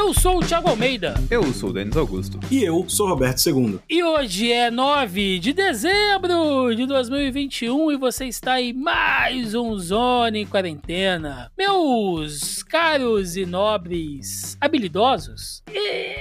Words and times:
Eu 0.00 0.14
sou 0.14 0.38
o 0.38 0.40
Thiago 0.40 0.66
Almeida. 0.66 1.12
Eu 1.30 1.52
sou 1.52 1.68
o 1.68 1.72
Denis 1.74 1.94
Augusto. 1.94 2.40
E 2.50 2.64
eu 2.64 2.88
sou 2.88 3.06
o 3.06 3.10
Roberto 3.10 3.46
II. 3.46 3.80
E 3.86 4.02
hoje 4.02 4.50
é 4.50 4.70
9 4.70 5.38
de 5.38 5.52
dezembro 5.52 6.74
de 6.74 6.86
2021 6.86 7.92
e 7.92 7.98
você 7.98 8.24
está 8.24 8.58
em 8.58 8.72
mais 8.72 9.54
um 9.54 9.78
Zona 9.78 10.38
em 10.38 10.46
Quarentena. 10.46 11.52
Meus 11.56 12.62
caros 12.62 13.36
e 13.36 13.44
nobres 13.44 14.56
habilidosos, 14.58 15.62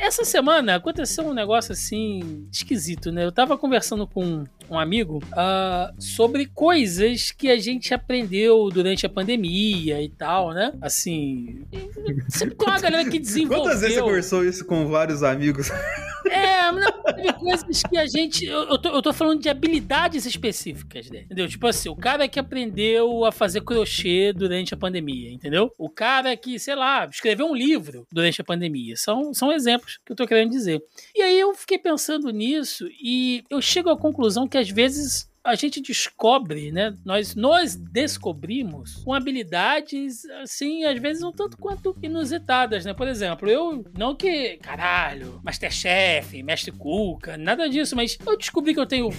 essa 0.01 0.25
semana 0.25 0.75
aconteceu 0.75 1.25
um 1.25 1.33
negócio 1.33 1.71
assim 1.71 2.47
esquisito, 2.51 3.13
né? 3.13 3.23
Eu 3.23 3.31
tava 3.31 3.57
conversando 3.57 4.05
com 4.05 4.43
um 4.69 4.77
amigo 4.77 5.17
uh, 5.17 6.01
sobre 6.01 6.45
coisas 6.45 7.31
que 7.31 7.49
a 7.49 7.57
gente 7.57 7.93
aprendeu 7.93 8.69
durante 8.69 9.05
a 9.05 9.09
pandemia 9.09 10.01
e 10.01 10.09
tal, 10.09 10.51
né? 10.51 10.73
Assim, 10.81 11.61
sempre 12.29 12.55
tem 12.55 12.67
uma 12.67 12.79
galera 12.79 13.09
que 13.09 13.19
desenvolveu. 13.19 13.68
Quantas 13.69 13.81
vezes 13.81 13.95
você 13.97 14.01
conversou 14.01 14.45
isso 14.45 14.65
com 14.65 14.87
vários 14.87 15.23
amigos? 15.23 15.69
É, 16.29 16.71
não, 16.71 17.03
teve 17.15 17.33
coisas 17.33 17.81
que 17.81 17.97
a 17.97 18.05
gente. 18.05 18.45
Eu, 18.45 18.63
eu, 18.63 18.77
tô, 18.77 18.89
eu 18.89 19.01
tô 19.01 19.11
falando 19.11 19.41
de 19.41 19.49
habilidades 19.49 20.25
específicas, 20.25 21.09
né? 21.09 21.21
Entendeu? 21.21 21.47
Tipo 21.47 21.65
assim, 21.65 21.89
o 21.89 21.95
cara 21.95 22.27
que 22.27 22.39
aprendeu 22.39 23.25
a 23.25 23.31
fazer 23.31 23.61
crochê 23.61 24.31
durante 24.33 24.73
a 24.73 24.77
pandemia, 24.77 25.31
entendeu? 25.31 25.73
O 25.77 25.89
cara 25.89 26.35
que, 26.35 26.59
sei 26.59 26.75
lá, 26.75 27.07
escreveu 27.11 27.47
um 27.47 27.55
livro 27.55 28.05
durante 28.11 28.41
a 28.41 28.43
pandemia. 28.43 28.95
São, 28.95 29.33
são 29.33 29.51
exemplos 29.51 29.97
que 30.05 30.11
eu 30.11 30.15
tô 30.15 30.27
querendo 30.27 30.51
dizer. 30.51 30.83
E 31.15 31.21
aí 31.21 31.39
eu 31.39 31.53
fiquei 31.55 31.79
pensando 31.79 32.29
nisso 32.29 32.87
e 33.01 33.43
eu 33.49 33.61
chego 33.61 33.89
à 33.89 33.97
conclusão 33.97 34.47
que 34.47 34.57
às 34.57 34.69
vezes 34.69 35.28
a 35.43 35.55
gente 35.55 35.81
descobre, 35.81 36.71
né? 36.71 36.95
Nós 37.03 37.35
nós 37.35 37.75
descobrimos 37.75 38.95
com 39.03 39.13
habilidades 39.13 40.25
assim, 40.41 40.83
às 40.83 40.99
vezes 40.99 41.23
um 41.23 41.31
tanto 41.31 41.57
quanto 41.57 41.95
inusitadas, 42.01 42.85
né? 42.85 42.93
Por 42.93 43.07
exemplo, 43.07 43.49
eu 43.49 43.83
não 43.97 44.15
que, 44.15 44.57
caralho, 44.57 45.39
Masterchef, 45.43 46.41
Mestre 46.43 46.71
Cuca, 46.71 47.37
nada 47.37 47.69
disso, 47.69 47.95
mas 47.95 48.17
eu 48.25 48.37
descobri 48.37 48.73
que 48.73 48.79
eu 48.79 48.85
tenho 48.85 49.09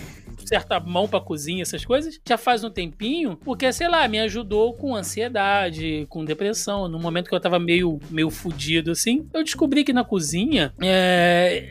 certa 0.46 0.80
mão 0.80 1.08
pra 1.08 1.20
cozinha, 1.20 1.62
essas 1.62 1.84
coisas, 1.84 2.20
já 2.26 2.36
faz 2.36 2.64
um 2.64 2.70
tempinho, 2.70 3.36
porque, 3.36 3.72
sei 3.72 3.88
lá, 3.88 4.06
me 4.08 4.18
ajudou 4.20 4.74
com 4.74 4.94
ansiedade, 4.96 6.06
com 6.08 6.24
depressão. 6.24 6.88
No 6.88 6.98
momento 6.98 7.28
que 7.28 7.34
eu 7.34 7.40
tava 7.40 7.58
meio, 7.58 7.98
meio 8.10 8.30
fudido, 8.30 8.90
assim, 8.90 9.28
eu 9.32 9.44
descobri 9.44 9.84
que 9.84 9.92
na 9.92 10.04
cozinha, 10.04 10.72
é, 10.82 11.68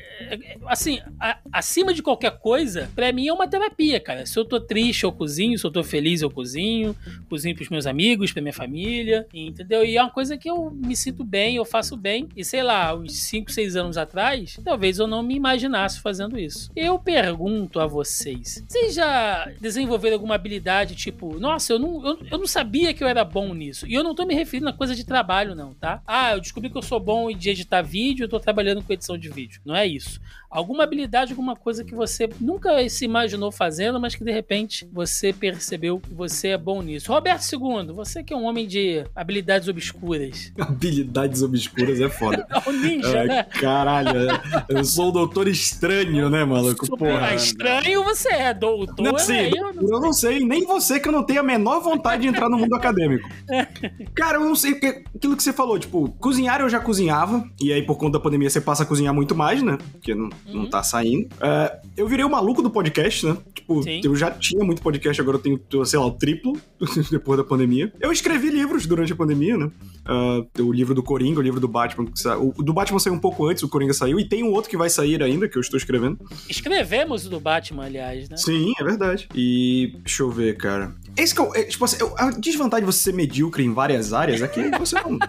assim, 0.67 1.00
a, 1.19 1.39
acima 1.52 1.94
de 1.94 2.02
qualquer 2.02 2.38
coisa, 2.39 2.89
pra 2.95 3.11
mim 3.11 3.28
é 3.28 3.34
uma 3.34 3.47
terapia, 3.47 4.00
cara. 4.00 4.25
Se 4.25 4.38
eu 4.39 4.45
tô 4.45 4.59
triste, 4.59 5.03
eu 5.03 5.11
cozinho, 5.11 5.57
se 5.57 5.65
eu 5.65 5.71
tô 5.71 5.83
feliz, 5.83 6.21
eu 6.21 6.29
cozinho, 6.29 6.95
cozinho 7.29 7.55
pros 7.55 7.69
meus 7.69 7.85
amigos, 7.85 8.31
pra 8.31 8.41
minha 8.41 8.53
família, 8.53 9.27
entendeu? 9.33 9.83
E 9.83 9.97
é 9.97 10.01
uma 10.01 10.11
coisa 10.11 10.37
que 10.37 10.49
eu 10.49 10.71
me 10.71 10.95
sinto 10.95 11.23
bem, 11.23 11.55
eu 11.55 11.65
faço 11.65 11.95
bem. 11.95 12.29
E 12.35 12.43
sei 12.43 12.63
lá, 12.63 12.95
uns 12.95 13.13
5, 13.23 13.51
6 13.51 13.75
anos 13.75 13.97
atrás, 13.97 14.59
talvez 14.63 14.99
eu 14.99 15.07
não 15.07 15.21
me 15.21 15.35
imaginasse 15.35 15.99
fazendo 15.99 16.37
isso. 16.37 16.71
Eu 16.75 16.97
pergunto 16.97 17.79
a 17.79 17.87
vocês: 17.87 18.63
vocês 18.67 18.93
já 18.93 19.51
desenvolveram 19.59 20.15
alguma 20.15 20.35
habilidade 20.35 20.95
tipo, 20.95 21.39
nossa, 21.39 21.73
eu 21.73 21.79
não, 21.79 22.05
eu, 22.05 22.19
eu 22.31 22.37
não 22.37 22.47
sabia 22.47 22.93
que 22.93 23.03
eu 23.03 23.07
era 23.07 23.23
bom 23.23 23.53
nisso? 23.53 23.87
E 23.87 23.93
eu 23.93 24.03
não 24.03 24.15
tô 24.15 24.25
me 24.25 24.33
referindo 24.33 24.69
a 24.69 24.73
coisa 24.73 24.95
de 24.95 25.03
trabalho, 25.03 25.55
não, 25.55 25.73
tá? 25.73 26.01
Ah, 26.05 26.33
eu 26.33 26.41
descobri 26.41 26.69
que 26.69 26.77
eu 26.77 26.81
sou 26.81 26.99
bom 26.99 27.31
de 27.31 27.49
editar 27.49 27.81
vídeo, 27.81 28.23
eu 28.23 28.29
tô 28.29 28.39
trabalhando 28.39 28.81
com 28.81 28.93
edição 28.93 29.17
de 29.17 29.29
vídeo. 29.29 29.61
Não 29.65 29.75
é 29.75 29.85
isso 29.85 30.19
alguma 30.49 30.83
habilidade, 30.83 31.31
alguma 31.31 31.55
coisa 31.55 31.83
que 31.83 31.93
você 31.93 32.27
nunca 32.39 32.87
se 32.89 33.05
imaginou 33.05 33.51
fazendo, 33.51 33.99
mas 33.99 34.15
que 34.15 34.23
de 34.30 34.33
repente 34.33 34.88
você 34.94 35.33
percebeu 35.33 35.99
que 35.99 36.13
você 36.13 36.49
é 36.49 36.58
bom 36.58 36.83
nisso. 36.83 37.11
Roberto 37.11 37.44
II, 37.52 37.91
você 37.94 38.23
que 38.23 38.31
é 38.31 38.38
um 38.38 38.44
homem 38.44 38.67
de 38.67 39.03
habilidades 39.16 39.67
obscuras. 39.67 40.53
Habilidades 40.59 41.41
obscuras 41.41 41.99
é 41.99 42.09
foda. 42.09 42.45
é 42.53 42.69
um 42.69 42.73
ninja, 42.73 43.17
é, 43.17 43.27
né? 43.27 43.44
Caralho, 43.44 44.29
é. 44.29 44.66
eu 44.69 44.85
sou 44.85 45.09
o 45.09 45.12
doutor 45.12 45.47
estranho, 45.47 46.29
né, 46.29 46.45
maluco? 46.45 46.85
Porra. 46.95 47.34
estranho 47.34 48.03
você 48.03 48.29
é, 48.29 48.53
doutor. 48.53 49.01
Não, 49.01 49.17
é, 49.17 49.50
eu, 49.50 49.73
não 49.73 49.81
eu 49.81 50.00
não 50.00 50.13
sei, 50.13 50.40
nem 50.46 50.66
você 50.66 51.00
que 51.00 51.07
eu 51.07 51.11
não 51.11 51.23
tenho 51.23 51.40
a 51.40 51.44
menor 51.44 51.79
vontade 51.79 52.22
de 52.22 52.28
entrar 52.28 52.50
no 52.50 52.57
mundo 52.57 52.75
acadêmico. 52.75 53.28
Cara, 54.13 54.38
eu 54.38 54.41
não 54.41 54.56
sei, 54.56 54.73
porque 54.73 55.03
aquilo 55.16 55.35
que 55.35 55.41
você 55.41 55.51
falou, 55.51 55.79
tipo, 55.79 56.09
cozinhar 56.19 56.61
eu 56.61 56.69
já 56.69 56.79
cozinhava, 56.79 57.44
e 57.59 57.73
aí 57.73 57.81
por 57.81 57.97
conta 57.97 58.19
da 58.19 58.23
pandemia 58.23 58.50
você 58.50 58.61
passa 58.61 58.84
a 58.84 58.85
cozinhar 58.85 59.13
muito 59.13 59.35
mais, 59.35 59.63
né? 59.63 59.78
Porque 59.94 60.13
não, 60.13 60.25
uhum. 60.25 60.31
não 60.53 60.69
tá 60.69 60.84
saindo. 60.84 61.25
Uh, 61.35 61.88
eu 61.97 62.07
virei 62.07 62.23
o 62.23 62.29
maluco 62.29 62.61
do 62.61 62.69
podcast, 62.69 63.25
né? 63.25 63.38
Tipo, 63.56 63.81
Sim. 63.81 64.01
eu 64.03 64.16
já 64.19 64.31
tinha 64.31 64.63
muito 64.63 64.81
podcast, 64.81 65.19
agora 65.22 65.38
eu 65.38 65.41
tenho, 65.41 65.85
sei 65.85 66.00
lá, 66.00 66.06
o 66.06 66.12
triplo 66.12 66.59
depois 67.09 67.38
da 67.38 67.44
pandemia. 67.44 67.91
Eu 68.00 68.12
escrevi 68.12 68.50
livros 68.50 68.85
durante 68.85 69.13
a 69.13 69.16
pandemia, 69.16 69.57
né? 69.57 69.72
Uh, 70.07 70.63
o 70.63 70.72
livro 70.72 70.94
do 70.94 71.02
Coringa, 71.03 71.40
o 71.40 71.44
livro 71.44 71.59
do 71.59 71.68
Batman. 71.68 72.07
O 72.56 72.63
do 72.63 72.74
Batman 72.74 73.00
saiu 73.00 73.13
um 73.13 73.19
pouco 73.19 73.46
antes, 73.46 73.63
o 73.63 73.69
Coringa 73.69 73.94
saiu, 73.94 74.19
e 74.19 74.28
tem 74.28 74.44
um 74.44 74.52
outro 74.52 74.69
que 74.69 74.78
vai 74.78 74.90
sair 74.90 75.22
ainda, 75.24 75.47
que 75.47 75.58
eu 75.58 75.62
estou 75.62 75.78
escrevendo. 75.78 76.18
Escrevemos 76.50 77.25
o 77.25 77.29
do 77.29 77.40
Batman, 77.40 77.85
aliás, 77.85 78.29
né? 78.29 78.38
Sim, 78.38 78.74
é 78.79 78.84
verdade. 78.84 79.28
E 79.34 79.94
deixa 80.03 80.24
eu 80.24 80.29
ver, 80.29 80.58
cara. 80.58 80.94
Esse 81.19 81.34
que 81.34 81.41
eu, 81.41 81.53
é, 81.53 81.63
tipo 81.63 81.84
assim, 81.85 81.97
a 82.18 82.31
desvantagem 82.31 82.85
de 82.85 82.91
você 82.91 83.03
ser 83.03 83.13
medíocre 83.13 83.63
em 83.63 83.74
várias 83.74 84.13
áreas 84.13 84.41
é 84.41 84.47
que 84.47 84.69
você 84.78 84.96
não, 84.96 85.19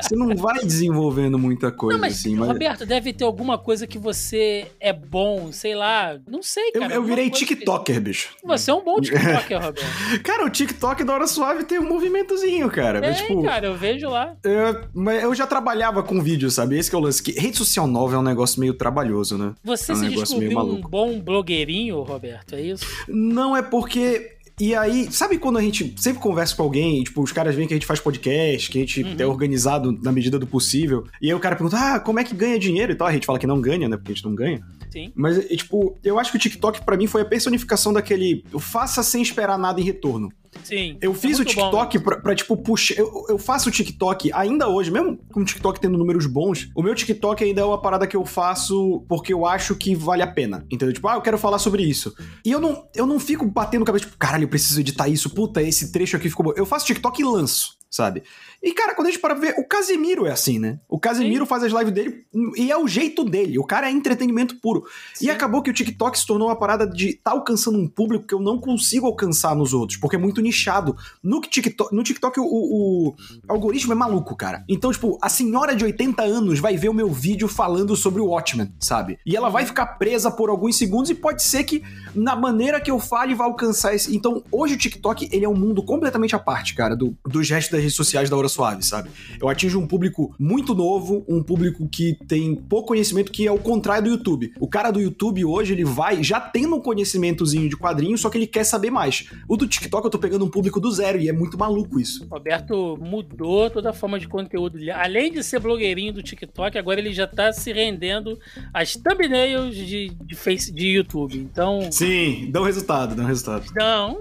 você 0.00 0.16
não 0.16 0.36
vai 0.36 0.64
desenvolvendo 0.64 1.38
muita 1.38 1.70
coisa, 1.72 1.98
não, 1.98 2.06
mas, 2.06 2.20
assim. 2.20 2.36
Mas... 2.36 2.48
Roberto, 2.48 2.86
deve 2.86 3.12
ter 3.12 3.24
alguma 3.24 3.58
coisa 3.58 3.86
que 3.86 3.98
você 3.98 4.66
é 4.78 4.92
bom, 4.92 5.50
sei 5.52 5.74
lá. 5.74 6.18
Não 6.28 6.42
sei, 6.42 6.70
cara. 6.72 6.94
Eu, 6.94 7.02
eu 7.02 7.04
virei 7.04 7.28
TikToker, 7.30 7.96
que... 7.96 8.00
bicho. 8.00 8.34
Você 8.44 8.70
é 8.70 8.74
um 8.74 8.84
bom 8.84 9.00
TikToker, 9.00 9.58
Roberto. 9.62 10.22
cara, 10.22 10.44
o 10.44 10.50
TikTok 10.50 11.02
da 11.04 11.14
Hora 11.14 11.26
Suave 11.26 11.64
tem 11.64 11.78
um 11.78 11.88
movimentozinho, 11.88 12.70
cara. 12.70 12.98
É, 12.98 13.08
mas, 13.08 13.20
tipo, 13.20 13.42
cara, 13.42 13.66
eu 13.66 13.76
vejo 13.76 14.08
lá. 14.08 14.34
Eu, 14.44 14.84
mas 14.94 15.22
eu 15.22 15.34
já 15.34 15.46
trabalhava 15.46 16.02
com 16.02 16.22
vídeo, 16.22 16.50
sabe? 16.50 16.78
Esse 16.78 16.88
que 16.88 16.96
é 16.96 16.98
o 16.98 17.02
lance. 17.02 17.22
Que 17.22 17.32
rede 17.32 17.56
social 17.56 17.86
nova 17.86 18.14
é 18.14 18.18
um 18.18 18.22
negócio 18.22 18.60
meio 18.60 18.74
trabalhoso, 18.74 19.36
né? 19.36 19.54
Você 19.64 19.92
é 19.92 19.94
um 19.94 19.98
se 19.98 20.08
descobriu 20.08 20.58
um 20.58 20.80
bom 20.80 21.18
blogueirinho, 21.20 22.00
Roberto, 22.02 22.54
é 22.54 22.60
isso? 22.60 22.86
Não, 23.08 23.56
é 23.56 23.62
porque 23.62 24.35
e 24.58 24.74
aí, 24.74 25.12
sabe 25.12 25.38
quando 25.38 25.58
a 25.58 25.62
gente 25.62 25.94
sempre 25.98 26.22
conversa 26.22 26.56
com 26.56 26.62
alguém, 26.62 27.04
tipo, 27.04 27.22
os 27.22 27.30
caras 27.30 27.54
veem 27.54 27.68
que 27.68 27.74
a 27.74 27.76
gente 27.76 27.86
faz 27.86 28.00
podcast, 28.00 28.70
que 28.70 28.78
a 28.78 28.80
gente 28.80 29.02
uhum. 29.02 29.16
é 29.18 29.26
organizado 29.26 29.92
na 30.02 30.10
medida 30.10 30.38
do 30.38 30.46
possível, 30.46 31.06
e 31.20 31.28
aí 31.28 31.34
o 31.34 31.40
cara 31.40 31.56
pergunta, 31.56 31.76
ah, 31.78 32.00
como 32.00 32.18
é 32.18 32.24
que 32.24 32.34
ganha 32.34 32.58
dinheiro 32.58 32.92
e 32.92 32.94
tal? 32.94 33.06
A 33.06 33.12
gente 33.12 33.26
fala 33.26 33.38
que 33.38 33.46
não 33.46 33.60
ganha, 33.60 33.86
né? 33.88 33.96
Porque 33.96 34.12
a 34.12 34.14
gente 34.14 34.24
não 34.24 34.34
ganha. 34.34 34.62
Sim. 34.90 35.12
Mas, 35.14 35.46
tipo, 35.48 35.98
eu 36.02 36.18
acho 36.18 36.30
que 36.30 36.38
o 36.38 36.40
TikTok 36.40 36.82
para 36.82 36.96
mim 36.96 37.06
foi 37.06 37.20
a 37.20 37.24
personificação 37.26 37.92
daquele 37.92 38.44
faça 38.58 39.02
sem 39.02 39.20
esperar 39.20 39.58
nada 39.58 39.78
em 39.78 39.84
retorno. 39.84 40.32
Sim. 40.66 40.98
Eu 41.00 41.14
fiz 41.14 41.38
é 41.38 41.42
o 41.42 41.44
TikTok 41.44 42.00
pra, 42.00 42.16
pra, 42.16 42.34
tipo, 42.34 42.56
puxar. 42.56 42.98
Eu, 42.98 43.24
eu 43.28 43.38
faço 43.38 43.68
o 43.68 43.72
TikTok 43.72 44.32
ainda 44.32 44.68
hoje, 44.68 44.90
mesmo 44.90 45.16
com 45.32 45.40
o 45.40 45.44
TikTok 45.44 45.78
tendo 45.78 45.96
números 45.96 46.26
bons, 46.26 46.68
o 46.74 46.82
meu 46.82 46.92
TikTok 46.92 47.44
ainda 47.44 47.60
é 47.60 47.64
uma 47.64 47.80
parada 47.80 48.04
que 48.04 48.16
eu 48.16 48.24
faço 48.24 49.04
porque 49.08 49.32
eu 49.32 49.46
acho 49.46 49.76
que 49.76 49.94
vale 49.94 50.22
a 50.22 50.26
pena. 50.26 50.66
Entendeu? 50.68 50.92
Tipo, 50.92 51.06
ah, 51.06 51.14
eu 51.14 51.22
quero 51.22 51.38
falar 51.38 51.60
sobre 51.60 51.84
isso. 51.84 52.12
E 52.44 52.50
eu 52.50 52.60
não, 52.60 52.84
eu 52.96 53.06
não 53.06 53.20
fico 53.20 53.46
batendo 53.46 53.84
cabeça, 53.84 54.06
tipo, 54.06 54.18
caralho, 54.18 54.42
eu 54.44 54.48
preciso 54.48 54.80
editar 54.80 55.08
isso, 55.08 55.30
puta, 55.30 55.62
esse 55.62 55.92
trecho 55.92 56.16
aqui 56.16 56.28
ficou 56.28 56.46
bom. 56.46 56.52
Eu 56.56 56.66
faço 56.66 56.86
TikTok 56.86 57.20
e 57.20 57.24
lanço 57.24 57.76
sabe? 57.96 58.22
E, 58.62 58.72
cara, 58.72 58.94
quando 58.94 59.08
a 59.08 59.10
gente 59.10 59.20
para 59.20 59.34
ver, 59.34 59.54
o 59.58 59.64
Casemiro 59.64 60.26
é 60.26 60.32
assim, 60.32 60.58
né? 60.58 60.78
O 60.88 60.98
Casemiro 60.98 61.44
Sim. 61.44 61.48
faz 61.48 61.62
as 61.62 61.72
lives 61.72 61.92
dele 61.92 62.24
e 62.56 62.70
é 62.70 62.76
o 62.76 62.86
jeito 62.86 63.24
dele. 63.24 63.58
O 63.58 63.64
cara 63.64 63.88
é 63.88 63.90
entretenimento 63.90 64.56
puro. 64.56 64.84
Sim. 65.14 65.26
E 65.26 65.30
acabou 65.30 65.62
que 65.62 65.70
o 65.70 65.72
TikTok 65.72 66.18
se 66.18 66.26
tornou 66.26 66.48
uma 66.48 66.56
parada 66.56 66.86
de 66.86 67.14
tá 67.14 67.30
alcançando 67.30 67.78
um 67.78 67.88
público 67.88 68.26
que 68.26 68.34
eu 68.34 68.40
não 68.40 68.58
consigo 68.58 69.06
alcançar 69.06 69.54
nos 69.56 69.72
outros, 69.72 69.98
porque 69.98 70.16
é 70.16 70.18
muito 70.18 70.40
nichado. 70.40 70.96
No 71.22 71.40
TikTok, 71.40 71.94
no 71.94 72.02
TikTok 72.02 72.40
o, 72.40 72.44
o, 72.44 73.08
o 73.08 73.14
algoritmo 73.48 73.92
é 73.92 73.96
maluco, 73.96 74.36
cara. 74.36 74.64
Então, 74.68 74.92
tipo, 74.92 75.18
a 75.22 75.28
senhora 75.28 75.74
de 75.74 75.84
80 75.84 76.22
anos 76.22 76.58
vai 76.58 76.76
ver 76.76 76.88
o 76.88 76.94
meu 76.94 77.10
vídeo 77.10 77.48
falando 77.48 77.96
sobre 77.96 78.20
o 78.20 78.26
Watchmen, 78.26 78.72
sabe? 78.80 79.18
E 79.24 79.36
ela 79.36 79.48
vai 79.48 79.64
ficar 79.64 79.86
presa 79.86 80.30
por 80.30 80.50
alguns 80.50 80.76
segundos 80.76 81.08
e 81.08 81.14
pode 81.14 81.42
ser 81.42 81.64
que 81.64 81.82
na 82.14 82.34
maneira 82.34 82.80
que 82.80 82.90
eu 82.90 82.98
fale 82.98 83.34
vai 83.34 83.46
alcançar 83.46 83.94
esse. 83.94 84.14
Então, 84.14 84.42
hoje 84.50 84.74
o 84.74 84.78
TikTok, 84.78 85.28
ele 85.32 85.44
é 85.44 85.48
um 85.48 85.54
mundo 85.54 85.82
completamente 85.82 86.34
à 86.34 86.38
parte, 86.38 86.74
cara, 86.74 86.96
do, 86.96 87.16
do 87.24 87.42
gesto 87.42 87.72
das 87.72 87.85
redes 87.86 87.96
sociais 87.96 88.28
da 88.28 88.36
Hora 88.36 88.48
Suave, 88.48 88.84
sabe? 88.84 89.10
Eu 89.40 89.48
atinjo 89.48 89.78
um 89.78 89.86
público 89.86 90.34
muito 90.38 90.74
novo, 90.74 91.24
um 91.28 91.42
público 91.42 91.88
que 91.88 92.16
tem 92.26 92.54
pouco 92.54 92.88
conhecimento, 92.88 93.32
que 93.32 93.46
é 93.46 93.52
o 93.52 93.58
contrário 93.58 94.04
do 94.04 94.10
YouTube. 94.10 94.52
O 94.60 94.68
cara 94.68 94.90
do 94.90 95.00
YouTube 95.00 95.44
hoje, 95.44 95.72
ele 95.72 95.84
vai 95.84 96.22
já 96.22 96.40
tendo 96.40 96.76
um 96.76 96.80
conhecimentozinho 96.80 97.68
de 97.68 97.76
quadrinhos, 97.76 98.20
só 98.20 98.30
que 98.30 98.38
ele 98.38 98.46
quer 98.46 98.64
saber 98.64 98.90
mais. 98.90 99.28
O 99.48 99.56
do 99.56 99.66
TikTok 99.66 100.04
eu 100.04 100.10
tô 100.10 100.18
pegando 100.18 100.44
um 100.44 100.50
público 100.50 100.80
do 100.80 100.90
zero 100.90 101.18
e 101.18 101.28
é 101.28 101.32
muito 101.32 101.58
maluco 101.58 101.98
isso. 101.98 102.26
Roberto 102.30 102.98
mudou 103.00 103.70
toda 103.70 103.90
a 103.90 103.92
forma 103.92 104.18
de 104.18 104.28
conteúdo. 104.28 104.78
Além 104.92 105.32
de 105.32 105.42
ser 105.42 105.60
blogueirinho 105.60 106.12
do 106.12 106.22
TikTok, 106.22 106.76
agora 106.78 107.00
ele 107.00 107.12
já 107.12 107.26
tá 107.26 107.52
se 107.52 107.72
rendendo 107.72 108.38
às 108.72 108.94
thumbnails 108.94 109.74
de, 109.74 110.10
de, 110.10 110.34
face, 110.34 110.72
de 110.72 110.88
YouTube. 110.88 111.38
Então. 111.38 111.90
Sim, 111.90 112.48
dão 112.50 112.64
resultado, 112.64 113.14
dão 113.14 113.24
resultado. 113.24 113.66
Não, 113.74 114.18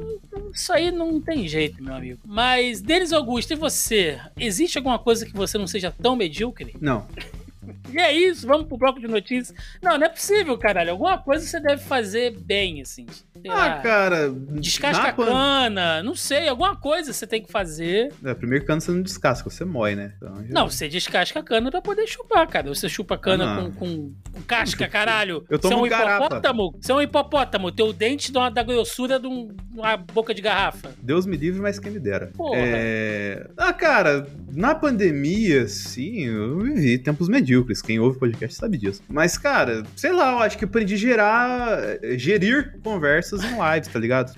isso 0.53 0.71
aí 0.71 0.91
não 0.91 1.19
tem 1.19 1.47
jeito, 1.47 1.83
meu 1.83 1.93
amigo. 1.93 2.19
Mas, 2.25 2.81
Denis 2.81 3.11
Augusto, 3.11 3.44
e 3.53 3.57
você? 3.57 4.19
Existe 4.37 4.77
alguma 4.77 4.99
coisa 4.99 5.25
que 5.25 5.33
você 5.33 5.57
não 5.57 5.67
seja 5.67 5.91
tão 5.91 6.15
medíocre? 6.15 6.75
Não. 6.79 7.07
E 7.93 7.99
é 7.99 8.11
isso, 8.13 8.45
vamos 8.47 8.67
pro 8.67 8.77
bloco 8.77 8.99
de 8.99 9.07
notícias. 9.07 9.55
Não, 9.81 9.97
não 9.97 10.05
é 10.05 10.09
possível, 10.09 10.57
caralho. 10.57 10.91
Alguma 10.91 11.17
coisa 11.17 11.45
você 11.45 11.59
deve 11.59 11.81
fazer 11.83 12.37
bem, 12.39 12.81
assim. 12.81 13.05
Ah, 13.47 13.53
lá. 13.53 13.79
cara. 13.81 14.29
Descasca 14.31 15.09
a 15.09 15.13
cana, 15.13 16.01
não 16.03 16.15
sei, 16.15 16.47
alguma 16.47 16.75
coisa 16.75 17.13
você 17.13 17.27
tem 17.27 17.41
que 17.43 17.51
fazer. 17.51 18.11
É, 18.23 18.33
primeiro 18.33 18.65
cano 18.65 18.81
você 18.81 18.91
não 18.91 19.01
descasca, 19.01 19.49
você 19.49 19.63
mói, 19.65 19.95
né? 19.95 20.13
Então, 20.17 20.35
já- 20.45 20.53
Não, 20.53 20.69
você 20.69 20.87
descasca 20.87 21.39
a 21.39 21.43
cana 21.43 21.69
pra 21.69 21.81
poder 21.81 22.07
chupar, 22.07 22.47
cara. 22.47 22.67
Você 22.73 22.89
chupa 22.89 23.15
a 23.15 23.17
cana 23.17 23.53
Ah, 23.53 23.61
com, 23.61 23.71
com, 23.71 24.13
com 24.33 24.41
casca, 24.41 24.87
caralho. 24.87 25.45
Eu 25.49 25.59
tomo 25.59 25.73
você 25.75 25.79
é 25.81 25.85
um 25.85 25.89
garapa. 25.89 26.25
hipopótamo? 26.25 26.75
Você 26.81 26.91
é 26.91 26.95
um 26.95 27.01
hipopótamo. 27.01 27.71
Teu 27.71 27.93
dente 27.93 28.31
da, 28.31 28.49
da 28.49 28.63
grossura 28.63 29.19
de 29.19 29.27
um- 29.27 29.55
uma 29.73 29.95
boca 29.97 30.33
de 30.33 30.41
garrafa. 30.41 30.91
Deus 31.01 31.25
me 31.25 31.37
livre, 31.37 31.61
mas 31.61 31.77
quem 31.79 31.91
me 31.91 31.99
dera. 31.99 32.31
Porra. 32.35 32.57
É... 32.57 33.47
Ah, 33.57 33.73
cara, 33.73 34.27
na 34.53 34.73
pandemia, 34.73 35.67
sim, 35.67 36.25
eu 36.25 36.59
vivi 36.59 36.97
tempos 36.97 37.27
medíocres. 37.27 37.54
Quem 37.81 37.99
ouve 37.99 38.19
podcast 38.19 38.57
sabe 38.57 38.77
disso. 38.77 39.01
Mas, 39.07 39.37
cara, 39.37 39.83
sei 39.95 40.11
lá, 40.11 40.31
eu 40.31 40.39
acho 40.39 40.57
que 40.57 40.65
eu 40.65 40.69
aprendi 40.69 40.95
a 40.95 40.97
gerar, 40.97 41.79
gerir 42.17 42.77
conversas 42.83 43.43
em 43.43 43.51
lives, 43.51 43.87
tá 43.91 43.99
ligado? 43.99 44.33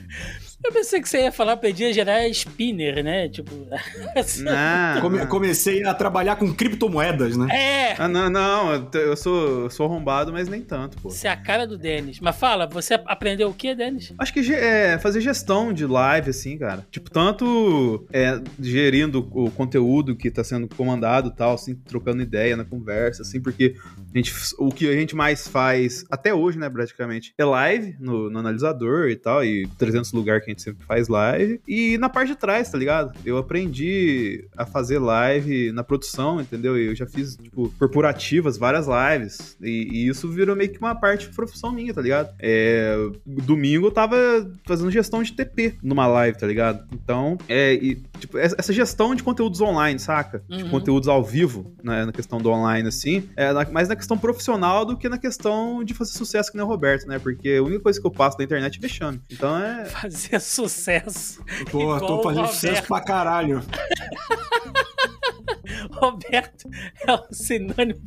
Eu 0.64 0.72
pensei 0.74 1.00
que 1.00 1.08
você 1.08 1.22
ia 1.22 1.32
falar, 1.32 1.56
pedir 1.58 1.94
gerar 1.94 2.28
spinner, 2.30 3.04
né? 3.04 3.30
Tipo. 3.30 3.52
Não. 4.42 5.02
Come- 5.02 5.26
comecei 5.28 5.84
a 5.84 5.94
trabalhar 5.94 6.36
com 6.36 6.52
criptomoedas, 6.54 7.38
né? 7.38 7.48
é! 7.52 7.96
Ah, 7.98 8.08
não, 8.08 8.30
não, 8.30 8.90
eu 8.94 9.16
sou, 9.16 9.62
eu 9.64 9.70
sou 9.70 9.86
arrombado, 9.86 10.32
mas 10.32 10.48
nem 10.48 10.62
tanto, 10.62 10.98
pô. 11.02 11.10
Você 11.10 11.28
é 11.28 11.32
a 11.32 11.38
cara 11.38 11.66
do 11.66 11.78
Denis. 11.78 12.20
Mas 12.20 12.36
fala, 12.36 12.68
você 12.68 12.94
aprendeu 12.94 13.50
o 13.50 13.54
que, 13.54 13.74
Denis? 13.74 14.14
Acho 14.20 14.34
que 14.34 14.54
é, 14.54 14.98
fazer 15.00 15.22
gestão 15.22 15.72
de 15.74 15.86
live, 15.86 16.30
assim, 16.30 16.58
cara. 16.58 16.86
Tipo, 16.92 17.10
tanto 17.10 18.06
é, 18.12 18.40
gerindo 18.60 19.28
o 19.32 19.50
conteúdo 19.52 20.16
que 20.16 20.30
tá 20.30 20.44
sendo 20.44 20.68
comandado 20.68 21.30
e 21.30 21.36
tal, 21.36 21.54
assim, 21.56 21.76
trocando 21.76 22.22
ideia 22.22 22.56
na 22.58 22.66
conversa, 22.66 23.22
assim, 23.24 23.42
porque 23.42 23.76
a 24.14 24.18
gente, 24.18 24.34
o 24.60 24.70
que 24.70 24.88
a 24.90 24.94
gente 24.94 25.16
mais 25.16 25.48
faz, 25.48 26.04
até 26.10 26.34
hoje, 26.34 26.58
né, 26.60 26.70
praticamente, 26.70 27.34
é 27.38 27.46
live 27.46 27.96
no, 28.00 28.30
no 28.30 28.40
analisador 28.40 29.10
e 29.10 29.16
tal, 29.16 29.44
e 29.44 29.66
300 29.78 30.12
lugares 30.14 30.46
que 30.46 30.47
a 30.48 30.50
gente 30.52 30.62
sempre 30.62 30.86
faz 30.86 31.08
live. 31.08 31.60
E 31.68 31.98
na 31.98 32.10
parte 32.10 32.30
de 32.30 32.36
trás, 32.36 32.70
tá 32.70 32.78
ligado? 32.78 33.14
Eu 33.26 33.38
aprendi 33.38 34.46
a 34.56 34.66
fazer 34.66 35.00
live 35.00 35.72
na 35.72 35.84
produção, 35.84 36.40
entendeu? 36.42 36.78
E 36.78 36.88
eu 36.88 36.96
já 36.96 37.06
fiz, 37.06 37.36
tipo, 37.36 37.72
corporativas, 37.78 38.58
várias 38.58 38.88
lives. 38.88 39.58
E, 39.62 39.88
e 39.92 40.08
isso 40.08 40.30
virou 40.30 40.56
meio 40.56 40.72
que 40.72 40.80
uma 40.80 40.96
parte 40.96 41.28
de 41.30 41.36
profissão 41.36 41.72
minha, 41.72 41.94
tá 41.94 42.02
ligado? 42.02 42.30
É, 42.40 42.96
domingo 43.26 43.88
eu 43.88 43.92
tava 43.92 44.16
fazendo 44.66 44.92
gestão 44.92 45.22
de 45.24 45.34
TP 45.34 45.76
numa 45.84 46.08
live, 46.08 46.38
tá 46.38 46.48
ligado? 46.48 46.86
Então, 46.94 47.38
é, 47.48 47.74
e, 47.74 47.96
tipo, 48.20 48.38
essa 48.38 48.72
gestão 48.74 49.14
de 49.16 49.24
conteúdos 49.24 49.62
online, 49.62 50.00
saca? 50.00 50.44
De 50.48 50.64
Uhum. 50.64 50.70
conteúdos 50.70 51.08
ao 51.08 51.24
vivo, 51.24 51.74
né, 51.84 52.06
na 52.06 52.12
questão 52.12 52.40
do 52.40 52.50
online, 52.50 52.88
assim, 52.90 53.30
é 53.36 53.52
na- 53.54 53.66
mais 53.70 53.88
na 53.90 53.96
questão 53.96 54.18
profissional 54.18 54.86
do 54.86 54.98
que 54.98 55.08
na 55.10 55.18
questão 55.18 55.84
de 55.84 55.94
fazer 55.94 56.12
sucesso 56.14 56.52
que 56.52 56.58
nem 56.58 56.66
o 56.66 56.68
Roberto, 56.70 57.08
né? 57.08 57.20
Porque 57.20 57.50
a 57.60 57.64
única 57.64 57.82
coisa 57.82 58.00
que 58.00 58.06
eu 58.08 58.12
passo 58.12 58.38
na 58.38 58.44
internet 58.44 58.78
é 58.78 58.82
vexame. 58.82 59.22
Então 59.32 59.58
é. 59.58 59.86
Fazer 60.08 60.36
sucesso. 60.40 61.44
Pô, 61.72 62.00
tô 62.00 62.22
fazendo 62.24 62.48
sucesso 62.48 62.84
pra 62.88 63.02
caralho. 63.02 63.64
Roberto 65.92 66.70
é 67.06 67.14
um 67.14 67.20
sinônimo 67.32 68.00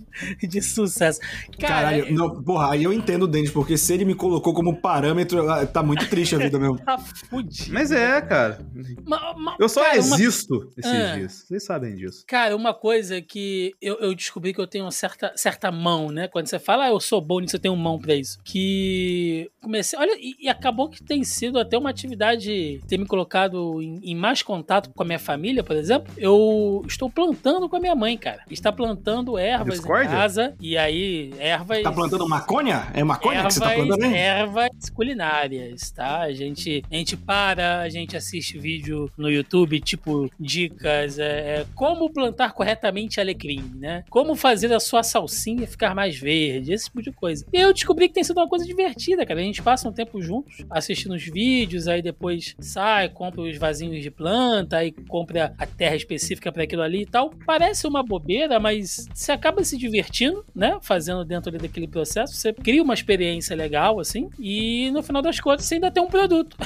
de 0.43 0.63
sucesso. 0.63 1.21
Cara, 1.59 1.75
Caralho, 1.99 2.15
não, 2.15 2.43
porra, 2.43 2.73
aí 2.73 2.85
eu 2.85 2.93
entendo 2.93 3.25
o 3.25 3.27
Denis, 3.29 3.51
porque 3.51 3.77
se 3.77 3.93
ele 3.95 4.05
me 4.05 4.15
colocou 4.15 4.53
como 4.55 4.81
parâmetro, 4.81 5.45
tá 5.73 5.83
muito 5.83 6.09
triste 6.09 6.35
a 6.35 6.39
vida 6.39 6.59
mesmo. 6.59 6.79
tá 6.85 6.99
fudido. 6.99 7.73
Mas 7.73 7.91
é, 7.91 8.21
cara. 8.21 8.61
Ma- 9.07 9.35
ma- 9.37 9.57
Eu 9.59 9.69
só 9.69 9.83
cara, 9.83 10.01
uma- 10.01 10.17
existo 10.17 10.71
esses 10.77 10.93
Ah. 10.93 11.15
dias. 11.17 11.45
Vocês 11.47 11.65
sabem 11.65 11.95
disso. 11.95 12.25
Cara, 12.27 12.55
uma 12.57 12.75
coisa 12.75 13.21
que 13.21 13.75
eu, 13.81 13.97
eu 14.01 14.15
descobri 14.15 14.53
que 14.55 14.61
eu 14.61 14.67
tenho 14.67 14.85
uma 14.85 14.91
certa, 14.91 15.33
certa 15.37 15.71
mão, 15.71 16.11
né? 16.11 16.29
Quando 16.29 16.47
você 16.47 16.59
fala, 16.59 16.85
ah, 16.85 16.89
eu 16.91 17.01
sou 17.01 17.21
bom 17.21 17.41
nisso, 17.41 17.57
eu 17.57 17.61
tenho 17.61 17.77
mão 17.77 17.99
pra 17.99 18.15
isso. 18.15 18.39
Que 18.45 19.51
comecei. 19.61 19.99
Olha, 19.99 20.17
e, 20.19 20.35
e 20.41 20.49
acabou 20.49 20.89
que 20.89 21.03
tem 21.03 21.23
sido 21.25 21.59
até 21.59 21.77
uma 21.77 21.91
atividade 21.91 22.81
ter 22.89 22.99
me 22.99 23.07
colocado 23.07 23.81
em, 23.83 24.01
em 24.03 24.15
mais 24.15 24.43
contato 24.43 24.91
com 24.91 25.03
a 25.03 25.07
minha 25.07 25.19
família, 25.19 25.63
por 25.63 25.77
exemplo. 25.77 26.13
Eu 26.17 26.83
estou 26.87 27.10
plantando 27.11 27.69
com 27.69 27.77
a 27.77 27.81
minha 27.81 27.95
mãe, 27.95 28.17
cara. 28.17 28.43
Está 28.51 28.73
plantando 28.73 29.39
ervas 29.39 29.75
Discórdia? 29.75 30.09
em 30.09 30.13
casa. 30.13 30.55
E 30.61 30.77
aí, 30.77 31.33
ervas. 31.39 31.83
Tá 31.83 31.93
plantando 31.93 32.29
maconha? 32.29 32.89
É 32.95 33.03
maconha 33.03 33.45
que 33.45 33.55
você 33.55 33.61
tá 33.61 33.73
Ervas, 33.73 33.87
plantando, 33.87 34.05
hein? 34.05 34.17
ervas 34.17 34.91
culinárias, 34.95 35.91
tá? 35.91 36.21
A 36.21 36.33
gente, 36.33 36.83
a 36.91 36.95
gente 36.95 37.17
para, 37.17 37.81
a 37.81 37.89
gente 37.89 38.17
assiste 38.17 38.59
vídeo 38.59 39.11
no 39.17 39.31
YouTube, 39.31 39.81
tipo, 39.81 40.31
dicas, 40.39 41.19
é, 41.19 41.61
é, 41.61 41.67
como 41.75 42.11
plantar 42.11 42.53
corretamente 42.53 43.21
alecrim, 43.21 43.73
né? 43.77 44.05
Como 44.09 44.35
fazer 44.35 44.73
a 44.73 44.81
sua 44.81 45.03
salsinha 45.03 45.67
ficar 45.67 45.95
mais 45.95 46.19
verde, 46.19 46.73
esse 46.73 46.85
tipo 46.87 47.03
de 47.03 47.13
coisa. 47.13 47.45
E 47.53 47.61
eu 47.61 47.73
descobri 47.73 48.09
que 48.09 48.15
tem 48.15 48.25
sido 48.25 48.39
uma 48.39 48.49
coisa 48.49 48.65
divertida, 48.65 49.25
cara. 49.27 49.41
A 49.41 49.43
gente 49.43 49.63
passa 49.63 49.89
um 49.89 49.93
tempo 49.93 50.21
juntos, 50.21 50.65
assistindo 50.71 51.15
os 51.15 51.23
vídeos, 51.25 51.89
aí 51.89 52.03
depois 52.03 52.55
sai, 52.59 53.09
compra 53.09 53.43
os 53.43 53.57
vasinhos 53.57 54.03
de 54.03 54.11
planta, 54.11 54.79
aí 54.79 54.93
compra 54.93 55.55
a 55.59 55.67
terra 55.67 55.97
específica 55.97 56.53
para 56.53 56.65
aquilo 56.65 56.83
ali 56.83 57.00
e 57.03 57.07
tal. 57.07 57.31
Parece 57.47 57.87
uma 57.87 58.03
bobeira, 58.03 58.59
mas 58.59 59.09
você 59.13 59.33
acaba 59.33 59.63
se 59.65 59.77
divertindo, 59.77 60.45
né? 60.55 60.79
Fazendo 60.83 61.25
dentro 61.25 61.51
ali 61.51 61.59
daquele 61.59 61.89
processo. 61.89 62.35
Você 62.35 62.53
cria 62.53 62.83
uma 62.83 62.95
experiência 62.95 63.55
legal, 63.57 64.01
assim, 64.01 64.31
e 64.39 64.91
no 64.93 65.03
final 65.03 65.23
das 65.23 65.41
contas 65.41 65.65
você 65.65 65.75
ainda 65.75 65.91
tem 65.91 66.03
um 66.03 66.09
produto. 66.09 66.57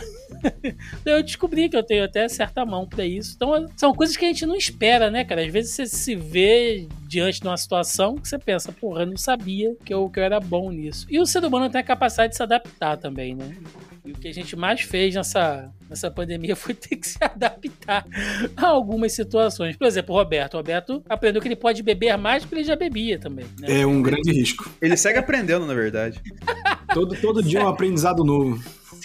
eu 1.05 1.23
descobri 1.23 1.69
que 1.69 1.77
eu 1.77 1.83
tenho 1.83 2.05
até 2.05 2.29
certa 2.29 2.65
mão 2.65 2.87
pra 2.87 3.05
isso. 3.05 3.35
Então, 3.37 3.67
são 3.77 3.95
coisas 3.95 4.17
que 4.17 4.25
a 4.25 4.29
gente 4.29 4.47
não 4.47 4.57
espera, 4.57 5.11
né, 5.11 5.25
cara? 5.25 5.45
Às 5.45 5.53
vezes 5.53 5.73
você 5.73 5.87
se 5.87 6.15
vê 6.15 6.87
diante 7.07 7.41
de 7.41 7.47
uma 7.47 7.57
situação 7.57 8.17
que 8.17 8.29
você 8.29 8.39
pensa, 8.39 8.73
porra, 8.73 9.03
eu 9.03 9.07
não 9.07 9.17
sabia 9.17 9.75
que 9.85 9.95
eu, 9.95 10.09
que 10.09 10.19
eu 10.19 10.25
era 10.25 10.41
bom 10.41 10.71
nisso. 10.71 11.07
E 11.09 11.21
o 11.21 11.27
ser 11.27 11.45
humano 11.45 11.71
tem 11.71 11.81
a 11.81 11.85
capacidade 11.85 12.31
de 12.31 12.37
se 12.37 12.43
adaptar 12.43 12.97
também, 12.97 13.35
né? 13.35 13.55
E 14.05 14.13
o 14.13 14.15
que 14.15 14.29
a 14.29 14.35
gente 14.35 14.55
mais 14.55 14.83
fez 14.83 15.15
nessa, 15.15 15.73
nessa 15.89 16.11
pandemia 16.11 16.55
foi 16.57 16.75
ter 16.75 16.97
que 16.97 17.09
se 17.09 17.19
adaptar 17.21 18.07
a 18.55 18.67
algumas 18.67 19.13
situações. 19.13 19.77
Por 19.77 19.87
exemplo, 19.87 20.15
o 20.15 20.19
Roberto. 20.19 20.55
O 20.55 20.57
Roberto 20.59 21.03
aprendeu 21.09 21.41
que 21.41 21.49
ele 21.49 21.57
pode 21.57 21.83
beber 21.83 22.17
mais 22.19 22.45
porque 22.45 22.57
ele 22.57 22.65
já 22.65 22.77
bebia 22.77 23.19
também. 23.19 23.47
Né? 23.59 23.81
É 23.81 23.87
um 23.87 24.03
grande 24.03 24.31
risco. 24.31 24.71
Ele 24.81 24.97
segue 24.97 25.19
aprendendo, 25.19 25.67
na 25.67 25.75
verdade. 25.75 26.21
Todo, 26.93 27.17
todo 27.17 27.43
dia 27.43 27.61
é 27.61 27.65
um 27.65 27.69
aprendizado 27.69 28.23
novo. 28.23 28.63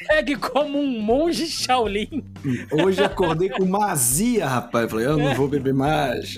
Segue 0.07 0.36
como 0.36 0.80
um 0.80 1.01
monge 1.01 1.46
Shaolin. 1.48 2.24
Hoje 2.72 3.04
acordei 3.04 3.50
com 3.50 3.63
uma 3.63 3.92
azia, 3.92 4.48
rapaz. 4.48 4.84
Eu 4.86 4.90
Falei, 4.90 5.06
eu 5.07 5.18
não 5.18 5.34
vou 5.36 5.48
beber 5.48 5.74
mais. 5.74 6.38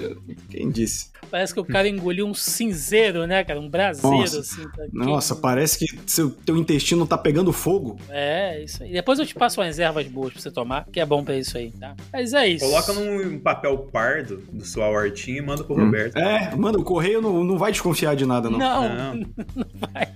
Quem 0.50 0.70
disse? 0.70 1.12
Parece 1.30 1.54
que 1.54 1.60
o 1.62 1.66
cara 1.66 1.88
engoliu 1.88 2.28
um 2.28 2.34
cinzeiro, 2.34 3.26
né, 3.26 3.42
cara? 3.44 3.58
Um 3.60 3.70
braseiro, 3.70 4.18
Nossa. 4.18 4.40
assim. 4.42 4.64
tá 4.64 4.84
Nossa, 4.92 5.34
parece 5.36 5.80
que 5.80 5.86
seu, 6.06 6.30
teu 6.30 6.58
intestino 6.58 7.08
tá 7.08 7.18
pegando 7.18 7.54
fogo. 7.54 7.98
É, 8.10 8.62
isso 8.62 8.84
aí. 8.84 8.92
Depois 8.92 9.18
eu 9.18 9.26
te 9.26 9.34
passo 9.34 9.62
umas 9.62 9.80
ervas 9.80 10.06
boas 10.08 10.34
pra 10.34 10.42
você 10.42 10.52
tomar, 10.52 10.86
que 10.92 11.00
é 11.00 11.06
bom 11.06 11.24
pra 11.24 11.38
isso 11.38 11.58
aí, 11.58 11.72
tá? 11.72 11.96
Mas 12.12 12.34
é 12.34 12.48
isso. 12.50 12.66
Coloca 12.66 12.92
num 12.92 13.40
papel 13.40 13.78
pardo 13.94 14.44
do 14.52 14.66
sua 14.66 14.90
hortinha 14.90 15.38
e 15.38 15.42
manda 15.42 15.64
pro 15.64 15.76
Hum. 15.76 15.86
Roberto. 15.86 16.18
É, 16.18 16.54
mano, 16.56 16.80
o 16.80 16.84
correio 16.84 17.22
não, 17.22 17.44
não 17.46 17.58
vai 17.58 17.72
desconfiar 17.72 18.14
de 18.14 18.26
nada, 18.26 18.50
não. 18.50 18.60
Não, 18.60 18.90
Não. 18.90 19.16
não 19.56 19.66
vai. 19.94 20.08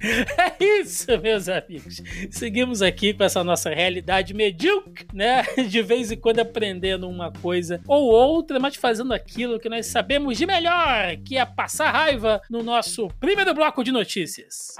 É 0.38 0.64
isso, 0.80 1.06
meus 1.20 1.48
amigos. 1.48 2.00
Seguimos 2.30 2.82
aqui 2.82 3.12
com 3.12 3.24
essa 3.24 3.42
nossa 3.42 3.70
realidade 3.70 4.32
medíocre, 4.32 5.06
né? 5.12 5.42
De 5.68 5.82
vez 5.82 6.10
em 6.12 6.16
quando 6.16 6.40
aprendendo 6.40 7.08
uma 7.08 7.32
coisa 7.32 7.80
ou 7.86 8.04
outra, 8.04 8.58
mas 8.58 8.76
fazendo 8.76 9.12
aquilo 9.12 9.58
que 9.58 9.68
nós 9.68 9.86
sabemos 9.86 10.38
de 10.38 10.46
melhor, 10.46 11.16
que 11.24 11.36
é 11.36 11.44
passar 11.44 11.92
raiva 11.92 12.40
no 12.48 12.62
nosso 12.62 13.08
primeiro 13.20 13.52
bloco 13.54 13.82
de 13.82 13.92
notícias. 13.92 14.76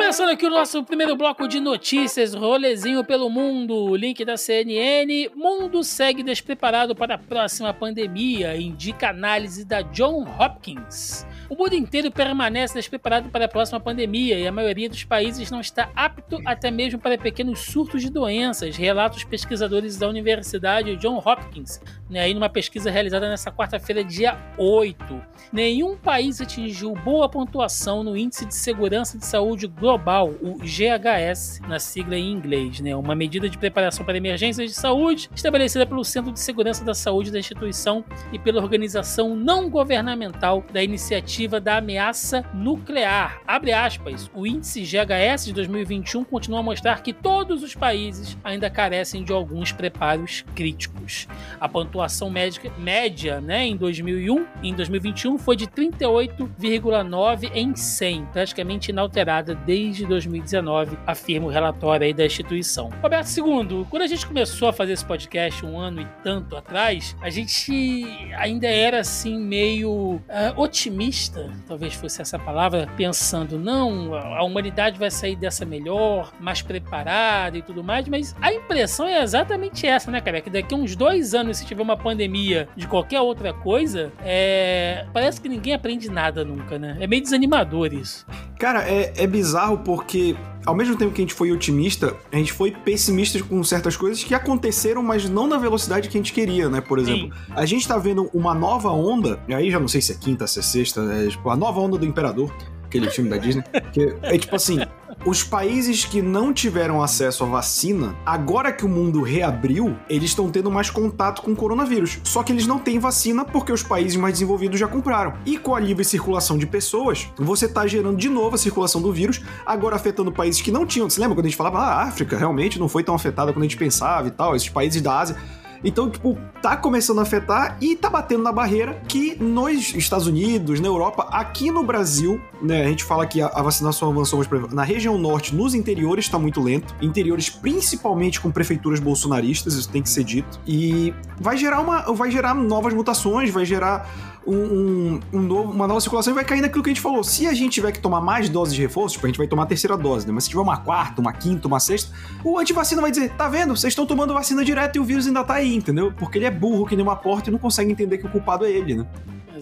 Começando 0.00 0.30
aqui 0.30 0.46
o 0.46 0.50
nosso 0.50 0.82
primeiro 0.82 1.14
bloco 1.14 1.46
de 1.46 1.60
notícias, 1.60 2.34
rolezinho 2.34 3.04
pelo 3.04 3.28
mundo, 3.28 3.94
link 3.94 4.24
da 4.24 4.36
CNN. 4.36 5.28
Mundo 5.36 5.84
segue 5.84 6.22
despreparado 6.22 6.94
para 6.94 7.14
a 7.14 7.18
próxima 7.18 7.74
pandemia, 7.74 8.56
indica 8.56 9.10
análise 9.10 9.64
da 9.64 9.82
John 9.82 10.26
Hopkins. 10.38 11.26
O 11.50 11.56
mundo 11.56 11.74
inteiro 11.74 12.12
permanece 12.12 12.74
despreparado 12.74 13.28
para 13.28 13.46
a 13.46 13.48
próxima 13.48 13.80
pandemia 13.80 14.38
e 14.38 14.46
a 14.46 14.52
maioria 14.52 14.88
dos 14.88 15.02
países 15.02 15.50
não 15.50 15.60
está 15.60 15.90
apto 15.96 16.38
até 16.46 16.70
mesmo 16.70 17.00
para 17.00 17.18
pequenos 17.18 17.58
surtos 17.58 18.02
de 18.02 18.08
doenças, 18.08 18.76
relatam 18.76 19.18
os 19.18 19.24
pesquisadores 19.24 19.96
da 19.96 20.08
Universidade 20.08 20.94
John 20.94 21.16
Hopkins, 21.18 21.80
né, 22.08 22.20
aí 22.20 22.34
numa 22.34 22.48
pesquisa 22.48 22.88
realizada 22.88 23.28
nessa 23.28 23.50
quarta-feira, 23.50 24.04
dia 24.04 24.38
8. 24.56 25.20
Nenhum 25.52 25.96
país 25.96 26.40
atingiu 26.40 26.94
boa 26.94 27.28
pontuação 27.28 28.04
no 28.04 28.16
Índice 28.16 28.46
de 28.46 28.54
Segurança 28.54 29.18
de 29.18 29.26
Saúde 29.26 29.66
Global, 29.66 30.28
o 30.40 30.56
GHS, 30.58 31.62
na 31.66 31.80
sigla 31.80 32.14
em 32.14 32.30
inglês, 32.30 32.78
né, 32.78 32.94
uma 32.94 33.16
medida 33.16 33.48
de 33.48 33.58
preparação 33.58 34.06
para 34.06 34.16
emergências 34.16 34.70
de 34.70 34.76
saúde 34.76 35.28
estabelecida 35.34 35.84
pelo 35.84 36.04
Centro 36.04 36.30
de 36.30 36.38
Segurança 36.38 36.84
da 36.84 36.94
Saúde 36.94 37.32
da 37.32 37.40
instituição 37.40 38.04
e 38.32 38.38
pela 38.38 38.62
organização 38.62 39.34
não 39.34 39.68
governamental 39.68 40.64
da 40.72 40.80
Iniciativa 40.80 41.39
da 41.48 41.78
Ameaça 41.78 42.44
Nuclear. 42.52 43.40
Abre 43.46 43.72
aspas, 43.72 44.30
o 44.34 44.46
índice 44.46 44.82
GHS 44.82 45.46
de 45.46 45.52
2021 45.52 46.24
continua 46.24 46.60
a 46.60 46.62
mostrar 46.62 47.02
que 47.02 47.12
todos 47.12 47.62
os 47.62 47.74
países 47.74 48.36
ainda 48.44 48.68
carecem 48.68 49.24
de 49.24 49.32
alguns 49.32 49.72
preparos 49.72 50.44
críticos. 50.54 51.26
A 51.58 51.68
pontuação 51.68 52.28
médica, 52.28 52.70
média 52.78 53.40
né, 53.40 53.64
em 53.66 53.76
2001 53.76 54.46
em 54.62 54.74
2021 54.74 55.38
foi 55.38 55.56
de 55.56 55.66
38,9 55.66 57.50
em 57.54 57.74
100, 57.74 58.26
praticamente 58.26 58.90
inalterada 58.90 59.54
desde 59.54 60.04
2019, 60.06 60.98
afirma 61.06 61.46
o 61.46 61.50
relatório 61.50 62.06
aí 62.06 62.12
da 62.12 62.26
instituição. 62.26 62.90
Roberto 63.02 63.28
II, 63.28 63.86
quando 63.88 64.02
a 64.02 64.06
gente 64.06 64.26
começou 64.26 64.68
a 64.68 64.72
fazer 64.72 64.92
esse 64.92 65.04
podcast 65.04 65.64
um 65.64 65.78
ano 65.78 66.02
e 66.02 66.06
tanto 66.22 66.56
atrás, 66.56 67.16
a 67.20 67.30
gente 67.30 68.06
ainda 68.36 68.66
era 68.66 69.00
assim 69.00 69.38
meio 69.38 69.90
uh, 69.90 70.20
otimista, 70.56 71.29
talvez 71.66 71.94
fosse 71.94 72.20
essa 72.20 72.38
palavra, 72.38 72.88
pensando, 72.96 73.58
não, 73.58 74.14
a 74.14 74.42
humanidade 74.42 74.98
vai 74.98 75.10
sair 75.10 75.36
dessa 75.36 75.64
melhor, 75.64 76.32
mais 76.40 76.62
preparada 76.62 77.56
e 77.56 77.62
tudo 77.62 77.82
mais, 77.82 78.08
mas 78.08 78.34
a 78.40 78.52
impressão 78.52 79.06
é 79.06 79.22
exatamente 79.22 79.86
essa, 79.86 80.10
né, 80.10 80.20
cara? 80.20 80.40
Que 80.40 80.50
daqui 80.50 80.74
a 80.74 80.76
uns 80.76 80.96
dois 80.96 81.34
anos, 81.34 81.58
se 81.58 81.66
tiver 81.66 81.82
uma 81.82 81.96
pandemia 81.96 82.68
de 82.76 82.86
qualquer 82.86 83.20
outra 83.20 83.52
coisa, 83.52 84.12
é... 84.24 85.06
parece 85.12 85.40
que 85.40 85.48
ninguém 85.48 85.74
aprende 85.74 86.10
nada 86.10 86.44
nunca, 86.44 86.78
né? 86.78 86.96
É 87.00 87.06
meio 87.06 87.22
desanimador 87.22 87.92
isso. 87.92 88.26
Cara, 88.58 88.82
é, 88.88 89.12
é 89.16 89.26
bizarro 89.26 89.78
porque 89.78 90.36
ao 90.66 90.74
mesmo 90.74 90.96
tempo 90.96 91.12
que 91.12 91.20
a 91.20 91.24
gente 91.24 91.34
foi 91.34 91.50
otimista, 91.52 92.16
a 92.30 92.36
gente 92.36 92.52
foi 92.52 92.70
pessimista 92.70 93.42
com 93.42 93.62
certas 93.64 93.96
coisas 93.96 94.22
que 94.22 94.34
aconteceram, 94.34 95.02
mas 95.02 95.28
não 95.28 95.46
na 95.46 95.56
velocidade 95.56 96.08
que 96.08 96.16
a 96.16 96.20
gente 96.20 96.32
queria, 96.32 96.68
né? 96.68 96.80
Por 96.80 96.98
exemplo, 96.98 97.34
Sim. 97.34 97.52
a 97.54 97.66
gente 97.66 97.86
tá 97.86 97.96
vendo 97.96 98.30
uma 98.34 98.54
nova 98.54 98.90
onda, 98.90 99.40
e 99.48 99.54
aí 99.54 99.70
já 99.70 99.80
não 99.80 99.88
sei 99.88 100.00
se 100.00 100.12
é 100.12 100.14
quinta, 100.14 100.46
se 100.46 100.58
é 100.58 100.62
sexta, 100.62 101.00
é 101.00 101.28
tipo 101.28 101.48
a 101.48 101.56
nova 101.56 101.80
onda 101.80 101.96
do 101.96 102.04
Imperador, 102.04 102.52
aquele 102.84 103.10
filme 103.10 103.30
da 103.30 103.36
Disney, 103.36 103.64
que 103.92 104.14
é 104.22 104.36
tipo 104.36 104.54
assim, 104.54 104.78
os 105.24 105.42
países 105.42 106.04
que 106.04 106.22
não 106.22 106.52
tiveram 106.52 107.02
acesso 107.02 107.44
à 107.44 107.46
vacina, 107.46 108.16
agora 108.24 108.72
que 108.72 108.86
o 108.86 108.88
mundo 108.88 109.20
reabriu, 109.20 109.96
eles 110.08 110.30
estão 110.30 110.50
tendo 110.50 110.70
mais 110.70 110.88
contato 110.88 111.42
com 111.42 111.52
o 111.52 111.56
coronavírus. 111.56 112.18
Só 112.24 112.42
que 112.42 112.52
eles 112.52 112.66
não 112.66 112.78
têm 112.78 112.98
vacina 112.98 113.44
porque 113.44 113.70
os 113.70 113.82
países 113.82 114.16
mais 114.16 114.34
desenvolvidos 114.34 114.80
já 114.80 114.88
compraram. 114.88 115.34
E 115.44 115.58
com 115.58 115.74
a 115.74 115.80
livre 115.80 116.04
circulação 116.04 116.56
de 116.56 116.66
pessoas, 116.66 117.28
você 117.36 117.66
está 117.66 117.86
gerando 117.86 118.16
de 118.16 118.28
novo 118.28 118.54
a 118.54 118.58
circulação 118.58 119.02
do 119.02 119.12
vírus, 119.12 119.42
agora 119.66 119.96
afetando 119.96 120.32
países 120.32 120.62
que 120.62 120.70
não 120.70 120.86
tinham. 120.86 121.08
Você 121.08 121.20
lembra 121.20 121.34
quando 121.34 121.46
a 121.46 121.48
gente 121.48 121.58
falava, 121.58 121.78
ah, 121.78 121.94
a 121.94 122.02
África 122.04 122.38
realmente 122.38 122.78
não 122.78 122.88
foi 122.88 123.04
tão 123.04 123.14
afetada 123.14 123.52
quando 123.52 123.64
a 123.64 123.68
gente 123.68 123.76
pensava 123.76 124.28
e 124.28 124.30
tal, 124.30 124.56
esses 124.56 124.70
países 124.70 125.02
da 125.02 125.18
Ásia 125.18 125.36
então, 125.82 126.10
tipo, 126.10 126.38
tá 126.62 126.76
começando 126.76 127.18
a 127.18 127.22
afetar 127.22 127.76
e 127.80 127.96
tá 127.96 128.10
batendo 128.10 128.42
na 128.42 128.52
barreira 128.52 129.02
que 129.08 129.34
nos 129.42 129.94
Estados 129.94 130.26
Unidos, 130.26 130.80
na 130.80 130.88
Europa, 130.88 131.28
aqui 131.30 131.70
no 131.70 131.82
Brasil, 131.82 132.40
né, 132.62 132.84
a 132.84 132.88
gente 132.88 133.04
fala 133.04 133.26
que 133.26 133.40
a, 133.40 133.48
vacinação 133.62 134.10
avançou 134.10 134.38
mais 134.38 134.72
na 134.72 134.82
região 134.82 135.16
norte, 135.16 135.54
nos 135.54 135.74
interiores 135.74 136.28
tá 136.28 136.38
muito 136.38 136.60
lento, 136.60 136.94
interiores 137.00 137.48
principalmente 137.48 138.40
com 138.40 138.50
prefeituras 138.50 139.00
bolsonaristas, 139.00 139.74
isso 139.74 139.88
tem 139.88 140.02
que 140.02 140.08
ser 140.08 140.24
dito, 140.24 140.60
e 140.66 141.14
vai 141.40 141.56
gerar 141.56 141.80
uma, 141.80 142.02
vai 142.12 142.30
gerar 142.30 142.54
novas 142.54 142.92
mutações, 142.92 143.50
vai 143.50 143.64
gerar 143.64 144.08
um, 144.46 144.54
um, 144.54 145.20
um 145.32 145.40
novo, 145.40 145.72
uma 145.72 145.86
nova 145.86 146.00
circulação 146.00 146.32
e 146.32 146.34
vai 146.34 146.44
cair 146.44 146.60
naquilo 146.60 146.82
que 146.82 146.90
a 146.90 146.92
gente 146.92 147.02
falou. 147.02 147.22
Se 147.22 147.46
a 147.46 147.52
gente 147.52 147.72
tiver 147.72 147.92
que 147.92 148.00
tomar 148.00 148.20
mais 148.20 148.48
doses 148.48 148.74
de 148.74 148.82
reforço, 148.82 149.14
tipo, 149.14 149.26
a 149.26 149.28
gente 149.28 149.38
vai 149.38 149.46
tomar 149.46 149.64
a 149.64 149.66
terceira 149.66 149.96
dose, 149.96 150.26
né? 150.26 150.32
Mas 150.32 150.44
se 150.44 150.50
tiver 150.50 150.62
uma 150.62 150.78
quarta, 150.78 151.20
uma 151.20 151.32
quinta, 151.32 151.68
uma 151.68 151.80
sexta, 151.80 152.12
o 152.44 152.58
antivacina 152.58 153.00
vai 153.00 153.10
dizer: 153.10 153.30
tá 153.30 153.48
vendo? 153.48 153.76
Vocês 153.76 153.92
estão 153.92 154.06
tomando 154.06 154.34
vacina 154.34 154.64
direto 154.64 154.96
e 154.96 154.98
o 154.98 155.04
vírus 155.04 155.26
ainda 155.26 155.44
tá 155.44 155.54
aí, 155.54 155.74
entendeu? 155.74 156.12
Porque 156.18 156.38
ele 156.38 156.46
é 156.46 156.50
burro 156.50 156.86
que 156.86 156.96
nem 156.96 157.02
uma 157.02 157.16
porta 157.16 157.50
e 157.50 157.52
não 157.52 157.58
consegue 157.58 157.90
entender 157.90 158.18
que 158.18 158.26
o 158.26 158.30
culpado 158.30 158.64
é 158.64 158.70
ele, 158.70 158.94
né? 158.94 159.06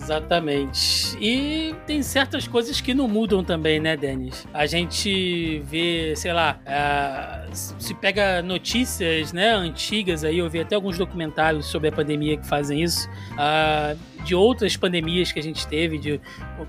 Exatamente. 0.01 1.17
E 1.21 1.75
tem 1.87 2.03
certas 2.03 2.47
coisas 2.47 2.81
que 2.81 2.95
não 2.95 3.09
mudam 3.09 3.43
também, 3.43 3.81
né, 3.81 3.97
Denis? 3.97 4.47
A 4.55 4.65
gente 4.65 5.61
vê, 5.65 6.15
sei 6.17 6.33
lá, 6.33 6.61
uh, 6.63 7.51
se 7.53 7.95
pega 7.95 8.41
notícias 8.41 9.33
né, 9.33 9.51
antigas 9.51 10.23
aí, 10.23 10.39
eu 10.39 10.49
vi 10.49 10.61
até 10.61 10.77
alguns 10.77 10.97
documentários 10.97 11.67
sobre 11.67 11.89
a 11.89 11.93
pandemia 11.93 12.37
que 12.37 12.47
fazem 12.47 12.83
isso. 12.83 13.09
Uh, 13.33 13.99
de 14.29 14.35
outras 14.35 14.77
pandemias 14.77 15.33
que 15.33 15.41
a 15.41 15.43
gente 15.43 15.67
teve, 15.67 15.99
de 15.99 16.21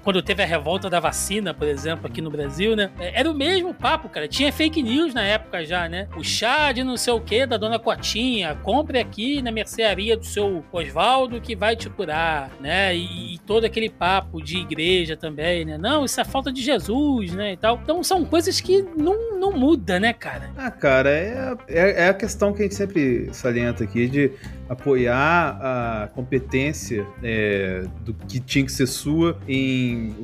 quando 0.01 0.22
teve 0.22 0.42
a 0.42 0.46
revolta 0.46 0.89
da 0.89 0.98
vacina, 0.98 1.54
por 1.54 1.68
exemplo, 1.68 2.08
aqui 2.08 2.22
no 2.22 2.32
Brasil, 2.32 2.74
né? 2.74 2.89
É, 2.98 3.20
era 3.20 3.30
o 3.30 3.34
mesmo 3.34 3.74
papo, 3.74 4.08
cara. 4.08 4.30
Tinha 4.30 4.51
fake 4.54 4.82
news 4.82 5.13
na 5.13 5.24
época 5.24 5.66
já, 5.66 5.89
né? 5.89 6.08
O 6.16 6.24
chá 6.24 6.72
de 6.72 6.86
não 6.86 6.96
sei 6.96 7.12
o 7.12 7.20
que 7.20 7.46
da 7.46 7.58
dona 7.58 7.78
Cotinha, 7.78 8.56
compre 8.63 8.98
aqui 8.98 9.42
na 9.42 9.51
mercearia 9.51 10.16
do 10.16 10.25
seu 10.25 10.63
Oswaldo 10.72 11.42
que 11.42 11.54
vai 11.54 11.75
te 11.75 11.89
curar, 11.89 12.50
né? 12.62 12.96
E, 12.96 13.36
e, 13.36 13.39
todo 13.39 13.66
aquele 13.66 13.89
papo 13.89 14.42
de 14.42 14.60
igreja 14.60 15.18
também, 15.18 15.66
né? 15.66 15.78
Não, 15.78 16.06
isso 16.06 16.22
é 16.22 16.24
falta 16.24 16.54
de 16.54 16.62
Jesus, 16.62 17.34
né? 17.34 17.51
E 17.54 17.58
tal. 17.58 17.78
Então 17.84 18.01
são 18.01 18.24
coisas 18.24 18.62
que 18.62 18.86
não, 18.96 19.38
não 19.38 19.51
muda, 19.51 20.00
né, 20.00 20.13
cara? 20.13 20.50
Ah, 20.56 20.72
cara, 20.72 21.10
é, 21.10 21.58
é, 21.68 22.06
é 22.06 22.08
a 22.08 22.13
questão 22.13 22.54
que 22.54 22.62
a 22.62 22.63
gente 22.63 22.75
sempre 22.75 23.28
salienta 23.34 23.84
aqui 23.84 24.08
de 24.08 24.32
apoiar 24.70 25.60
a 25.62 26.08
competência 26.10 27.06
é, 27.24 27.88
do 28.06 28.14
que 28.14 28.40
tinha 28.40 28.64
que 28.64 28.72
ser 28.72 28.86
sua 28.86 29.38
em 29.48 30.16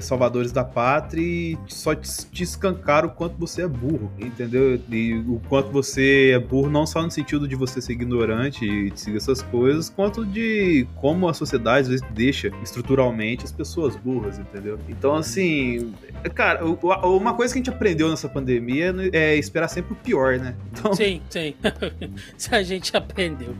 salvadores 0.00 0.52
da 0.52 0.64
pátria 0.64 1.22
e 1.22 1.58
só 1.66 1.94
te, 1.94 2.08
te 2.26 2.42
escancar 2.42 3.04
o 3.04 3.10
quanto 3.10 3.36
você 3.36 3.62
é 3.62 3.68
burro, 3.68 4.10
entendeu? 4.18 4.80
E 4.90 5.14
o 5.14 5.40
quanto 5.48 5.70
você 5.70 6.30
é 6.34 6.38
burro 6.38 6.70
não 6.70 6.86
só 6.86 7.02
no 7.02 7.10
sentido 7.10 7.46
de 7.46 7.54
você 7.54 7.80
ser 7.80 7.92
ignorante 7.92 8.64
e 8.64 8.90
de 8.90 9.00
seguir 9.00 9.16
essas 9.16 9.42
coisas, 9.42 9.90
quanto 9.90 10.24
de 10.24 10.86
como 10.96 11.28
a 11.28 11.34
sociedade 11.34 11.82
às 11.82 11.88
vezes 11.88 12.06
deixa 12.10 12.50
estruturalmente 12.62 13.44
as 13.44 13.52
pessoas 13.52 13.96
burras, 13.96 14.38
entendeu? 14.38 14.78
Então, 14.88 15.14
assim, 15.14 15.92
cara, 16.34 16.64
uma 16.64 17.34
coisa 17.34 17.52
que 17.52 17.58
a 17.58 17.62
gente 17.62 17.70
aprendeu 17.70 18.08
nessa 18.08 18.28
pandemia 18.28 18.94
é 19.12 19.36
esperar 19.36 19.68
sempre 19.68 19.92
o 19.92 19.96
pior, 19.96 20.38
né? 20.38 20.54
Então... 20.72 20.94
Sim, 20.94 21.20
sim. 21.28 21.54
Isso 22.36 22.54
a 22.54 22.62
gente 22.62 22.96
aprendeu. 22.96 23.54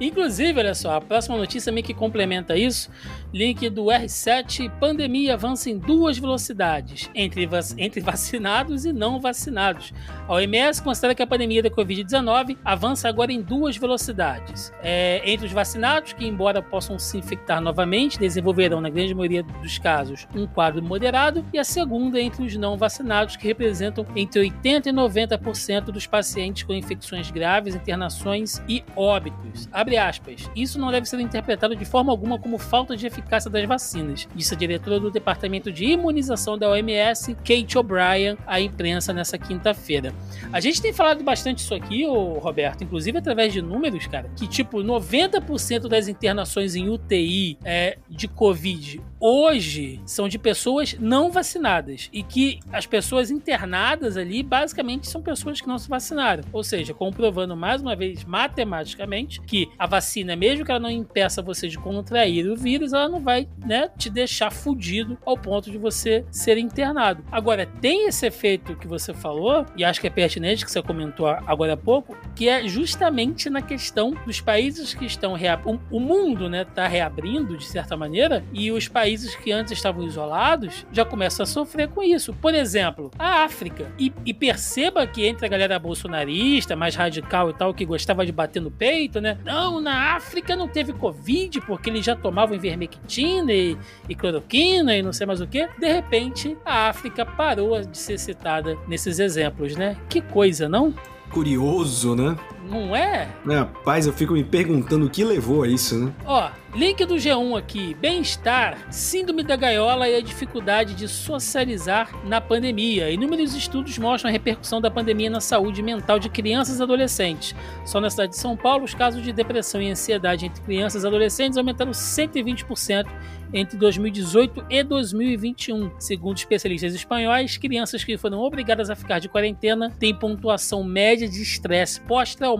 Inclusive, 0.00 0.58
olha 0.58 0.74
só, 0.74 0.96
a 0.96 1.00
próxima 1.00 1.36
notícia 1.36 1.72
meio 1.72 1.84
que 1.84 1.94
complementa 1.94 2.56
isso. 2.56 2.90
Link 3.32 3.68
do 3.70 3.84
R7, 3.84 4.70
pandemia 4.78 5.34
avança 5.34 5.70
em 5.70 5.75
duas 5.76 6.18
velocidades, 6.18 7.10
entre, 7.14 7.46
vac 7.46 7.66
entre 7.78 8.00
vacinados 8.00 8.84
e 8.84 8.92
não 8.92 9.20
vacinados. 9.20 9.92
A 10.28 10.34
OMS 10.34 10.82
considera 10.82 11.14
que 11.14 11.22
a 11.22 11.26
pandemia 11.26 11.62
da 11.62 11.70
Covid-19 11.70 12.56
avança 12.64 13.08
agora 13.08 13.32
em 13.32 13.40
duas 13.40 13.76
velocidades. 13.76 14.72
É, 14.82 15.22
entre 15.24 15.46
os 15.46 15.52
vacinados, 15.52 16.12
que 16.12 16.26
embora 16.26 16.62
possam 16.62 16.98
se 16.98 17.18
infectar 17.18 17.60
novamente, 17.60 18.18
desenvolverão 18.18 18.80
na 18.80 18.90
grande 18.90 19.14
maioria 19.14 19.42
dos 19.42 19.78
casos 19.78 20.26
um 20.34 20.46
quadro 20.46 20.82
moderado, 20.82 21.44
e 21.52 21.58
a 21.58 21.64
segunda 21.64 22.20
entre 22.20 22.44
os 22.44 22.56
não 22.56 22.76
vacinados, 22.76 23.36
que 23.36 23.46
representam 23.46 24.06
entre 24.14 24.40
80% 24.40 24.86
e 24.86 24.92
90% 24.92 25.84
dos 25.86 26.06
pacientes 26.06 26.62
com 26.62 26.72
infecções 26.72 27.30
graves, 27.30 27.74
internações 27.74 28.62
e 28.68 28.84
óbitos. 28.94 29.68
Abre 29.72 29.96
aspas. 29.96 30.50
Isso 30.54 30.78
não 30.78 30.90
deve 30.90 31.06
ser 31.06 31.20
interpretado 31.20 31.74
de 31.76 31.84
forma 31.84 32.12
alguma 32.12 32.38
como 32.38 32.58
falta 32.58 32.96
de 32.96 33.06
eficácia 33.06 33.50
das 33.50 33.64
vacinas, 33.64 34.28
disse 34.34 34.54
a 34.54 34.56
diretora 34.56 35.00
do 35.00 35.10
Departamento 35.10 35.65
de 35.72 35.84
Imunização 35.84 36.58
da 36.58 36.68
OMS, 36.68 37.34
Kate 37.36 37.78
O'Brien, 37.78 38.36
à 38.46 38.60
imprensa 38.60 39.12
nessa 39.12 39.38
quinta-feira. 39.38 40.14
A 40.52 40.60
gente 40.60 40.80
tem 40.80 40.92
falado 40.92 41.22
bastante 41.22 41.58
isso 41.58 41.74
aqui, 41.74 42.04
Roberto, 42.06 42.84
inclusive 42.84 43.18
através 43.18 43.52
de 43.52 43.60
números, 43.60 44.06
cara, 44.06 44.30
que 44.36 44.46
tipo 44.46 44.78
90% 44.78 45.88
das 45.88 46.08
internações 46.08 46.74
em 46.74 46.88
UTI 46.88 47.58
é, 47.64 47.98
de 48.08 48.28
Covid 48.28 49.00
hoje 49.18 50.00
são 50.04 50.28
de 50.28 50.38
pessoas 50.38 50.94
não 51.00 51.30
vacinadas 51.30 52.08
e 52.12 52.22
que 52.22 52.60
as 52.72 52.86
pessoas 52.86 53.30
internadas 53.30 54.16
ali 54.16 54.42
basicamente 54.42 55.08
são 55.08 55.22
pessoas 55.22 55.60
que 55.60 55.68
não 55.68 55.78
se 55.78 55.88
vacinaram. 55.88 56.44
Ou 56.52 56.62
seja, 56.62 56.92
comprovando 56.92 57.56
mais 57.56 57.80
uma 57.80 57.96
vez 57.96 58.24
matematicamente 58.24 59.40
que 59.40 59.68
a 59.78 59.86
vacina, 59.86 60.36
mesmo 60.36 60.64
que 60.64 60.70
ela 60.70 60.80
não 60.80 60.90
impeça 60.90 61.42
você 61.42 61.68
de 61.68 61.78
contrair 61.78 62.46
o 62.46 62.56
vírus, 62.56 62.92
ela 62.92 63.08
não 63.08 63.20
vai 63.20 63.48
né, 63.64 63.88
te 63.96 64.10
deixar 64.10 64.50
fudido 64.50 65.18
ao 65.24 65.36
ponto 65.36 65.55
de 65.60 65.78
você 65.78 66.24
ser 66.30 66.58
internado. 66.58 67.24
Agora, 67.32 67.66
tem 67.80 68.06
esse 68.06 68.26
efeito 68.26 68.76
que 68.76 68.86
você 68.86 69.12
falou, 69.12 69.66
e 69.76 69.84
acho 69.84 70.00
que 70.00 70.06
é 70.06 70.10
pertinente 70.10 70.64
que 70.64 70.70
você 70.70 70.82
comentou 70.82 71.26
agora 71.26 71.72
há 71.72 71.76
pouco, 71.76 72.16
que 72.34 72.48
é 72.48 72.66
justamente 72.68 73.50
na 73.50 73.62
questão 73.62 74.14
dos 74.26 74.40
países 74.40 74.94
que 74.94 75.04
estão 75.04 75.34
reabrindo. 75.34 75.80
O 75.90 75.98
mundo 75.98 76.48
né, 76.48 76.62
está 76.62 76.86
reabrindo, 76.86 77.56
de 77.56 77.64
certa 77.64 77.96
maneira, 77.96 78.44
e 78.52 78.70
os 78.70 78.88
países 78.88 79.16
países 79.16 79.34
que 79.36 79.52
antes 79.52 79.72
estavam 79.72 80.04
isolados 80.04 80.84
já 80.92 81.04
começam 81.04 81.44
a 81.44 81.46
sofrer 81.46 81.88
com 81.88 82.02
isso. 82.02 82.32
Por 82.34 82.54
exemplo, 82.54 83.10
a 83.18 83.44
África. 83.44 83.90
E, 83.98 84.12
e, 84.24 84.34
perceba 84.34 85.06
que 85.06 85.24
entre 85.24 85.46
a 85.46 85.48
galera 85.48 85.78
bolsonarista, 85.78 86.76
mais 86.76 86.94
radical 86.94 87.50
e 87.50 87.54
tal, 87.54 87.72
que 87.72 87.84
gostava 87.84 88.26
de 88.26 88.32
bater 88.32 88.60
no 88.60 88.70
peito, 88.70 89.20
né? 89.20 89.38
Não, 89.44 89.80
na 89.80 90.16
África 90.16 90.54
não 90.54 90.68
teve 90.68 90.92
Covid 90.92 91.60
porque 91.62 91.88
eles 91.88 92.04
já 92.04 92.14
tomavam 92.14 92.54
ivermectina 92.54 93.52
e, 93.52 93.76
e 94.08 94.14
cloroquina 94.14 94.96
e 94.96 95.02
não 95.02 95.12
sei 95.12 95.26
mais 95.26 95.35
o 95.40 95.46
que. 95.46 95.68
De 95.78 95.92
repente, 95.92 96.56
a 96.64 96.88
África 96.88 97.24
parou 97.24 97.80
de 97.82 97.96
ser 97.96 98.18
citada 98.18 98.76
nesses 98.86 99.18
exemplos, 99.18 99.76
né? 99.76 99.96
Que 100.08 100.20
coisa, 100.20 100.68
não? 100.68 100.94
Curioso, 101.30 102.14
né? 102.14 102.36
Não 102.68 102.94
é? 102.94 103.28
Rapaz, 103.46 104.06
eu 104.06 104.12
fico 104.12 104.32
me 104.32 104.44
perguntando 104.44 105.06
o 105.06 105.10
que 105.10 105.24
levou 105.24 105.62
a 105.62 105.68
isso, 105.68 105.98
né? 105.98 106.12
Ó, 106.24 106.50
Link 106.76 107.06
do 107.06 107.14
G1 107.14 107.56
aqui. 107.56 107.94
Bem-estar, 107.94 108.92
síndrome 108.92 109.42
da 109.42 109.56
gaiola 109.56 110.08
e 110.10 110.16
a 110.16 110.20
dificuldade 110.20 110.94
de 110.94 111.08
socializar 111.08 112.10
na 112.26 112.38
pandemia. 112.38 113.10
Inúmeros 113.10 113.54
estudos 113.54 113.96
mostram 113.96 114.28
a 114.28 114.32
repercussão 114.32 114.78
da 114.78 114.90
pandemia 114.90 115.30
na 115.30 115.40
saúde 115.40 115.82
mental 115.82 116.18
de 116.18 116.28
crianças 116.28 116.78
e 116.78 116.82
adolescentes. 116.82 117.54
Só 117.84 117.98
na 117.98 118.10
cidade 118.10 118.32
de 118.32 118.38
São 118.38 118.56
Paulo, 118.56 118.84
os 118.84 118.92
casos 118.92 119.22
de 119.22 119.32
depressão 119.32 119.80
e 119.80 119.90
ansiedade 119.90 120.44
entre 120.44 120.62
crianças 120.62 121.02
e 121.02 121.06
adolescentes 121.06 121.56
aumentaram 121.56 121.92
120% 121.92 123.06
entre 123.54 123.78
2018 123.78 124.66
e 124.68 124.82
2021. 124.82 125.92
Segundo 125.98 126.36
especialistas 126.36 126.94
espanhóis, 126.94 127.56
crianças 127.56 128.04
que 128.04 128.18
foram 128.18 128.40
obrigadas 128.40 128.90
a 128.90 128.96
ficar 128.96 129.18
de 129.18 129.30
quarentena 129.30 129.94
têm 129.98 130.14
pontuação 130.14 130.84
média 130.84 131.26
de 131.26 131.40
estresse 131.40 132.02
pós-traumático 132.02 132.55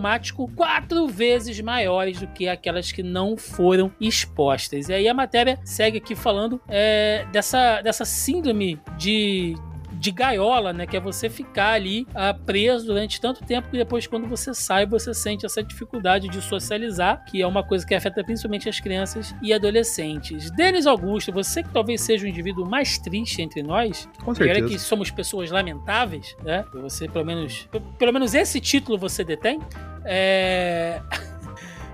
quatro 0.55 1.07
vezes 1.07 1.59
maiores 1.59 2.19
do 2.19 2.27
que 2.27 2.47
aquelas 2.47 2.91
que 2.91 3.03
não 3.03 3.37
foram 3.37 3.91
expostas. 3.99 4.89
E 4.89 4.93
aí 4.93 5.07
a 5.07 5.13
matéria 5.13 5.59
segue 5.63 5.97
aqui 5.97 6.15
falando 6.15 6.61
é, 6.67 7.25
dessa, 7.31 7.81
dessa 7.81 8.05
síndrome 8.05 8.79
de, 8.97 9.55
de 9.97 10.11
gaiola, 10.11 10.71
né? 10.73 10.85
Que 10.85 10.97
é 10.97 10.99
você 10.99 11.29
ficar 11.29 11.73
ali 11.73 12.07
uh, 12.11 12.37
preso 12.45 12.87
durante 12.87 13.19
tanto 13.19 13.43
tempo 13.43 13.69
que 13.69 13.77
depois, 13.77 14.07
quando 14.07 14.27
você 14.27 14.53
sai, 14.53 14.85
você 14.85 15.13
sente 15.13 15.45
essa 15.45 15.63
dificuldade 15.63 16.27
de 16.29 16.41
socializar, 16.41 17.23
que 17.25 17.41
é 17.41 17.47
uma 17.47 17.63
coisa 17.63 17.85
que 17.85 17.93
afeta 17.95 18.23
principalmente 18.23 18.69
as 18.69 18.79
crianças 18.79 19.35
e 19.41 19.53
adolescentes. 19.53 20.51
Denis 20.51 20.85
Augusto, 20.85 21.31
você 21.31 21.63
que 21.63 21.69
talvez 21.69 22.01
seja 22.01 22.25
o 22.25 22.27
indivíduo 22.27 22.65
mais 22.69 22.97
triste 22.97 23.41
entre 23.41 23.61
nós, 23.63 24.07
Com 24.23 24.33
certeza. 24.33 24.67
que 24.67 24.79
somos 24.79 25.09
pessoas 25.11 25.51
lamentáveis, 25.51 26.35
né? 26.43 26.63
Você, 26.73 27.07
pelo 27.07 27.25
menos, 27.25 27.67
pelo 27.97 28.13
menos 28.13 28.33
esse 28.33 28.59
título 28.59 28.97
você 28.97 29.23
detém. 29.23 29.59
É. 30.05 31.01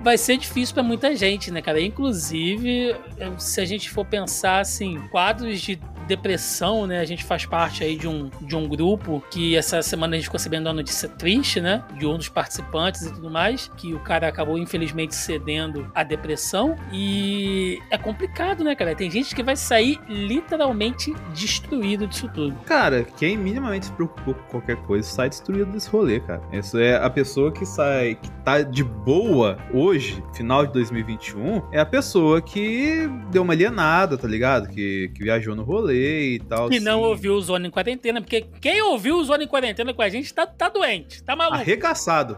vai 0.04 0.18
ser 0.18 0.38
difícil 0.38 0.74
para 0.74 0.84
muita 0.84 1.16
gente, 1.16 1.50
né, 1.50 1.62
cara? 1.62 1.80
Inclusive, 1.82 2.96
se 3.38 3.62
a 3.62 3.66
gente 3.66 3.90
for 3.90 4.06
pensar 4.06 4.60
assim, 4.60 5.00
quadros 5.10 5.62
de 5.62 5.80
depressão, 6.04 6.86
né? 6.86 7.00
A 7.00 7.06
gente 7.06 7.24
faz 7.24 7.46
parte 7.46 7.84
aí 7.84 7.98
de 7.98 8.08
um, 8.08 8.30
de 8.42 8.56
um 8.56 8.68
grupo 8.68 9.24
que 9.32 9.56
essa 9.56 9.82
semana 9.82 10.16
a 10.16 10.18
gente 10.18 10.26
ficou 10.26 10.40
sabendo 10.40 10.68
uma 10.68 10.74
notícia 10.74 11.10
triste, 11.10 11.60
né? 11.62 11.84
De 11.98 12.06
um 12.06 12.18
dos 12.18 12.30
participantes 12.30 13.04
e 13.04 13.14
tudo 13.14 13.30
mais, 13.30 13.72
que 13.78 13.94
o 13.94 14.00
cara 14.00 14.28
acabou 14.28 14.58
infelizmente 14.58 15.16
cedendo 15.16 15.90
à 15.94 16.04
depressão 16.04 16.76
e 16.92 17.80
é 17.90 17.98
complicado, 17.98 18.64
né, 18.64 18.76
cara? 18.76 18.96
Tem 18.96 19.10
gente 19.10 19.34
que 19.36 19.44
vai 19.44 19.56
sair 19.56 20.00
literalmente 20.08 21.14
destruído 21.34 22.08
disso 22.08 22.30
tudo. 22.34 22.56
Cara, 22.66 23.04
quem 23.18 23.38
minimamente 23.38 23.88
se 23.88 23.92
preocupa 23.92 24.34
com 24.34 24.52
qualquer 24.52 24.78
coisa 24.78 25.08
sai 25.08 25.30
destruído 25.30 25.72
desse 25.72 25.90
rolê, 25.90 26.20
cara. 26.20 26.42
Isso 26.52 26.78
é 26.78 26.96
a 26.96 27.10
pessoa 27.10 27.52
que 27.52 27.66
sai, 27.66 28.16
que 28.16 28.30
tá 28.44 28.62
de 28.62 28.84
boa 28.84 29.58
hoje, 29.74 29.93
final 30.34 30.66
de 30.66 30.74
2021, 30.74 31.62
é 31.72 31.80
a 31.80 31.86
pessoa 31.86 32.42
que 32.42 33.08
deu 33.32 33.42
uma 33.42 33.54
alienada, 33.54 34.18
tá 34.18 34.28
ligado? 34.28 34.68
Que, 34.70 35.10
que 35.16 35.24
viajou 35.24 35.56
no 35.56 35.64
rolê 35.64 36.36
e 36.36 36.40
tal. 36.40 36.72
E 36.72 36.80
não 36.80 37.00
assim. 37.00 37.10
ouviu 37.10 37.34
o 37.36 37.42
Zona 37.42 37.68
em 37.68 37.72
Quarentena, 37.72 38.22
porque 38.22 38.46
quem 38.62 38.82
ouviu 38.82 39.18
o 39.18 39.24
Zona 39.24 39.44
em 39.44 39.48
Quarentena 39.48 39.94
com 39.94 40.02
a 40.02 40.10
gente 40.10 40.34
tá, 40.34 40.46
tá 40.46 40.70
doente, 40.70 41.24
tá 41.24 41.36
maluco. 41.36 41.58
Arregaçado. 41.58 42.38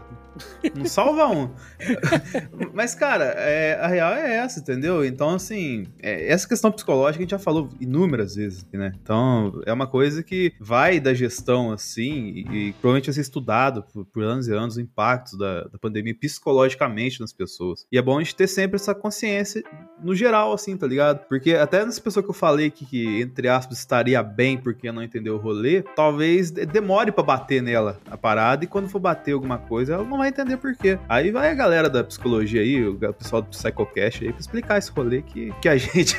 Não 0.74 0.86
salva 0.86 1.26
um. 1.28 1.50
Mas, 2.72 2.94
cara, 2.94 3.24
é, 3.36 3.78
a 3.80 3.86
real 3.86 4.12
é 4.12 4.36
essa, 4.36 4.60
entendeu? 4.60 5.04
Então, 5.04 5.30
assim, 5.30 5.86
é, 6.02 6.28
essa 6.30 6.48
questão 6.48 6.70
psicológica 6.70 7.20
a 7.20 7.22
gente 7.22 7.30
já 7.30 7.38
falou 7.38 7.70
inúmeras 7.80 8.34
vezes, 8.34 8.66
né? 8.72 8.92
Então, 9.02 9.60
é 9.64 9.72
uma 9.72 9.86
coisa 9.86 10.22
que 10.22 10.52
vai 10.60 11.00
da 11.00 11.14
gestão, 11.14 11.72
assim, 11.72 12.28
e, 12.28 12.68
e 12.68 12.72
provavelmente 12.74 13.06
vai 13.06 13.14
ser 13.14 13.20
estudado 13.20 13.82
por, 13.82 14.04
por, 14.06 14.22
anos 14.22 14.48
e 14.48 14.52
anos 14.52 14.76
o 14.76 14.80
impacto 14.80 15.36
da, 15.36 15.64
da 15.64 15.78
pandemia 15.78 16.14
psicologicamente 16.14 17.20
nas 17.20 17.32
pessoas. 17.32 17.86
E 17.90 17.98
é 17.98 18.02
bom 18.02 18.18
a 18.18 18.22
gente 18.22 18.34
ter 18.34 18.46
sempre 18.46 18.76
essa 18.76 18.94
consciência 18.94 19.62
no 20.02 20.14
geral, 20.14 20.52
assim, 20.52 20.76
tá 20.76 20.86
ligado? 20.86 21.26
Porque 21.26 21.54
até 21.54 21.84
nessa 21.84 22.00
pessoa 22.00 22.22
que 22.22 22.30
eu 22.30 22.34
falei 22.34 22.70
que, 22.70 22.84
que 22.84 23.20
entre 23.20 23.48
aspas, 23.48 23.78
estaria 23.78 24.22
bem 24.22 24.58
porque 24.58 24.90
não 24.92 25.02
entendeu 25.02 25.34
o 25.34 25.38
rolê, 25.38 25.82
talvez 25.82 26.50
demore 26.50 27.12
para 27.12 27.24
bater 27.24 27.62
nela 27.62 27.98
a 28.10 28.16
parada 28.16 28.64
e 28.64 28.68
quando 28.68 28.88
for 28.88 28.98
bater 28.98 29.32
alguma 29.32 29.58
coisa, 29.58 29.94
ela 29.94 30.04
não 30.04 30.18
vai 30.18 30.25
entender 30.28 30.56
por 30.56 30.74
quê. 30.76 30.98
Aí 31.08 31.30
vai 31.30 31.50
a 31.50 31.54
galera 31.54 31.88
da 31.88 32.02
psicologia 32.04 32.60
aí, 32.60 32.86
o 32.86 32.96
pessoal 33.12 33.42
do 33.42 33.48
Psychocast 33.48 34.24
aí, 34.24 34.32
pra 34.32 34.40
explicar 34.40 34.78
esse 34.78 34.90
rolê 34.90 35.22
que, 35.22 35.52
que 35.60 35.68
a 35.68 35.76
gente. 35.78 36.16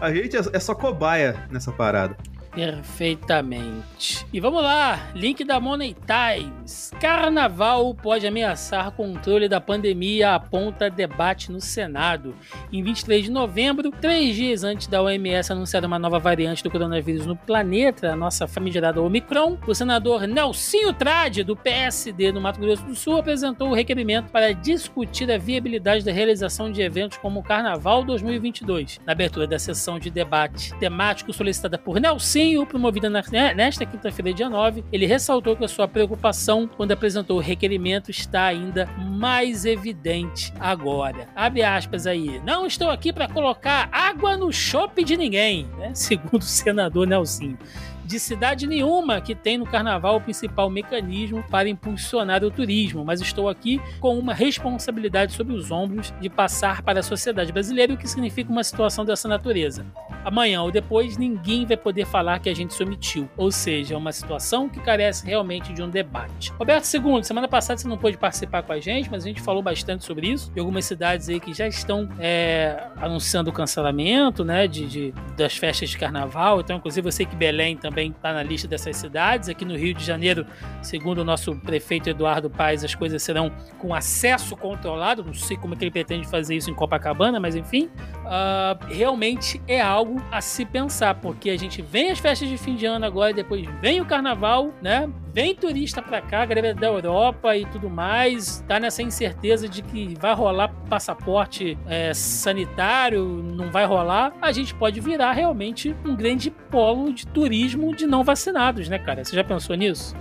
a 0.00 0.12
gente 0.12 0.36
é 0.36 0.58
só 0.58 0.74
cobaia 0.74 1.46
nessa 1.50 1.72
parada. 1.72 2.16
Perfeitamente. 2.54 4.26
E 4.30 4.38
vamos 4.38 4.62
lá, 4.62 5.10
link 5.14 5.42
da 5.42 5.58
Money 5.58 5.96
Times. 6.06 6.90
Carnaval 7.00 7.94
pode 7.94 8.26
ameaçar 8.26 8.92
controle 8.92 9.48
da 9.48 9.58
pandemia, 9.58 10.34
aponta 10.34 10.90
debate 10.90 11.50
no 11.50 11.62
Senado. 11.62 12.34
Em 12.70 12.82
23 12.82 13.24
de 13.24 13.30
novembro, 13.30 13.90
três 13.90 14.36
dias 14.36 14.64
antes 14.64 14.86
da 14.86 15.02
OMS 15.02 15.50
anunciar 15.50 15.82
uma 15.86 15.98
nova 15.98 16.18
variante 16.18 16.62
do 16.62 16.70
coronavírus 16.70 17.24
no 17.24 17.34
planeta, 17.34 18.12
a 18.12 18.16
nossa 18.16 18.46
famigerada 18.46 19.00
Omicron, 19.00 19.56
o 19.66 19.74
senador 19.74 20.26
Nelsinho 20.26 20.92
Trade, 20.92 21.44
do 21.44 21.56
PSD 21.56 22.32
no 22.32 22.40
Mato 22.40 22.60
Grosso 22.60 22.84
do 22.84 22.94
Sul, 22.94 23.16
apresentou 23.16 23.70
o 23.70 23.74
requerimento 23.74 24.30
para 24.30 24.52
discutir 24.52 25.30
a 25.32 25.38
viabilidade 25.38 26.04
da 26.04 26.12
realização 26.12 26.70
de 26.70 26.82
eventos 26.82 27.16
como 27.16 27.40
o 27.40 27.42
Carnaval 27.42 28.04
2022. 28.04 29.00
Na 29.06 29.12
abertura 29.12 29.46
da 29.46 29.58
sessão 29.58 29.98
de 29.98 30.10
debate 30.10 30.74
temático 30.78 31.32
solicitada 31.32 31.78
por 31.78 31.98
Nelsinho, 31.98 32.41
promovida 32.66 33.08
né, 33.08 33.54
nesta 33.54 33.84
quinta-feira, 33.86 34.32
dia 34.32 34.48
9, 34.48 34.84
ele 34.92 35.06
ressaltou 35.06 35.56
que 35.56 35.64
a 35.64 35.68
sua 35.68 35.86
preocupação 35.86 36.68
quando 36.68 36.92
apresentou 36.92 37.36
o 37.38 37.40
requerimento 37.40 38.10
está 38.10 38.44
ainda 38.44 38.86
mais 38.98 39.64
evidente 39.64 40.52
agora. 40.58 41.28
Abre 41.34 41.62
aspas 41.62 42.06
aí. 42.06 42.40
Não 42.44 42.66
estou 42.66 42.90
aqui 42.90 43.12
para 43.12 43.28
colocar 43.28 43.88
água 43.92 44.36
no 44.36 44.52
chope 44.52 45.04
de 45.04 45.16
ninguém, 45.16 45.66
né? 45.78 45.92
segundo 45.96 46.42
o 46.42 46.44
senador 46.44 47.06
Nelsinho 47.06 47.58
de 48.04 48.18
cidade 48.18 48.66
nenhuma 48.66 49.20
que 49.20 49.34
tem 49.34 49.58
no 49.58 49.66
carnaval 49.66 50.16
o 50.16 50.20
principal 50.20 50.68
mecanismo 50.68 51.42
para 51.50 51.68
impulsionar 51.68 52.44
o 52.44 52.50
turismo, 52.50 53.04
mas 53.04 53.20
estou 53.20 53.48
aqui 53.48 53.80
com 54.00 54.18
uma 54.18 54.34
responsabilidade 54.34 55.32
sobre 55.32 55.54
os 55.54 55.70
ombros 55.70 56.12
de 56.20 56.28
passar 56.28 56.82
para 56.82 57.00
a 57.00 57.02
sociedade 57.02 57.52
brasileira 57.52 57.94
o 57.94 57.96
que 57.96 58.08
significa 58.08 58.50
uma 58.50 58.64
situação 58.64 59.04
dessa 59.04 59.28
natureza. 59.28 59.86
Amanhã 60.24 60.62
ou 60.62 60.70
depois 60.70 61.16
ninguém 61.16 61.66
vai 61.66 61.76
poder 61.76 62.06
falar 62.06 62.38
que 62.38 62.48
a 62.48 62.54
gente 62.54 62.74
se 62.74 62.82
omitiu, 62.82 63.28
ou 63.36 63.50
seja, 63.50 63.94
é 63.94 63.96
uma 63.96 64.12
situação 64.12 64.68
que 64.68 64.80
carece 64.80 65.26
realmente 65.26 65.72
de 65.72 65.82
um 65.82 65.88
debate. 65.88 66.52
Roberto 66.52 66.84
II, 66.92 67.22
semana 67.24 67.48
passada 67.48 67.78
você 67.78 67.88
não 67.88 67.98
pôde 67.98 68.16
participar 68.16 68.62
com 68.62 68.72
a 68.72 68.80
gente, 68.80 69.10
mas 69.10 69.24
a 69.24 69.28
gente 69.28 69.40
falou 69.40 69.62
bastante 69.62 70.04
sobre 70.04 70.28
isso, 70.28 70.52
de 70.52 70.60
algumas 70.60 70.84
cidades 70.84 71.28
aí 71.28 71.40
que 71.40 71.52
já 71.52 71.66
estão 71.66 72.08
é, 72.18 72.86
anunciando 72.96 73.50
o 73.50 73.52
cancelamento, 73.52 74.44
né, 74.44 74.66
de, 74.66 74.86
de, 74.86 75.14
das 75.36 75.56
festas 75.56 75.90
de 75.90 75.98
carnaval, 75.98 76.60
então 76.60 76.76
inclusive 76.76 77.06
eu 77.06 77.12
sei 77.12 77.26
que 77.26 77.34
Belém 77.34 77.76
também 77.76 77.91
também 77.92 78.10
está 78.10 78.32
na 78.32 78.42
lista 78.42 78.66
dessas 78.66 78.96
cidades. 78.96 79.50
Aqui 79.50 79.64
no 79.64 79.76
Rio 79.76 79.92
de 79.92 80.02
Janeiro, 80.02 80.46
segundo 80.80 81.18
o 81.18 81.24
nosso 81.24 81.54
prefeito 81.56 82.08
Eduardo 82.08 82.48
Paes, 82.48 82.82
as 82.82 82.94
coisas 82.94 83.22
serão 83.22 83.52
com 83.78 83.94
acesso 83.94 84.56
controlado. 84.56 85.22
Não 85.22 85.34
sei 85.34 85.58
como 85.58 85.74
é 85.74 85.76
que 85.76 85.84
ele 85.84 85.90
pretende 85.90 86.26
fazer 86.26 86.56
isso 86.56 86.70
em 86.70 86.74
Copacabana, 86.74 87.38
mas 87.38 87.54
enfim, 87.54 87.90
uh, 88.24 88.86
realmente 88.88 89.60
é 89.68 89.80
algo 89.80 90.22
a 90.32 90.40
se 90.40 90.64
pensar, 90.64 91.16
porque 91.16 91.50
a 91.50 91.58
gente 91.58 91.82
vem 91.82 92.10
as 92.10 92.18
festas 92.18 92.48
de 92.48 92.56
fim 92.56 92.74
de 92.74 92.86
ano 92.86 93.04
agora, 93.04 93.34
depois 93.34 93.66
vem 93.80 94.00
o 94.00 94.06
carnaval, 94.06 94.72
né? 94.80 95.08
Vem 95.34 95.54
turista 95.54 96.02
para 96.02 96.20
cá, 96.20 96.44
galera 96.44 96.74
da 96.74 96.88
Europa 96.88 97.56
e 97.56 97.64
tudo 97.64 97.88
mais, 97.88 98.62
tá 98.68 98.78
nessa 98.78 99.02
incerteza 99.02 99.66
de 99.66 99.80
que 99.80 100.14
vai 100.20 100.34
rolar 100.34 100.68
passaporte 100.90 101.78
é, 101.86 102.12
sanitário, 102.12 103.24
não 103.42 103.70
vai 103.70 103.86
rolar, 103.86 104.34
a 104.42 104.52
gente 104.52 104.74
pode 104.74 105.00
virar 105.00 105.32
realmente 105.32 105.96
um 106.04 106.14
grande 106.14 106.50
polo 106.50 107.14
de 107.14 107.26
turismo 107.26 107.96
de 107.96 108.06
não 108.06 108.22
vacinados, 108.22 108.90
né, 108.90 108.98
cara? 108.98 109.24
Você 109.24 109.34
já 109.34 109.42
pensou 109.42 109.74
nisso? 109.74 110.14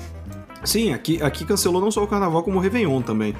Sim, 0.63 0.93
aqui, 0.93 1.21
aqui 1.21 1.43
cancelou 1.43 1.81
não 1.81 1.91
só 1.91 2.01
o 2.03 2.07
carnaval, 2.07 2.41
como 2.41 2.57
o 2.57 2.61
Réveillon 2.61 3.01
também. 3.01 3.35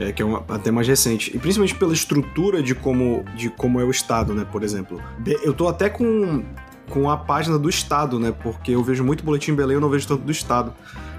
É, 0.00 0.10
que 0.10 0.22
é 0.22 0.24
uma, 0.24 0.42
até 0.48 0.70
mais 0.70 0.88
recente. 0.88 1.36
E 1.36 1.38
principalmente 1.38 1.74
pela 1.74 1.92
estrutura 1.92 2.62
de 2.62 2.74
como, 2.74 3.22
de 3.36 3.50
como 3.50 3.78
é 3.78 3.84
o 3.84 3.90
Estado, 3.90 4.34
né? 4.34 4.46
Por 4.50 4.62
exemplo. 4.62 5.00
Eu 5.42 5.52
tô 5.52 5.68
até 5.68 5.90
com, 5.90 6.42
com 6.90 7.10
a 7.10 7.16
página 7.16 7.58
do 7.58 7.68
Estado, 7.68 8.18
né? 8.18 8.32
Porque 8.42 8.72
eu 8.72 8.82
vejo 8.82 9.04
muito 9.04 9.24
boletim 9.24 9.52
em 9.52 9.54
Belém, 9.54 9.74
eu 9.74 9.80
não 9.80 9.88
vejo 9.88 10.06
tanto 10.06 10.22
do 10.22 10.32
Estado. 10.32 10.72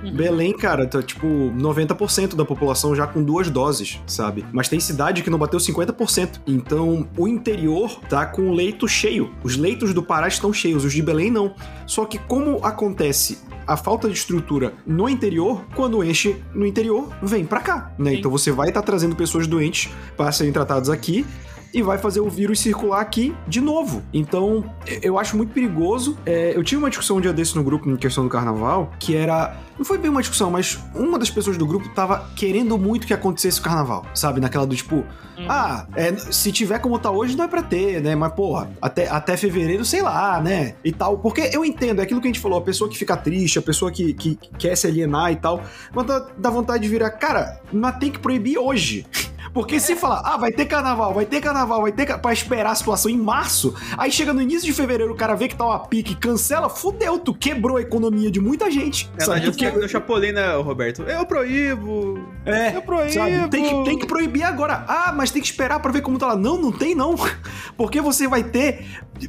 Uhum. 0.04 0.14
Belém, 0.14 0.56
cara, 0.56 0.86
tá 0.86 1.02
tipo 1.02 1.28
90% 1.28 2.36
da 2.36 2.44
população 2.44 2.96
já 2.96 3.08
com 3.08 3.24
duas 3.24 3.50
doses, 3.50 4.02
sabe? 4.06 4.46
Mas 4.52 4.68
tem 4.68 4.80
cidade 4.80 5.24
que 5.24 5.30
não 5.30 5.40
bateu 5.40 5.60
50%. 5.60 6.42
Então, 6.46 7.08
o 7.18 7.28
interior 7.28 8.00
tá 8.10 8.26
com 8.26 8.50
o 8.50 8.54
leito 8.54 8.88
cheio. 8.88 9.34
Os 9.44 9.56
leitos 9.56 9.94
do 9.94 10.04
Pará 10.04 10.28
estão 10.28 10.52
cheios, 10.52 10.84
os 10.84 10.94
de 10.94 11.02
Belém 11.02 11.32
não. 11.32 11.56
Só 11.88 12.06
que 12.06 12.18
como 12.18 12.60
acontece 12.64 13.40
a 13.66 13.78
falta 13.78 14.10
de 14.10 14.14
estrutura 14.14 14.74
no 14.86 15.08
interior, 15.08 15.66
quando 15.74 16.04
enche 16.04 16.36
no 16.54 16.66
interior, 16.66 17.10
vem 17.22 17.46
para 17.46 17.62
cá, 17.62 17.94
né? 17.98 18.12
Sim. 18.12 18.18
Então 18.18 18.30
você 18.30 18.52
vai 18.52 18.70
estar 18.70 18.82
tá 18.82 18.86
trazendo 18.86 19.16
pessoas 19.16 19.48
doentes 19.48 19.90
para 20.18 20.32
serem 20.32 20.52
tratadas 20.52 20.90
aqui 20.90 21.26
e 21.74 21.82
vai 21.82 21.98
fazer 21.98 22.20
o 22.20 22.30
vírus 22.30 22.60
circular 22.60 23.02
aqui 23.02 23.36
de 23.48 23.60
novo. 23.60 24.04
Então, 24.14 24.64
eu 25.02 25.18
acho 25.18 25.36
muito 25.36 25.52
perigoso. 25.54 26.18
É, 26.26 26.56
eu 26.56 26.64
tive 26.64 26.80
uma 26.80 26.90
discussão 26.90 27.18
um 27.18 27.22
dia 27.22 27.34
desse 27.34 27.56
no 27.56 27.64
grupo 27.64 27.90
em 27.90 27.98
questão 27.98 28.24
do 28.24 28.30
carnaval, 28.30 28.92
que 29.00 29.16
era. 29.16 29.58
Não 29.78 29.84
foi 29.84 29.98
bem 29.98 30.12
uma 30.12 30.22
discussão, 30.22 30.52
mas 30.52 30.80
uma 30.94 31.18
das 31.18 31.32
pessoas 31.32 31.58
do 31.58 31.66
grupo 31.66 31.90
tava 31.90 32.30
querendo 32.36 32.78
muito 32.78 33.08
que 33.08 33.14
acontecesse 33.14 33.60
o 33.60 33.64
carnaval, 33.64 34.06
sabe? 34.14 34.40
Naquela 34.40 34.68
do 34.68 34.76
tipo, 34.76 34.98
uhum. 34.98 35.06
ah, 35.50 35.88
é, 35.96 36.16
se 36.16 36.52
tiver 36.52 36.78
como 36.78 37.00
tá 37.00 37.10
hoje, 37.10 37.36
não 37.36 37.46
é 37.46 37.48
pra 37.48 37.64
ter, 37.64 38.00
né? 38.00 38.14
Mas, 38.14 38.34
porra, 38.34 38.70
até, 38.80 39.10
até 39.10 39.36
fevereiro, 39.36 39.84
sei 39.84 40.04
lá, 40.04 40.40
né? 40.40 40.76
E 40.84 40.92
tal. 40.92 41.18
Porque 41.18 41.50
eu 41.52 41.66
entendo, 41.66 42.02
é 42.02 42.04
aquilo 42.04 42.22
que 42.22 42.28
a 42.28 42.32
gente 42.32 42.40
falou, 42.40 42.60
a 42.60 42.62
pessoa 42.62 42.88
que 42.88 42.96
fica 42.96 43.18
triste, 43.18 43.58
a 43.58 43.64
pessoa 43.64 43.92
que, 43.92 44.14
que 44.14 44.36
quer 44.60 44.76
se 44.76 44.86
alienar 44.86 45.32
e 45.32 45.38
tal, 45.38 45.64
mas 45.92 46.06
dá, 46.06 46.28
dá 46.38 46.50
vontade 46.52 46.84
de 46.84 46.90
virar, 46.90 47.10
cara, 47.10 47.60
mas 47.72 47.98
tem 47.98 48.12
que 48.12 48.20
proibir 48.20 48.60
hoje. 48.60 49.08
Porque 49.54 49.80
se 49.80 49.96
falar, 49.96 50.22
ah, 50.26 50.36
vai 50.36 50.52
ter 50.52 50.66
carnaval, 50.66 51.14
vai 51.14 51.26
ter 51.26 51.40
carnaval, 51.40 51.82
vai 51.82 51.92
ter. 51.92 52.18
Pra 52.18 52.34
esperar 52.34 52.72
a 52.72 52.76
situação 52.76 53.12
em 53.12 53.18
março, 53.18 53.76
aí 53.98 54.12
chega 54.12 54.34
no 54.34 54.42
início 54.42 54.66
de 54.66 54.74
fevereiro, 54.74 55.14
o 55.14 55.16
cara 55.16 55.36
vê 55.36 55.48
que 55.48 55.56
tá 55.56 55.66
uma 55.66 55.80
pique, 55.80 56.16
cancela, 56.16 56.70
fudeu, 56.70 57.20
tu 57.20 57.34
quebrou 57.34 57.78
a 57.78 57.82
economia 57.82 58.32
de 58.32 58.40
muita 58.40 58.72
gente. 58.72 59.10
É, 59.18 59.24
sabe? 59.24 59.42
Tu 59.42 59.52
que... 59.58 59.88
Chapolin, 59.88 60.32
né, 60.32 60.56
Roberto? 60.56 61.04
Eu 61.04 61.26
proíbo. 61.26 62.20
É, 62.46 62.76
eu 62.76 62.82
proíbo. 62.82 63.14
Sabe? 63.14 63.48
Tem, 63.50 63.64
que, 63.64 63.84
tem 63.90 64.00
que 64.00 64.08
proibir 64.08 64.44
agora. 64.44 64.86
Ah, 64.88 65.14
mas 65.16 65.30
tem 65.30 65.42
que 65.42 65.48
esperar 65.48 65.80
pra 65.80 65.92
ver 65.92 66.02
como 66.02 66.18
tá 66.18 66.28
lá. 66.28 66.36
Não, 66.36 66.60
não 66.60 66.72
tem 66.72 66.96
não. 66.96 67.16
Porque 67.78 68.02
você 68.02 68.28
vai 68.28 68.44
ter. 68.44 68.86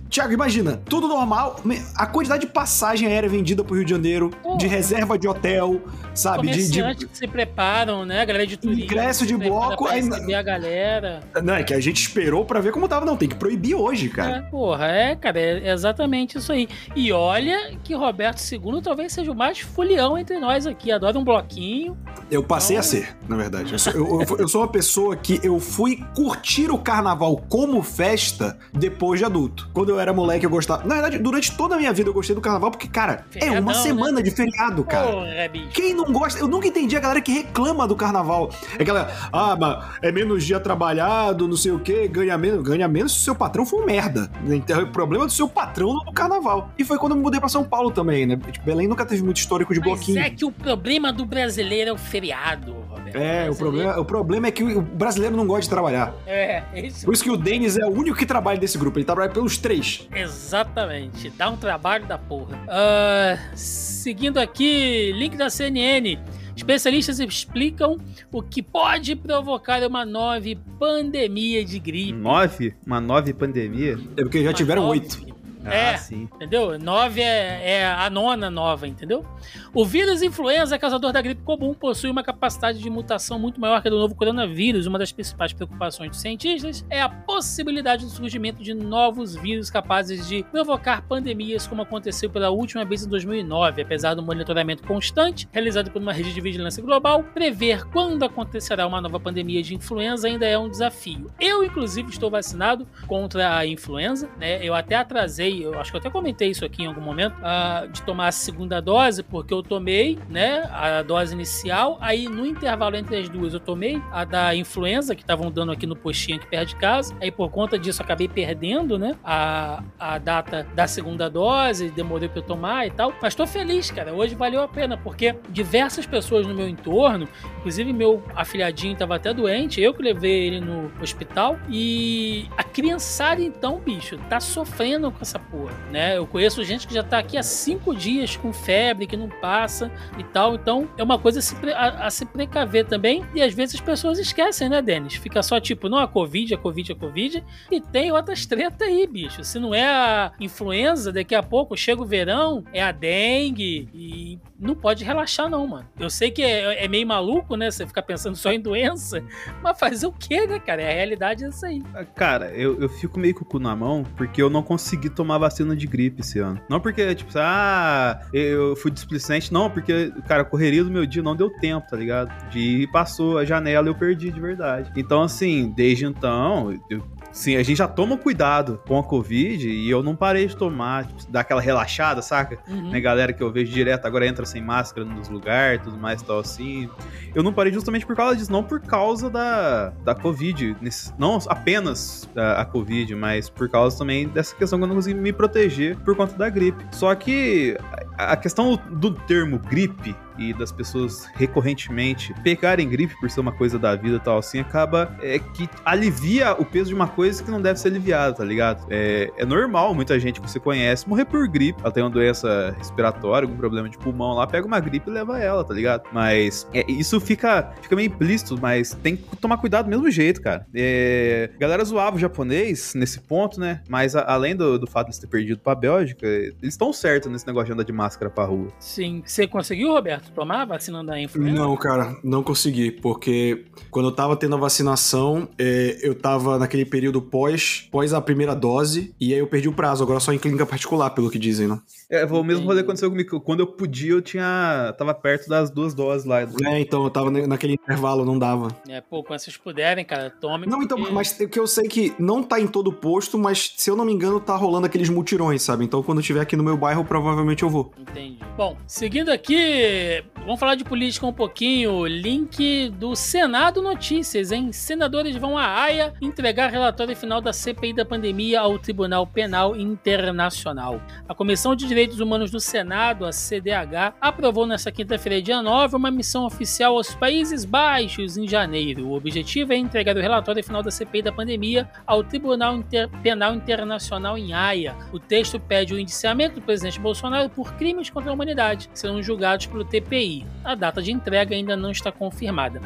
Tiago, 0.09 0.33
imagina, 0.33 0.81
tudo 0.87 1.07
normal. 1.07 1.61
A 1.95 2.07
quantidade 2.07 2.47
de 2.47 2.53
passagem 2.53 3.07
aérea 3.07 3.29
vendida 3.29 3.63
pro 3.63 3.75
Rio 3.75 3.85
de 3.85 3.91
Janeiro, 3.91 4.31
de 4.57 4.67
reserva 4.67 5.19
de 5.19 5.29
hotel, 5.29 5.83
sabe? 6.15 6.51
De, 6.51 6.71
de... 6.71 7.07
que 7.07 7.17
se 7.17 7.29
preparam, 7.29 8.05
né? 8.05 8.23
A 8.23 8.25
galera 8.25 8.47
de 8.47 8.57
turismo. 8.57 8.85
Ingresso 8.85 9.27
de 9.27 9.37
bloco. 9.37 9.87
Aí, 9.87 10.03
receber 10.15 10.35
a 10.35 10.43
galera. 10.43 11.21
Não, 11.43 11.55
é 11.55 11.63
que 11.63 11.75
a 11.75 11.81
gente 11.81 12.01
esperou 12.01 12.45
para 12.45 12.61
ver 12.61 12.73
como 12.73 12.89
tava. 12.89 13.05
Não, 13.05 13.17
tem 13.17 13.29
que 13.29 13.35
proibir 13.35 13.75
hoje, 13.75 14.09
cara. 14.09 14.37
É, 14.37 14.41
porra, 14.43 14.87
é, 14.87 15.17
cara, 15.17 15.39
é 15.39 15.73
exatamente 15.73 16.39
isso 16.39 16.53
aí. 16.53 16.69
E 16.95 17.13
olha 17.13 17.73
que 17.83 17.95
Roberto 17.95 18.41
II 18.41 18.81
talvez 18.83 19.13
seja 19.13 19.31
o 19.31 19.35
mais 19.35 19.61
fulião 19.61 20.17
entre 20.17 20.39
nós 20.39 20.67
aqui. 20.67 20.91
Adora 20.93 21.19
um 21.19 21.25
bloquinho. 21.25 21.97
Eu 22.31 22.43
passei 22.43 22.77
então... 22.77 22.81
a 22.81 22.91
ser, 22.91 23.17
na 23.29 23.37
verdade. 23.37 23.73
Eu 23.73 23.79
sou, 23.79 23.93
eu, 23.93 24.37
eu, 24.39 24.49
sou 24.49 24.63
uma 24.63 24.69
pessoa 24.69 25.17
que 25.17 25.41
eu 25.43 25.59
fui 25.61 26.05
curtir 26.15 26.71
o 26.71 26.79
carnaval 26.79 27.37
como 27.49 27.83
festa 27.83 28.59
depois 28.73 29.21
de 29.21 29.27
adulto. 29.27 29.69
Quando 29.73 29.91
eu 29.91 30.01
era 30.01 30.13
moleque, 30.13 30.45
eu 30.45 30.51
gostava. 30.51 30.85
Na 30.85 30.95
verdade, 30.95 31.19
durante 31.19 31.57
toda 31.57 31.75
a 31.75 31.79
minha 31.79 31.93
vida 31.93 32.09
eu 32.09 32.15
gostei 32.15 32.35
do 32.35 32.41
carnaval 32.41 32.71
porque, 32.71 32.89
cara, 32.89 33.25
Feriadão, 33.31 33.57
é 33.57 33.61
uma 33.61 33.73
né? 33.73 33.79
semana 33.79 34.13
né? 34.13 34.23
de 34.23 34.31
feriado, 34.31 34.85
cara. 34.85 35.11
Porra. 35.11 35.29
Quem 35.73 35.95
não 35.95 36.05
gosta? 36.05 36.41
Eu 36.41 36.49
nunca 36.49 36.67
entendi 36.67 36.97
a 36.97 37.01
galera 37.01 37.21
que 37.21 37.33
reclama 37.33 37.87
do 37.87 37.97
carnaval. 37.97 38.51
É 38.79 38.83
aquela, 38.83 39.11
ah, 39.33 39.57
mas 39.57 40.04
é 40.05 40.13
menos 40.13 40.45
dia 40.45 40.61
trabalhado, 40.61 41.49
não 41.49 41.57
sei 41.57 41.73
o 41.73 41.79
que, 41.79 42.07
ganha 42.07 42.37
menos. 42.37 42.63
Ganha 42.63 42.87
menos 42.87 43.13
se 43.13 43.21
o 43.21 43.23
seu 43.23 43.35
patrão 43.35 43.65
for 43.65 43.83
um 43.83 43.87
merda. 43.87 44.31
Então, 44.47 44.83
o 44.83 44.87
problema 44.89 45.25
é 45.25 45.27
do 45.27 45.33
seu 45.33 45.49
patrão 45.49 45.95
no 45.95 46.13
carnaval. 46.13 46.71
E 46.79 46.85
foi 46.85 46.99
quando 46.99 47.13
eu 47.13 47.17
me 47.17 47.23
mudei 47.23 47.41
pra 47.41 47.49
São 47.49 47.65
Paulo 47.65 47.91
também, 47.91 48.27
né? 48.27 48.37
Tipo, 48.37 48.67
Belém 48.67 48.87
nunca 48.87 49.07
teve 49.07 49.23
muito 49.23 49.39
histórico 49.39 49.73
de 49.73 49.81
Mas 49.81 49.89
bloquinho. 49.89 50.19
é 50.19 50.29
que 50.29 50.45
o 50.45 50.53
problema 50.53 51.11
do 51.11 51.25
brasileiro 51.25 51.89
é 51.89 51.93
o 51.95 51.97
feriado, 51.97 52.73
Roberto. 52.91 53.17
É, 53.17 53.49
o 53.49 53.57
problema, 53.57 53.99
o 53.99 54.05
problema 54.05 54.47
é 54.47 54.51
que 54.51 54.63
o 54.63 54.83
brasileiro 54.83 55.35
não 55.35 55.47
gosta 55.47 55.63
de 55.63 55.71
trabalhar. 55.71 56.15
É, 56.27 56.63
é 56.75 56.87
isso. 56.87 57.07
Por 57.07 57.15
isso 57.15 57.25
que 57.25 57.31
o 57.31 57.37
Denis 57.39 57.79
é 57.79 57.87
o 57.87 57.91
único 57.91 58.15
que 58.15 58.27
trabalha 58.27 58.59
desse 58.59 58.77
grupo. 58.77 58.99
Ele 58.99 59.07
trabalha 59.07 59.31
pelos 59.31 59.57
três. 59.57 60.07
Exatamente. 60.15 61.31
Dá 61.31 61.49
um 61.49 61.57
trabalho 61.57 62.05
da 62.05 62.19
porra. 62.19 62.59
Uh, 62.67 63.39
seguindo 63.55 64.37
aqui, 64.37 65.13
link 65.13 65.35
da 65.35 65.49
CNN. 65.49 66.19
Especialistas 66.57 67.19
explicam 67.19 67.99
o 68.31 68.43
que 68.43 68.63
pode 68.63 69.17
provocar 69.17 69.83
uma 69.83 70.05
nova 70.05 70.47
pandemia 70.79 71.65
de 71.65 71.79
gripe. 71.79 72.13
Nove? 72.13 72.75
Uma 72.87 73.01
nova 73.01 73.33
pandemia? 73.35 73.99
É 74.17 74.23
porque 74.23 74.43
já 74.43 74.51
uma 74.51 74.55
tiveram 74.55 74.87
oito. 74.87 75.34
Ah, 75.65 75.75
é, 75.75 75.97
sim. 75.97 76.29
entendeu? 76.35 76.79
Nove 76.79 77.21
é, 77.21 77.79
é, 77.79 77.87
a 77.87 78.09
nona 78.11 78.51
nova, 78.51 78.87
entendeu? 78.87 79.25
O 79.73 79.85
vírus 79.85 80.23
influenza, 80.23 80.79
causador 80.79 81.13
da 81.13 81.21
gripe 81.21 81.43
comum, 81.43 81.75
possui 81.75 82.11
uma 82.11 82.23
capacidade 82.23 82.79
de 82.79 82.91
mutação 82.91 83.39
muito 83.39 83.61
maior 83.61 83.81
que 83.81 83.89
a 83.89 83.91
do 83.91 83.99
novo 83.99 84.15
coronavírus. 84.15 84.87
Uma 84.87 84.99
das 84.99 85.13
principais 85.13 85.53
preocupações 85.53 86.11
dos 86.11 86.21
cientistas 86.21 86.85
é 86.91 87.01
a 87.01 87.09
possibilidade 87.09 88.05
do 88.05 88.11
surgimento 88.11 88.63
de 88.63 88.75
novos 88.75 89.35
vírus 89.35 89.71
capazes 89.71 90.29
de 90.29 90.43
provocar 90.45 91.03
pandemias, 91.03 91.67
como 91.67 91.83
aconteceu 91.83 92.31
pela 92.31 92.51
última 92.51 92.85
vez 92.85 93.05
em 93.05 93.09
2009. 93.09 93.83
Apesar 93.83 94.15
do 94.15 94.23
monitoramento 94.23 94.83
constante 94.83 95.49
realizado 95.53 95.91
por 95.91 96.01
uma 96.01 96.13
rede 96.13 96.33
de 96.33 96.41
vigilância 96.41 96.83
global, 96.83 97.23
prever 97.23 97.85
quando 97.87 98.23
acontecerá 98.23 98.87
uma 98.87 99.01
nova 99.01 99.19
pandemia 99.19 99.63
de 99.63 99.75
influenza 99.75 100.29
ainda 100.29 100.47
é 100.47 100.59
um 100.59 100.69
desafio. 100.69 101.31
Eu, 101.41 101.65
inclusive, 101.65 102.11
estou 102.11 102.31
vacinado 102.31 102.87
contra 103.07 103.57
a 103.57 103.67
influenza, 103.67 104.29
né? 104.39 104.65
Eu 104.65 104.75
até 104.75 104.97
atrasei 104.97 105.54
eu 105.63 105.79
acho 105.79 105.91
que 105.91 105.97
eu 105.97 106.01
até 106.01 106.11
comentei 106.11 106.51
isso 106.51 106.65
aqui 106.65 106.83
em 106.83 106.87
algum 106.87 107.01
momento, 107.01 107.35
uh, 107.39 107.89
de 107.89 108.03
tomar 108.03 108.29
a 108.29 108.33
segunda 108.33 108.81
dose, 108.81 109.23
porque 109.23 109.53
eu 109.53 109.63
tomei, 109.63 110.19
né, 110.29 110.69
a 110.73 111.03
dose 111.03 111.35
inicial, 111.35 111.99
aí 112.01 112.29
no 112.29 112.47
intervalo 112.47 112.97
entre 112.97 113.17
as 113.17 113.29
duas 113.29 113.55
eu 113.55 113.61
tomei 113.61 114.01
a 114.13 114.25
da 114.25 114.55
influenza, 114.55 115.15
que 115.15 115.23
estavam 115.23 115.51
dando 115.51 115.73
aqui 115.73 115.87
no 115.87 115.97
postinho 115.97 116.39
aqui 116.39 116.47
perto 116.47 116.69
de 116.69 116.77
casa, 116.77 117.15
aí 117.21 117.31
por 117.31 117.51
conta 117.51 117.79
disso 117.79 118.03
acabei 118.03 118.29
perdendo, 118.29 118.99
né, 118.99 119.17
a, 119.25 119.83
a 119.99 120.19
data 120.19 120.67
da 120.75 120.87
segunda 120.87 121.29
dose, 121.29 121.91
demorei 121.91 122.29
pra 122.29 122.39
eu 122.39 122.45
tomar 122.45 122.87
e 122.87 122.91
tal, 122.91 123.13
mas 123.21 123.35
tô 123.35 123.47
feliz, 123.47 123.91
cara, 123.91 124.13
hoje 124.13 124.35
valeu 124.35 124.63
a 124.63 124.69
pena, 124.69 124.97
porque 124.97 125.37
diversas 125.49 126.07
pessoas 126.07 126.47
no 126.47 126.55
meu 126.55 126.69
entorno, 126.69 127.29
inclusive 127.59 127.93
meu 127.93 128.23
afilhadinho 128.35 128.97
tava 128.97 129.17
até 129.17 129.33
doente, 129.33 129.81
eu 129.81 129.95
que 129.95 130.03
levei 130.03 130.47
ele 130.47 130.61
no 130.61 130.91
hospital, 131.01 131.59
e 131.69 132.49
a 132.57 132.63
criançada 132.63 133.43
então, 133.43 133.79
bicho, 133.79 134.19
tá 134.29 134.41
sofrendo 134.41 135.11
com 135.11 135.19
essa 135.21 135.39
porra, 135.51 135.73
né? 135.91 136.17
Eu 136.17 136.27
conheço 136.27 136.63
gente 136.65 136.87
que 136.87 136.95
já 136.95 137.03
tá 137.03 137.19
aqui 137.19 137.37
há 137.37 137.43
cinco 137.43 137.95
dias 137.95 138.37
com 138.37 138.53
febre, 138.53 139.07
que 139.07 139.17
não 139.17 139.29
passa 139.29 139.91
e 140.19 140.25
tal. 140.25 140.55
Então, 140.55 140.89
é 140.97 141.03
uma 141.03 141.19
coisa 141.19 141.39
a 141.39 141.43
se, 141.43 141.55
a, 141.73 142.07
a 142.07 142.11
se 142.11 142.25
precaver 142.25 142.87
também. 142.87 143.25
E 143.35 143.43
às 143.43 143.55
vezes 143.55 143.77
as 143.77 143.81
pessoas 143.81 144.19
esquecem, 144.19 144.69
né, 144.69 144.83
Denis? 144.83 145.15
Fica 145.15 145.43
só 145.43 145.61
tipo, 145.61 145.89
não, 145.89 145.99
a 145.99 146.09
Covid, 146.09 146.55
a 146.55 146.59
Covid, 146.59 146.93
a 146.93 146.97
Covid. 146.97 147.45
E 147.71 147.81
tem 147.81 148.13
outras 148.13 148.47
tretas 148.47 148.87
aí, 148.87 149.07
bicho. 149.07 149.45
Se 149.45 149.59
não 149.59 149.75
é 149.75 149.87
a 149.87 150.33
influenza, 150.41 151.13
daqui 151.13 151.35
a 151.35 151.43
pouco 151.43 151.77
chega 151.77 152.03
o 152.03 152.07
verão, 152.07 152.65
é 152.73 152.83
a 152.83 152.93
dengue. 152.93 153.89
E 153.95 154.39
não 154.59 154.75
pode 154.75 155.05
relaxar, 155.05 155.49
não, 155.49 155.67
mano. 155.67 155.87
Eu 155.99 156.11
sei 156.11 156.31
que 156.31 156.43
é, 156.43 156.85
é 156.85 156.89
meio 156.89 157.07
maluco, 157.07 157.57
né? 157.57 157.71
Você 157.71 157.87
ficar 157.87 158.03
pensando 158.03 158.37
só 158.37 158.53
em 158.53 158.61
doença. 158.61 159.23
Mas 159.63 159.79
fazer 159.79 160.07
o 160.07 160.13
quê, 160.13 160.47
né, 160.47 160.59
cara? 160.59 160.83
É 160.83 160.91
a 160.91 160.95
realidade 160.95 161.45
é 161.45 161.49
essa 161.49 161.67
aí. 161.67 161.83
Cara, 162.15 162.51
eu, 162.53 162.81
eu 162.81 162.89
fico 162.89 163.19
meio 163.19 163.35
com 163.35 163.43
o 163.43 163.47
cu 163.47 163.59
na 163.59 163.75
mão 163.75 164.05
porque 164.17 164.41
eu 164.41 164.49
não 164.49 164.63
consegui 164.63 165.11
tomar 165.11 165.34
tomar 165.35 165.39
vacina 165.39 165.77
de 165.77 165.87
gripe 165.87 166.21
esse 166.21 166.39
ano. 166.39 166.61
Não 166.69 166.81
porque, 166.81 167.15
tipo, 167.15 167.31
ah, 167.37 168.21
eu 168.33 168.77
fui 168.77 168.91
displicente, 168.91 169.53
não, 169.53 169.69
porque, 169.69 170.13
cara, 170.27 170.45
correria 170.45 170.85
do 170.85 170.91
meu 170.91 171.05
dia 171.07 171.23
não 171.23 171.37
deu 171.37 171.51
tempo, 171.51 171.87
tá 171.89 171.97
ligado? 171.97 172.31
De 172.51 172.59
ir, 172.59 172.91
passou 172.91 173.39
a 173.39 173.45
janela 173.45 173.89
eu 173.89 173.95
perdi 173.95 174.31
de 174.31 174.41
verdade. 174.41 174.91
Então, 174.97 175.23
assim, 175.23 175.73
desde 175.77 176.07
então, 176.07 176.79
eu 176.89 177.03
Sim, 177.35 177.57
a 177.57 177.65
gente 177.65 177.79
já 177.79 177.89
toma 177.89 178.17
cuidado 178.17 178.81
com 178.87 178.97
a 178.97 179.03
Covid 179.03 179.69
e 179.69 179.91
eu 179.91 180.05
não 180.05 180.15
parei 180.15 180.47
de 180.47 180.57
tomar, 180.57 181.05
tipo, 181.05 181.33
dar 181.33 181.41
aquela 181.41 181.61
relaxada, 181.61 182.23
saca? 182.23 182.61
Uhum. 182.69 182.91
Né, 182.91 183.01
galera 183.01 183.33
que 183.33 183.43
eu 183.43 183.51
vejo 183.51 183.73
direto 183.73 184.07
agora 184.07 184.25
entra 184.25 184.47
sem 184.47 184.63
máscara 184.63 185.05
nos 185.05 185.29
lugares, 185.29 185.83
tudo 185.83 185.99
mais 185.99 186.23
e 186.23 186.25
tal 186.25 186.39
assim. 186.39 186.89
Eu 187.35 187.43
não 187.43 187.53
parei 187.53 187.73
justamente 187.73 188.07
por 188.07 188.15
causa 188.15 188.37
disso, 188.37 188.53
não 188.53 188.63
por 188.63 188.81
causa 188.81 189.29
da, 189.29 189.89
da 190.05 190.15
Covid, 190.15 190.77
não 191.19 191.37
apenas 191.49 192.31
a, 192.37 192.61
a 192.61 192.65
Covid, 192.65 193.17
mas 193.17 193.51
por 193.51 193.69
causa 193.69 193.99
também 193.99 194.29
dessa 194.29 194.55
questão 194.55 194.79
que 194.79 194.85
eu 194.85 194.89
não 194.89 194.95
consegui 194.95 195.19
me 195.19 195.33
proteger 195.33 195.97
por 195.99 196.15
conta 196.15 196.37
da 196.37 196.49
gripe. 196.49 196.87
Só 196.93 197.13
que 197.17 197.77
a 198.17 198.37
questão 198.37 198.79
do 198.93 199.11
termo 199.11 199.59
gripe 199.59 200.15
e 200.39 200.53
das 200.53 200.73
pessoas 200.73 201.27
recorrentemente 201.35 202.35
pegarem 202.43 202.89
gripe 202.89 203.15
por 203.21 203.31
ser 203.31 203.41
uma 203.41 203.53
coisa 203.53 203.79
da 203.79 203.95
vida 203.95 204.17
e 204.17 204.21
tal 204.21 204.39
assim, 204.39 204.61
acaba 204.61 205.17
é, 205.23 205.39
que 205.39 205.69
alivia 205.85 206.53
o 206.53 206.65
peso 206.65 206.89
de 206.89 206.95
uma 206.95 207.09
coisa 207.09 207.43
que 207.43 207.51
não 207.51 207.61
deve 207.61 207.79
ser 207.79 207.89
aliviada, 207.89 208.35
tá 208.35 208.45
ligado? 208.45 208.87
É, 208.91 209.31
é 209.37 209.45
normal 209.45 209.95
muita 209.95 210.19
gente 210.19 210.41
que 210.41 210.49
você 210.49 210.61
conhece 210.61 211.09
morrer 211.09 211.25
por 211.25 211.47
gripe. 211.49 211.81
Ela 211.83 211.93
tem 211.93 212.03
uma 212.03 212.11
doença 212.11 212.75
respiratória, 212.79 213.47
algum 213.47 213.57
problema 213.57 213.89
de 213.89 213.99
pulmão 213.99 214.35
lá, 214.35 214.47
pega 214.47 214.67
uma 214.67 214.81
gripe 214.81 215.09
e 215.09 215.13
leva 215.13 215.39
ela, 215.39 215.65
tá 215.65 215.75
ligado? 215.75 216.05
Mas 216.13 216.67
é, 216.73 216.85
isso 216.91 217.21
fica, 217.21 217.73
fica 217.81 217.95
meio 217.97 218.07
implícito, 218.07 218.59
mas 218.61 218.95
tem 219.03 219.17
que 219.17 219.37
tomar 219.37 219.59
cuidado 219.59 219.87
do 219.87 219.91
mesmo 219.91 220.11
jeito, 220.11 220.41
cara. 220.41 220.67
É, 220.75 221.51
galera 221.59 221.85
zoava 221.85 222.17
o 222.17 222.19
japonês 222.19 222.95
nesse 222.95 223.21
ponto, 223.21 223.59
né? 223.61 223.83
Mas 223.89 224.17
a, 224.17 224.23
além 224.23 224.57
do, 224.57 224.79
do 224.79 224.87
fato 224.87 225.11
de 225.11 225.21
ter 225.21 225.27
perdido 225.27 225.61
pra 225.61 225.75
Bélgica, 225.75 226.27
eles 226.27 226.75
estão 226.75 226.93
certos 226.93 227.31
nesse 227.31 227.47
negócio 227.47 227.67
de 227.67 227.73
andar 227.73 227.85
de 227.85 227.93
máscara 227.93 228.31
pra 228.31 228.45
rua. 228.45 228.69
Sim. 228.79 229.23
Você 229.25 229.47
conseguiu, 229.47 229.93
Roberto? 229.93 230.24
Roberto? 230.25 230.35
Tomar 230.35 230.63
a 230.63 230.65
vacina 230.65 231.05
da 231.05 231.21
influenza? 231.21 231.59
Não, 231.59 231.77
cara, 231.77 232.17
não 232.23 232.43
consegui, 232.43 232.91
porque 232.91 233.65
quando 233.91 234.09
eu 234.09 234.13
tava 234.13 234.37
tendo 234.37 234.55
a 234.57 234.59
vacinação, 234.59 235.49
é, 235.59 235.99
eu 236.03 236.15
tava 236.15 236.59
naquele 236.59 236.85
período 236.85 237.21
pós, 237.21 237.89
pós 237.91 238.13
a 238.13 238.21
primeira 238.21 238.55
dose, 238.55 239.15
e 239.21 239.33
aí 239.33 239.39
eu 239.39 239.47
perdi 239.47 239.69
o 239.69 239.73
prazo, 239.73 240.03
agora 240.03 240.21
só 240.21 240.33
em 240.33 240.39
clínica 240.39 240.67
particular, 240.67 241.11
pelo 241.11 241.31
que 241.31 241.39
dizem, 241.39 241.69
né? 241.69 241.79
É, 242.15 242.25
o 242.25 242.45
mesmo 242.45 242.67
rolê 242.67 242.81
aconteceu 242.81 243.11
comigo. 243.11 243.41
Quando 243.41 243.61
eu 243.61 243.67
podia, 243.67 244.13
eu 244.13 244.23
tinha. 244.23 244.95
tava 244.99 245.13
perto 245.15 245.49
das 245.49 245.71
duas 245.71 245.95
doses 245.95 246.25
lá. 246.27 246.43
É, 246.43 246.81
então, 246.81 247.05
eu 247.05 247.11
tava 247.11 247.31
naquele 247.31 247.75
intervalo, 247.75 248.25
não 248.25 248.39
dava. 248.39 248.69
É, 248.89 249.01
pô, 249.01 249.23
quando 249.23 249.39
vocês 249.41 249.57
puderem, 249.57 250.05
cara, 250.05 250.31
tome. 250.31 250.67
Não, 250.67 250.83
então, 250.83 250.99
porque- 250.99 251.13
mas 251.13 251.39
o 251.41 251.49
que 251.49 251.59
eu 251.59 251.67
sei 251.67 251.89
que 251.89 252.15
não 252.19 252.43
tá 252.43 252.61
em 252.61 252.67
todo 252.67 252.93
posto, 252.93 253.39
mas 253.39 253.75
se 253.77 253.91
eu 253.91 253.97
não 253.97 254.05
me 254.05 254.13
engano, 254.13 254.39
tá 254.41 254.55
rolando 254.57 254.87
aqueles 254.87 255.09
mutirões, 255.09 255.63
sabe? 255.63 255.85
Então 255.85 256.03
quando 256.03 256.19
eu 256.19 256.25
tiver 256.25 256.41
aqui 256.41 256.57
no 256.57 256.63
meu 256.65 256.77
bairro, 256.77 257.05
provavelmente 257.05 257.63
eu 257.63 257.71
vou. 257.71 257.93
Entendi. 257.99 258.39
Bom, 258.57 258.77
seguindo 258.87 259.31
aqui, 259.31 260.23
vamos 260.37 260.61
falar 260.61 260.75
de 260.75 260.85
política 260.85 261.27
um 261.27 261.33
pouquinho. 261.33 262.07
Link 262.07 262.91
do 262.91 263.15
Senado 263.17 263.81
Notícias, 263.83 264.53
hein? 264.53 264.73
Senadores 264.73 265.37
vão 265.37 265.57
à 265.59 265.65
Haia 265.83 266.13
entregar 266.21 266.71
relatório 266.71 267.15
final 267.17 267.41
da 267.41 267.53
CPI 267.53 267.93
da 267.95 268.05
pandemia 268.05 268.61
ao 268.61 268.79
Tribunal 268.79 269.27
Penal 269.27 269.75
Internacional. 269.77 271.01
A 271.29 271.35
Comissão 271.35 271.75
de 271.75 271.87
Direitos 271.87 272.04
Humanos 272.13 272.51
do 272.51 272.61
Senado, 272.61 273.25
a 273.25 273.33
CDH, 273.33 274.15
aprovou 274.21 274.67
nesta 274.67 274.93
quinta-feira, 274.93 275.41
dia 275.41 275.63
9, 275.63 275.97
uma 275.97 276.11
missão 276.11 276.45
oficial 276.45 276.97
aos 276.97 277.15
Países 277.15 277.65
Baixos 277.65 278.37
em 278.37 278.47
janeiro. 278.47 279.07
O 279.09 279.15
objetivo 279.17 279.73
é 279.73 279.77
entregar 279.77 280.17
o 280.17 280.21
relatório 280.21 280.63
final 280.63 280.83
da 280.83 280.91
CPI 280.91 281.23
da 281.23 281.33
pandemia 281.33 281.89
ao 282.07 282.23
Tribunal 282.23 282.77
Inter- 282.77 283.09
Penal 283.23 283.55
Internacional 283.55 284.37
em 284.37 284.53
Haia. 284.53 284.95
O 285.13 285.19
texto 285.19 285.59
pede 285.59 285.95
o 285.95 285.99
indiciamento 285.99 286.57
do 286.57 286.63
presidente 286.63 287.01
Bolsonaro 287.01 287.49
por 287.49 287.75
crimes 287.75 288.11
contra 288.11 288.31
a 288.31 288.35
humanidade, 288.35 288.89
serão 288.95 289.23
julgados 289.23 289.67
pelo 289.67 289.85
TPI. 289.85 290.47
A 290.65 290.75
data 290.75 291.01
de 291.03 291.13
entrega 291.13 291.55
ainda 291.55 291.77
não 291.77 291.91
está 291.91 292.11
confirmada. 292.13 292.81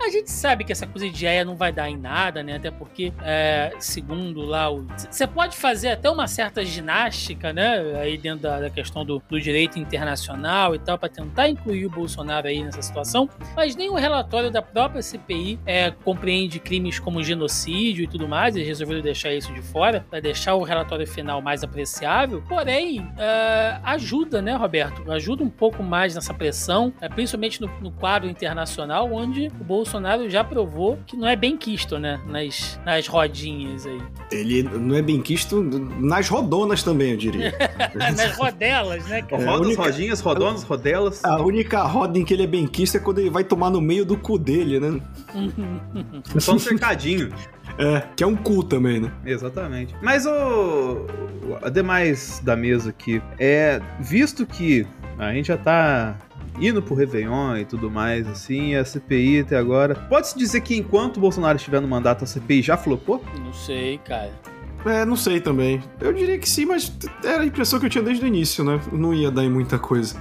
A 0.00 0.08
gente 0.08 0.30
sabe 0.30 0.64
que 0.64 0.72
essa 0.72 0.86
coisa 0.86 1.08
de 1.08 1.26
Haia 1.26 1.44
não 1.44 1.54
vai 1.54 1.72
dar 1.72 1.88
em 1.88 1.96
nada, 1.96 2.42
né? 2.42 2.56
Até 2.56 2.70
porque, 2.70 3.12
é, 3.22 3.72
segundo 3.78 4.42
lá, 4.42 4.68
você 5.08 5.26
pode 5.26 5.56
fazer 5.56 5.90
até 5.90 6.10
uma 6.10 6.26
certa 6.26 6.64
ginástica, 6.64 7.52
né? 7.52 8.00
Aí 8.00 8.18
dentro 8.18 8.41
da, 8.42 8.60
da 8.60 8.70
questão 8.70 9.04
do, 9.04 9.22
do 9.28 9.40
direito 9.40 9.78
internacional 9.78 10.74
e 10.74 10.78
tal, 10.78 10.98
para 10.98 11.08
tentar 11.08 11.48
incluir 11.48 11.86
o 11.86 11.90
Bolsonaro 11.90 12.48
aí 12.48 12.62
nessa 12.62 12.82
situação, 12.82 13.28
mas 13.56 13.76
nem 13.76 13.88
o 13.88 13.94
relatório 13.94 14.50
da 14.50 14.60
própria 14.60 15.00
CPI 15.00 15.58
é, 15.64 15.90
compreende 15.90 16.58
crimes 16.58 16.98
como 16.98 17.22
genocídio 17.22 18.04
e 18.04 18.06
tudo 18.06 18.28
mais, 18.28 18.56
eles 18.56 18.68
resolveram 18.68 19.00
deixar 19.00 19.32
isso 19.32 19.52
de 19.52 19.62
fora, 19.62 20.04
para 20.10 20.20
deixar 20.20 20.54
o 20.54 20.62
relatório 20.62 21.06
final 21.06 21.40
mais 21.40 21.62
apreciável. 21.62 22.42
Porém, 22.48 23.06
é, 23.16 23.78
ajuda, 23.84 24.42
né, 24.42 24.54
Roberto? 24.54 25.10
Ajuda 25.10 25.44
um 25.44 25.50
pouco 25.50 25.82
mais 25.82 26.14
nessa 26.14 26.34
pressão, 26.34 26.92
é, 27.00 27.08
principalmente 27.08 27.60
no, 27.60 27.68
no 27.80 27.90
quadro 27.92 28.28
internacional, 28.28 29.12
onde 29.12 29.48
o 29.60 29.64
Bolsonaro 29.64 30.28
já 30.28 30.42
provou 30.42 30.98
que 31.06 31.16
não 31.16 31.28
é 31.28 31.36
bem 31.36 31.56
quisto, 31.56 31.98
né, 31.98 32.20
nas, 32.26 32.80
nas 32.84 33.06
rodinhas 33.06 33.86
aí. 33.86 34.00
Ele 34.30 34.62
não 34.62 34.96
é 34.96 35.02
bem 35.02 35.20
quisto 35.20 35.62
nas 35.62 36.28
rodonas 36.28 36.82
também, 36.82 37.12
eu 37.12 37.16
diria. 37.16 37.54
nas 37.94 38.31
rodelas, 38.36 39.06
né, 39.06 39.22
cara? 39.22 39.44
Rodas, 39.44 39.66
única- 39.66 39.82
rodinhas, 39.82 40.20
rodonas, 40.20 40.62
rodelas. 40.62 41.24
A 41.24 41.40
única 41.42 41.82
roda 41.82 42.18
em 42.18 42.24
que 42.24 42.34
ele 42.34 42.44
é 42.44 42.46
bem 42.46 42.66
quisto 42.66 42.96
é 42.96 43.00
quando 43.00 43.18
ele 43.20 43.30
vai 43.30 43.44
tomar 43.44 43.70
no 43.70 43.80
meio 43.80 44.04
do 44.04 44.16
cu 44.16 44.38
dele, 44.38 44.78
né? 44.80 45.00
É 46.34 46.40
só 46.40 46.54
um 46.54 46.58
cercadinho. 46.58 47.32
É, 47.78 48.02
que 48.14 48.22
é 48.22 48.26
um 48.26 48.36
cu 48.36 48.62
também, 48.62 49.00
né? 49.00 49.10
Exatamente. 49.24 49.94
Mas 50.02 50.26
o. 50.26 50.30
o- 50.30 51.58
Ademais 51.62 52.38
da 52.44 52.54
mesa 52.54 52.90
aqui, 52.90 53.22
é. 53.38 53.80
Visto 53.98 54.44
que 54.44 54.86
a 55.18 55.32
gente 55.32 55.46
já 55.46 55.56
tá 55.56 56.18
indo 56.60 56.82
pro 56.82 56.94
Réveillon 56.94 57.56
e 57.56 57.64
tudo 57.64 57.90
mais, 57.90 58.28
assim, 58.28 58.74
a 58.74 58.84
CPI 58.84 59.40
até 59.40 59.56
agora. 59.56 59.94
Pode-se 59.94 60.36
dizer 60.36 60.60
que 60.60 60.76
enquanto 60.76 61.16
o 61.16 61.20
Bolsonaro 61.20 61.56
estiver 61.56 61.80
no 61.80 61.88
mandato, 61.88 62.24
a 62.24 62.26
CPI 62.26 62.60
já 62.60 62.76
flopou? 62.76 63.24
Não 63.42 63.54
sei, 63.54 63.96
cara. 64.04 64.32
É, 64.84 65.04
não 65.04 65.16
sei 65.16 65.40
também. 65.40 65.82
Eu 66.00 66.12
diria 66.12 66.38
que 66.38 66.48
sim, 66.48 66.64
mas 66.66 66.92
era 67.24 67.42
a 67.42 67.46
impressão 67.46 67.78
que 67.78 67.86
eu 67.86 67.90
tinha 67.90 68.02
desde 68.02 68.24
o 68.24 68.28
início, 68.28 68.64
né? 68.64 68.80
Não 68.92 69.14
ia 69.14 69.30
dar 69.30 69.44
em 69.44 69.50
muita 69.50 69.78
coisa. 69.78 70.20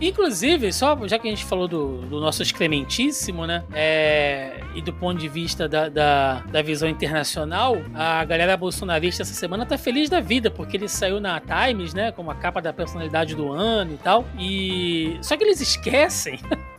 Inclusive, 0.00 0.72
só 0.72 0.98
já 1.06 1.18
que 1.18 1.28
a 1.28 1.30
gente 1.30 1.44
falou 1.44 1.68
do, 1.68 1.98
do 2.02 2.20
nosso 2.20 2.42
excrementíssimo, 2.42 3.46
né? 3.46 3.62
É, 3.72 4.60
e 4.74 4.80
do 4.80 4.92
ponto 4.92 5.18
de 5.18 5.28
vista 5.28 5.68
da, 5.68 5.88
da, 5.88 6.40
da 6.50 6.62
visão 6.62 6.88
internacional, 6.88 7.76
a 7.94 8.24
galera 8.24 8.56
bolsonarista 8.56 9.22
essa 9.22 9.34
semana 9.34 9.66
tá 9.66 9.76
feliz 9.76 10.08
da 10.08 10.20
vida, 10.20 10.50
porque 10.50 10.76
ele 10.76 10.88
saiu 10.88 11.20
na 11.20 11.40
Times, 11.40 11.92
né? 11.92 12.12
Como 12.12 12.30
a 12.30 12.34
capa 12.34 12.62
da 12.62 12.72
personalidade 12.72 13.34
do 13.34 13.52
ano 13.52 13.94
e 13.94 13.98
tal. 13.98 14.24
E. 14.38 15.18
Só 15.22 15.36
que 15.36 15.44
eles 15.44 15.60
esquecem. 15.60 16.38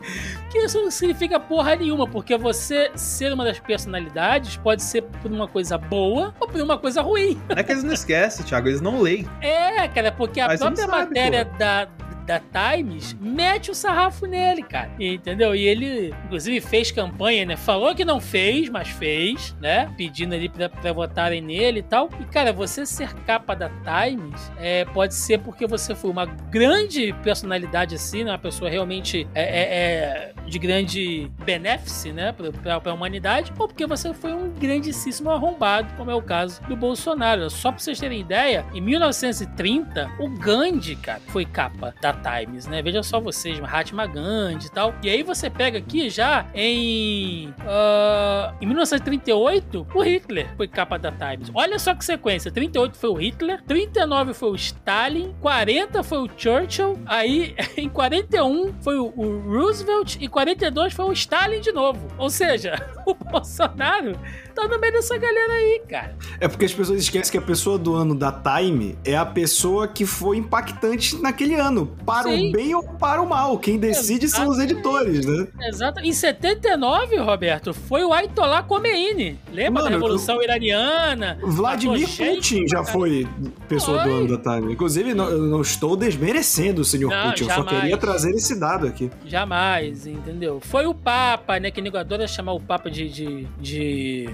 Que 0.49 0.59
isso 0.59 0.81
não 0.81 0.91
significa 0.91 1.39
porra 1.39 1.75
nenhuma, 1.75 2.07
porque 2.07 2.37
você 2.37 2.91
ser 2.95 3.31
uma 3.33 3.43
das 3.43 3.59
personalidades 3.59 4.57
pode 4.57 4.83
ser 4.83 5.03
por 5.03 5.31
uma 5.31 5.47
coisa 5.47 5.77
boa 5.77 6.33
ou 6.39 6.47
por 6.47 6.61
uma 6.61 6.77
coisa 6.77 7.01
ruim. 7.01 7.41
É 7.49 7.63
que 7.63 7.71
eles 7.71 7.83
não 7.83 7.93
esquecem, 7.93 8.45
Thiago, 8.45 8.67
eles 8.67 8.81
não 8.81 9.01
leem. 9.01 9.27
É, 9.41 9.87
cara, 9.87 10.11
porque 10.11 10.39
a 10.39 10.47
Mas 10.47 10.59
própria 10.59 10.85
sabe, 10.85 11.05
matéria 11.05 11.45
da, 11.45 11.87
da 12.25 12.39
Times 12.39 13.13
mete 13.19 13.71
o 13.71 13.75
sarrafo 13.75 14.25
nele, 14.25 14.63
cara. 14.63 14.91
Entendeu? 14.99 15.55
E 15.55 15.65
ele, 15.67 16.13
inclusive, 16.25 16.61
fez 16.61 16.91
campanha, 16.91 17.45
né? 17.45 17.55
Falou 17.57 17.93
que 17.95 18.05
não 18.05 18.19
fez, 18.19 18.69
mas 18.69 18.89
fez, 18.89 19.55
né? 19.59 19.91
Pedindo 19.97 20.33
ali 20.35 20.47
pra, 20.49 20.69
pra 20.69 20.93
votarem 20.93 21.41
nele 21.41 21.79
e 21.79 21.83
tal. 21.83 22.09
E, 22.19 22.23
cara, 22.25 22.51
você 22.53 22.85
ser 22.85 23.13
capa 23.25 23.55
da 23.55 23.69
Times 23.69 24.51
é, 24.57 24.85
pode 24.85 25.13
ser 25.13 25.39
porque 25.39 25.65
você 25.67 25.93
foi 25.95 26.09
uma 26.11 26.25
grande 26.25 27.13
personalidade 27.23 27.95
assim, 27.95 28.23
né? 28.23 28.31
Uma 28.31 28.37
pessoa 28.39 28.69
realmente 28.69 29.27
é, 29.33 29.41
é- 29.43 30.31
é 30.31 30.33
de 30.47 30.59
grande 30.59 31.31
benéfice, 31.45 32.11
né? 32.11 32.31
Pra, 32.31 32.51
pra, 32.51 32.79
pra 32.81 32.93
humanidade. 32.93 33.51
Ou 33.57 33.67
porque 33.67 33.85
você 33.85 34.13
foi 34.13 34.33
um 34.33 34.49
grandíssimo 34.51 35.29
arrombado, 35.29 35.93
como 35.95 36.11
é 36.11 36.15
o 36.15 36.21
caso 36.21 36.61
do 36.63 36.75
Bolsonaro. 36.75 37.49
Só 37.49 37.71
pra 37.71 37.79
vocês 37.79 37.99
terem 37.99 38.19
ideia, 38.19 38.65
em 38.73 38.81
1930, 38.81 40.09
o 40.19 40.29
Gandhi, 40.29 40.95
cara, 40.95 41.21
foi 41.27 41.45
capa 41.45 41.93
da 42.01 42.10
Times, 42.13 42.67
né? 42.67 42.81
Veja 42.81 43.03
só 43.03 43.19
vocês, 43.19 43.59
Mahatma 43.59 44.05
Gandhi 44.05 44.67
e 44.67 44.69
tal. 44.69 44.93
E 45.03 45.09
aí 45.09 45.23
você 45.23 45.49
pega 45.49 45.77
aqui 45.77 46.09
já 46.09 46.45
em. 46.53 47.53
ah, 47.65 48.53
em 48.61 48.65
1938, 48.65 49.87
o 49.93 50.01
Hitler 50.01 50.49
foi 50.55 50.67
capa 50.67 50.97
da 50.97 51.11
Times. 51.11 51.51
Olha 51.53 51.77
só 51.79 51.93
que 51.95 52.03
sequência: 52.03 52.51
38 52.51 52.97
foi 52.97 53.09
o 53.09 53.13
Hitler, 53.13 53.61
39 53.63 54.33
foi 54.33 54.49
o 54.49 54.55
Stalin, 54.55 55.33
40 55.41 56.03
foi 56.03 56.17
o 56.19 56.29
Churchill, 56.35 56.99
aí 57.05 57.55
em 57.77 57.89
41 57.89 58.73
foi 58.81 58.97
o, 58.97 59.13
o 59.15 59.39
Roosevelt 59.49 60.17
e 60.19 60.27
42 60.27 60.93
foi 60.93 61.05
o 61.05 61.13
Stalin 61.13 61.61
de 61.61 61.71
novo. 61.71 62.07
Ou 62.17 62.29
seja, 62.29 62.75
o 63.05 63.13
Bolsonaro 63.13 64.17
tá 64.53 64.67
no 64.67 64.79
meio 64.79 64.93
dessa 64.93 65.17
galera 65.17 65.53
aí, 65.53 65.81
cara. 65.87 66.15
É 66.39 66.47
porque 66.47 66.65
as 66.65 66.73
pessoas 66.73 66.99
esquecem 66.99 67.31
que 67.31 67.37
a 67.37 67.41
pessoa 67.41 67.77
do 67.77 67.95
ano 67.95 68.15
da 68.15 68.31
Time 68.31 68.97
é 69.03 69.15
a 69.15 69.25
pessoa 69.25 69.87
que 69.87 70.05
foi 70.05 70.37
impactante 70.37 71.15
naquele 71.17 71.55
ano. 71.55 71.95
Para 72.05 72.23
Sim. 72.23 72.49
o 72.49 72.51
bem 72.51 72.73
ou 72.75 72.83
para 72.83 73.21
o 73.21 73.27
mal. 73.29 73.57
Quem 73.59 73.77
decide 73.77 74.27
são 74.27 74.47
os 74.49 74.59
editores, 74.59 75.25
né? 75.25 75.47
Exato. 75.67 75.99
Em 75.99 76.11
79, 76.11 77.17
Roberto, 77.17 77.73
foi 77.73 78.03
o 78.03 78.11
Ayatollah 78.11 78.63
Khomeini. 78.63 79.37
Lembra 79.53 79.83
Mano, 79.83 79.85
da 79.85 79.89
Revolução 79.91 80.41
Iraniana? 80.41 81.37
Vladimir 81.41 82.07
Putin 82.09 82.67
já 82.67 82.83
foi 82.83 83.27
pessoa 83.67 83.99
do 83.99 84.03
Foi. 84.09 84.13
ano 84.13 84.37
da 84.37 84.55
Time. 84.55 84.73
Inclusive, 84.73 85.13
não- 85.13 85.29
eu 85.29 85.39
não 85.43 85.61
estou 85.61 85.95
desmerecendo 85.95 86.81
o 86.81 86.85
senhor 86.85 87.09
Não, 87.09 87.29
Putin, 87.29 87.43
eu 87.45 87.49
só 87.51 87.63
queria 87.63 87.97
trazer 87.97 88.31
esse 88.31 88.59
dado 88.59 88.87
aqui. 88.87 89.09
Jamais, 89.25 90.05
entendeu? 90.07 90.59
Foi 90.61 90.85
o 90.85 90.93
Papa, 90.93 91.59
né? 91.59 91.71
Que 91.71 91.81
nego 91.81 91.97
adora 91.97 92.27
chamar 92.27 92.53
o 92.53 92.59
Papa 92.59 92.89
de. 92.89 93.07
de, 93.09 93.47
de... 93.59 94.29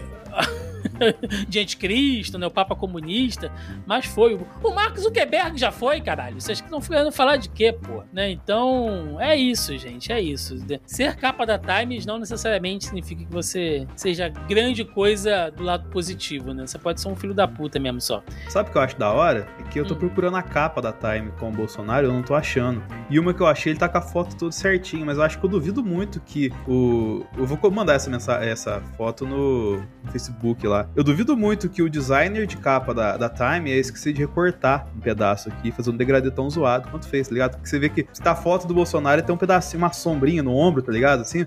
de 1.47 1.59
anticristo, 1.59 2.37
né? 2.37 2.47
O 2.47 2.51
Papa 2.51 2.75
comunista. 2.75 3.51
Mas 3.85 4.05
foi. 4.05 4.39
O 4.63 4.73
Mark 4.73 4.97
Zuckerberg 4.97 5.57
já 5.57 5.71
foi, 5.71 6.01
caralho. 6.01 6.39
Vocês 6.39 6.59
estão 6.59 6.79
querendo 6.79 7.11
falar 7.11 7.37
de 7.37 7.49
quê, 7.49 7.71
pô? 7.73 8.03
Né? 8.11 8.31
Então, 8.31 9.17
é 9.19 9.35
isso, 9.35 9.77
gente. 9.77 10.11
É 10.11 10.19
isso. 10.21 10.57
Ser 10.85 11.15
capa 11.15 11.45
da 11.45 11.57
Times 11.59 12.05
não 12.05 12.19
necessariamente 12.19 12.85
significa 12.85 13.23
que 13.25 13.31
você 13.31 13.87
seja 13.95 14.29
grande 14.29 14.83
coisa 14.85 15.49
do 15.51 15.63
lado 15.63 15.89
positivo, 15.89 16.53
né? 16.53 16.65
Você 16.65 16.77
pode 16.77 17.01
ser 17.01 17.07
um 17.09 17.15
filho 17.15 17.33
da 17.33 17.47
puta 17.47 17.79
mesmo 17.79 18.01
só. 18.01 18.23
Sabe 18.49 18.69
o 18.69 18.71
que 18.71 18.77
eu 18.77 18.81
acho 18.81 18.97
da 18.97 19.11
hora? 19.11 19.47
É 19.59 19.63
que 19.63 19.79
eu 19.79 19.85
tô 19.85 19.93
Hum. 19.95 19.99
procurando 19.99 20.37
a 20.37 20.43
capa 20.43 20.81
da 20.81 20.93
Time 20.93 21.31
com 21.39 21.49
o 21.49 21.51
Bolsonaro, 21.51 22.07
eu 22.07 22.13
não 22.13 22.21
tô 22.21 22.35
achando. 22.35 22.83
E 23.09 23.19
uma 23.19 23.33
que 23.33 23.41
eu 23.41 23.47
achei, 23.47 23.71
ele 23.71 23.79
tá 23.79 23.89
com 23.89 23.97
a 23.97 24.01
foto 24.01 24.35
toda 24.37 24.51
certinho, 24.51 25.05
mas 25.05 25.17
eu 25.17 25.23
acho 25.23 25.39
que 25.39 25.45
eu 25.45 25.49
duvido 25.49 25.83
muito 25.83 26.19
que 26.21 26.51
o. 26.67 27.25
Eu 27.37 27.45
vou 27.45 27.71
mandar 27.71 27.93
essa, 27.95 28.33
essa 28.43 28.81
foto 28.95 29.25
no 29.25 29.81
Facebook 30.11 30.65
lá. 30.67 30.86
Eu 30.95 31.03
duvido 31.03 31.37
muito 31.37 31.69
que 31.69 31.81
o 31.81 31.89
designer 31.89 32.47
de 32.47 32.57
capa 32.57 32.93
da, 32.93 33.17
da 33.17 33.29
Time 33.29 33.69
ia 33.69 33.79
esquecer 33.79 34.13
de 34.13 34.21
recortar 34.21 34.87
um 34.95 34.99
pedaço 34.99 35.49
aqui, 35.49 35.71
fazer 35.71 35.91
um 35.91 35.95
degradê 35.95 36.31
tão 36.31 36.49
zoado 36.49 36.89
quanto 36.89 37.07
fez, 37.07 37.27
tá 37.27 37.33
ligado? 37.33 37.51
Porque 37.51 37.69
você 37.69 37.77
vê 37.77 37.87
que 37.87 38.07
se 38.11 38.21
tá 38.21 38.31
a 38.31 38.35
foto 38.35 38.67
do 38.67 38.73
Bolsonaro 38.73 39.21
tem 39.21 39.33
um 39.33 39.37
pedacinho, 39.37 39.83
uma 39.83 39.93
sombrinha 39.93 40.41
no 40.41 40.55
ombro, 40.55 40.81
tá 40.81 40.91
ligado? 40.91 41.21
Assim. 41.21 41.45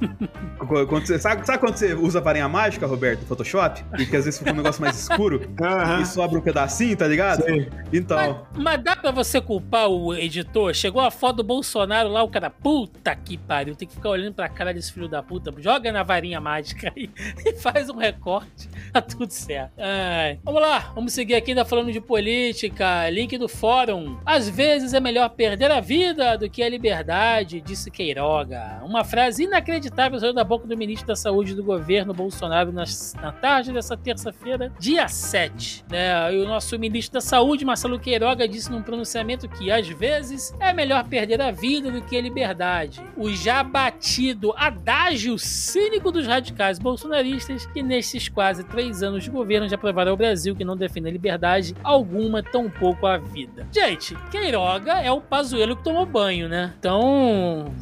quando 0.88 1.06
você, 1.06 1.18
sabe, 1.18 1.46
sabe 1.46 1.58
quando 1.58 1.76
você 1.76 1.94
usa 1.94 2.20
varinha 2.20 2.48
mágica, 2.48 2.86
Roberto, 2.86 3.20
no 3.20 3.26
Photoshop? 3.26 3.84
E 3.98 4.06
que 4.06 4.16
às 4.16 4.24
vezes 4.24 4.38
fica 4.38 4.52
um 4.52 4.56
negócio 4.56 4.80
mais 4.80 4.98
escuro 4.98 5.40
Aham. 5.60 6.00
e 6.00 6.06
sobra 6.06 6.38
um 6.38 6.42
pedacinho, 6.42 6.96
tá 6.96 7.06
ligado? 7.06 7.42
Sei. 7.42 7.68
Então. 7.92 8.46
Mas, 8.52 8.62
mas 8.62 8.84
dá 8.84 8.96
pra 8.96 9.10
você 9.10 9.40
culpar 9.40 9.88
o 9.88 10.14
editor? 10.14 10.74
Chegou 10.74 11.00
a 11.00 11.10
foto 11.10 11.36
do 11.36 11.44
Bolsonaro 11.44 12.08
lá, 12.08 12.22
o 12.22 12.28
cara, 12.28 12.50
puta 12.50 13.14
que 13.14 13.36
pariu, 13.36 13.74
tem 13.74 13.86
que 13.86 13.94
ficar 13.94 14.10
olhando 14.10 14.34
pra 14.34 14.48
cara 14.48 14.72
desse 14.72 14.92
filho 14.92 15.08
da 15.08 15.22
puta, 15.22 15.52
joga 15.58 15.92
na 15.92 16.02
varinha 16.02 16.40
mágica 16.40 16.92
aí 16.96 17.10
e 17.44 17.54
faz 17.54 17.88
um 17.90 17.96
recorte, 17.96 18.68
tá 18.92 19.02
tudo 19.02 19.30
certo. 19.30 19.72
Ai. 19.78 20.38
Vamos 20.44 20.60
lá, 20.60 20.92
vamos 20.94 21.12
seguir 21.12 21.34
aqui 21.34 21.50
ainda 21.50 21.64
falando 21.64 21.92
de 21.92 22.00
política, 22.00 23.08
link 23.10 23.36
do 23.36 23.48
fórum. 23.48 24.18
Às 24.24 24.48
vezes 24.48 24.94
é 24.94 25.00
melhor 25.00 25.28
perder 25.30 25.70
a 25.70 25.80
vida 25.80 26.36
do 26.36 26.48
que 26.48 26.62
a 26.62 26.68
liberdade, 26.68 27.60
disse 27.60 27.90
Queiroga. 27.90 28.80
Uma 28.84 29.04
frase 29.04 29.44
inacreditável 29.44 29.89
saiu 30.20 30.32
da 30.32 30.44
boca 30.44 30.66
do 30.66 30.76
ministro 30.76 31.06
da 31.08 31.16
Saúde 31.16 31.54
do 31.54 31.62
governo 31.62 32.12
Bolsonaro 32.14 32.72
nas- 32.72 33.14
na, 33.14 33.32
tarde 33.32 33.72
dessa 33.72 33.96
terça-feira, 33.96 34.72
dia 34.78 35.08
7. 35.08 35.84
Né? 35.90 36.34
E 36.34 36.38
o 36.38 36.46
nosso 36.46 36.78
ministro 36.78 37.14
da 37.14 37.20
Saúde, 37.20 37.64
Marcelo 37.64 37.98
Queiroga, 37.98 38.46
disse 38.48 38.70
num 38.70 38.82
pronunciamento 38.82 39.48
que 39.48 39.70
às 39.70 39.88
vezes 39.88 40.54
é 40.60 40.72
melhor 40.72 41.04
perder 41.04 41.40
a 41.40 41.50
vida 41.50 41.90
do 41.90 42.02
que 42.02 42.16
a 42.16 42.20
liberdade. 42.22 43.00
O 43.16 43.30
já 43.30 43.62
batido 43.62 44.52
adágio 44.56 45.38
cínico 45.38 46.10
dos 46.10 46.26
radicais 46.26 46.78
bolsonaristas 46.78 47.66
que 47.66 47.82
nesses 47.82 48.28
quase 48.28 48.64
três 48.64 49.02
anos 49.02 49.24
de 49.24 49.30
governo 49.30 49.68
já 49.68 49.78
provaram 49.78 50.10
ao 50.12 50.16
Brasil 50.16 50.54
que 50.54 50.64
não 50.64 50.76
defende 50.76 51.10
liberdade 51.10 51.74
alguma, 51.82 52.42
tampouco 52.42 53.06
a 53.06 53.16
vida. 53.16 53.66
Gente, 53.72 54.14
Queiroga 54.30 54.92
é 54.94 55.10
o 55.10 55.20
Pazuello 55.20 55.76
que 55.76 55.84
tomou 55.84 56.06
banho, 56.06 56.48
né? 56.48 56.74
Então... 56.78 57.72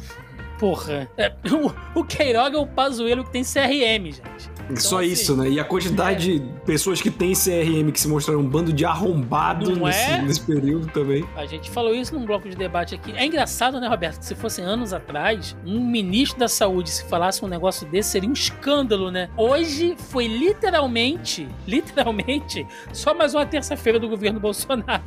Porra. 0.59 1.09
É, 1.17 1.31
o, 1.95 2.01
o 2.01 2.03
Queiroga 2.03 2.57
é 2.57 2.59
o 2.59 2.67
Pazuello 2.67 3.23
que 3.23 3.31
tem 3.31 3.43
CRM, 3.43 4.11
gente. 4.11 4.58
Só 4.77 4.99
assim, 4.99 5.07
isso, 5.07 5.35
né? 5.35 5.49
E 5.49 5.59
a 5.59 5.63
quantidade 5.63 6.39
de 6.39 6.45
pessoas 6.65 7.01
que 7.01 7.09
têm 7.09 7.33
CRM 7.33 7.91
que 7.91 7.99
se 7.99 8.07
mostraram 8.07 8.41
um 8.41 8.47
bando 8.47 8.71
de 8.71 8.85
arrombado 8.85 9.75
nesse, 9.75 9.99
é? 9.99 10.21
nesse 10.21 10.41
período 10.41 10.87
também. 10.87 11.25
A 11.35 11.45
gente 11.45 11.69
falou 11.71 11.93
isso 11.95 12.13
num 12.13 12.25
bloco 12.25 12.47
de 12.49 12.55
debate 12.55 12.95
aqui. 12.95 13.11
É 13.15 13.25
engraçado, 13.25 13.79
né, 13.79 13.87
Roberto? 13.87 14.19
Que 14.19 14.25
se 14.25 14.35
fossem 14.35 14.63
anos 14.63 14.93
atrás, 14.93 15.55
um 15.65 15.79
ministro 15.79 16.39
da 16.39 16.47
saúde, 16.47 16.89
se 16.89 17.05
falasse 17.05 17.43
um 17.43 17.47
negócio 17.47 17.87
desse, 17.87 18.09
seria 18.11 18.29
um 18.29 18.33
escândalo, 18.33 19.09
né? 19.09 19.29
Hoje 19.35 19.95
foi 19.97 20.27
literalmente, 20.27 21.47
literalmente, 21.67 22.65
só 22.93 23.13
mais 23.13 23.33
uma 23.33 23.45
terça-feira 23.45 23.99
do 23.99 24.07
governo 24.07 24.39
Bolsonaro. 24.39 25.03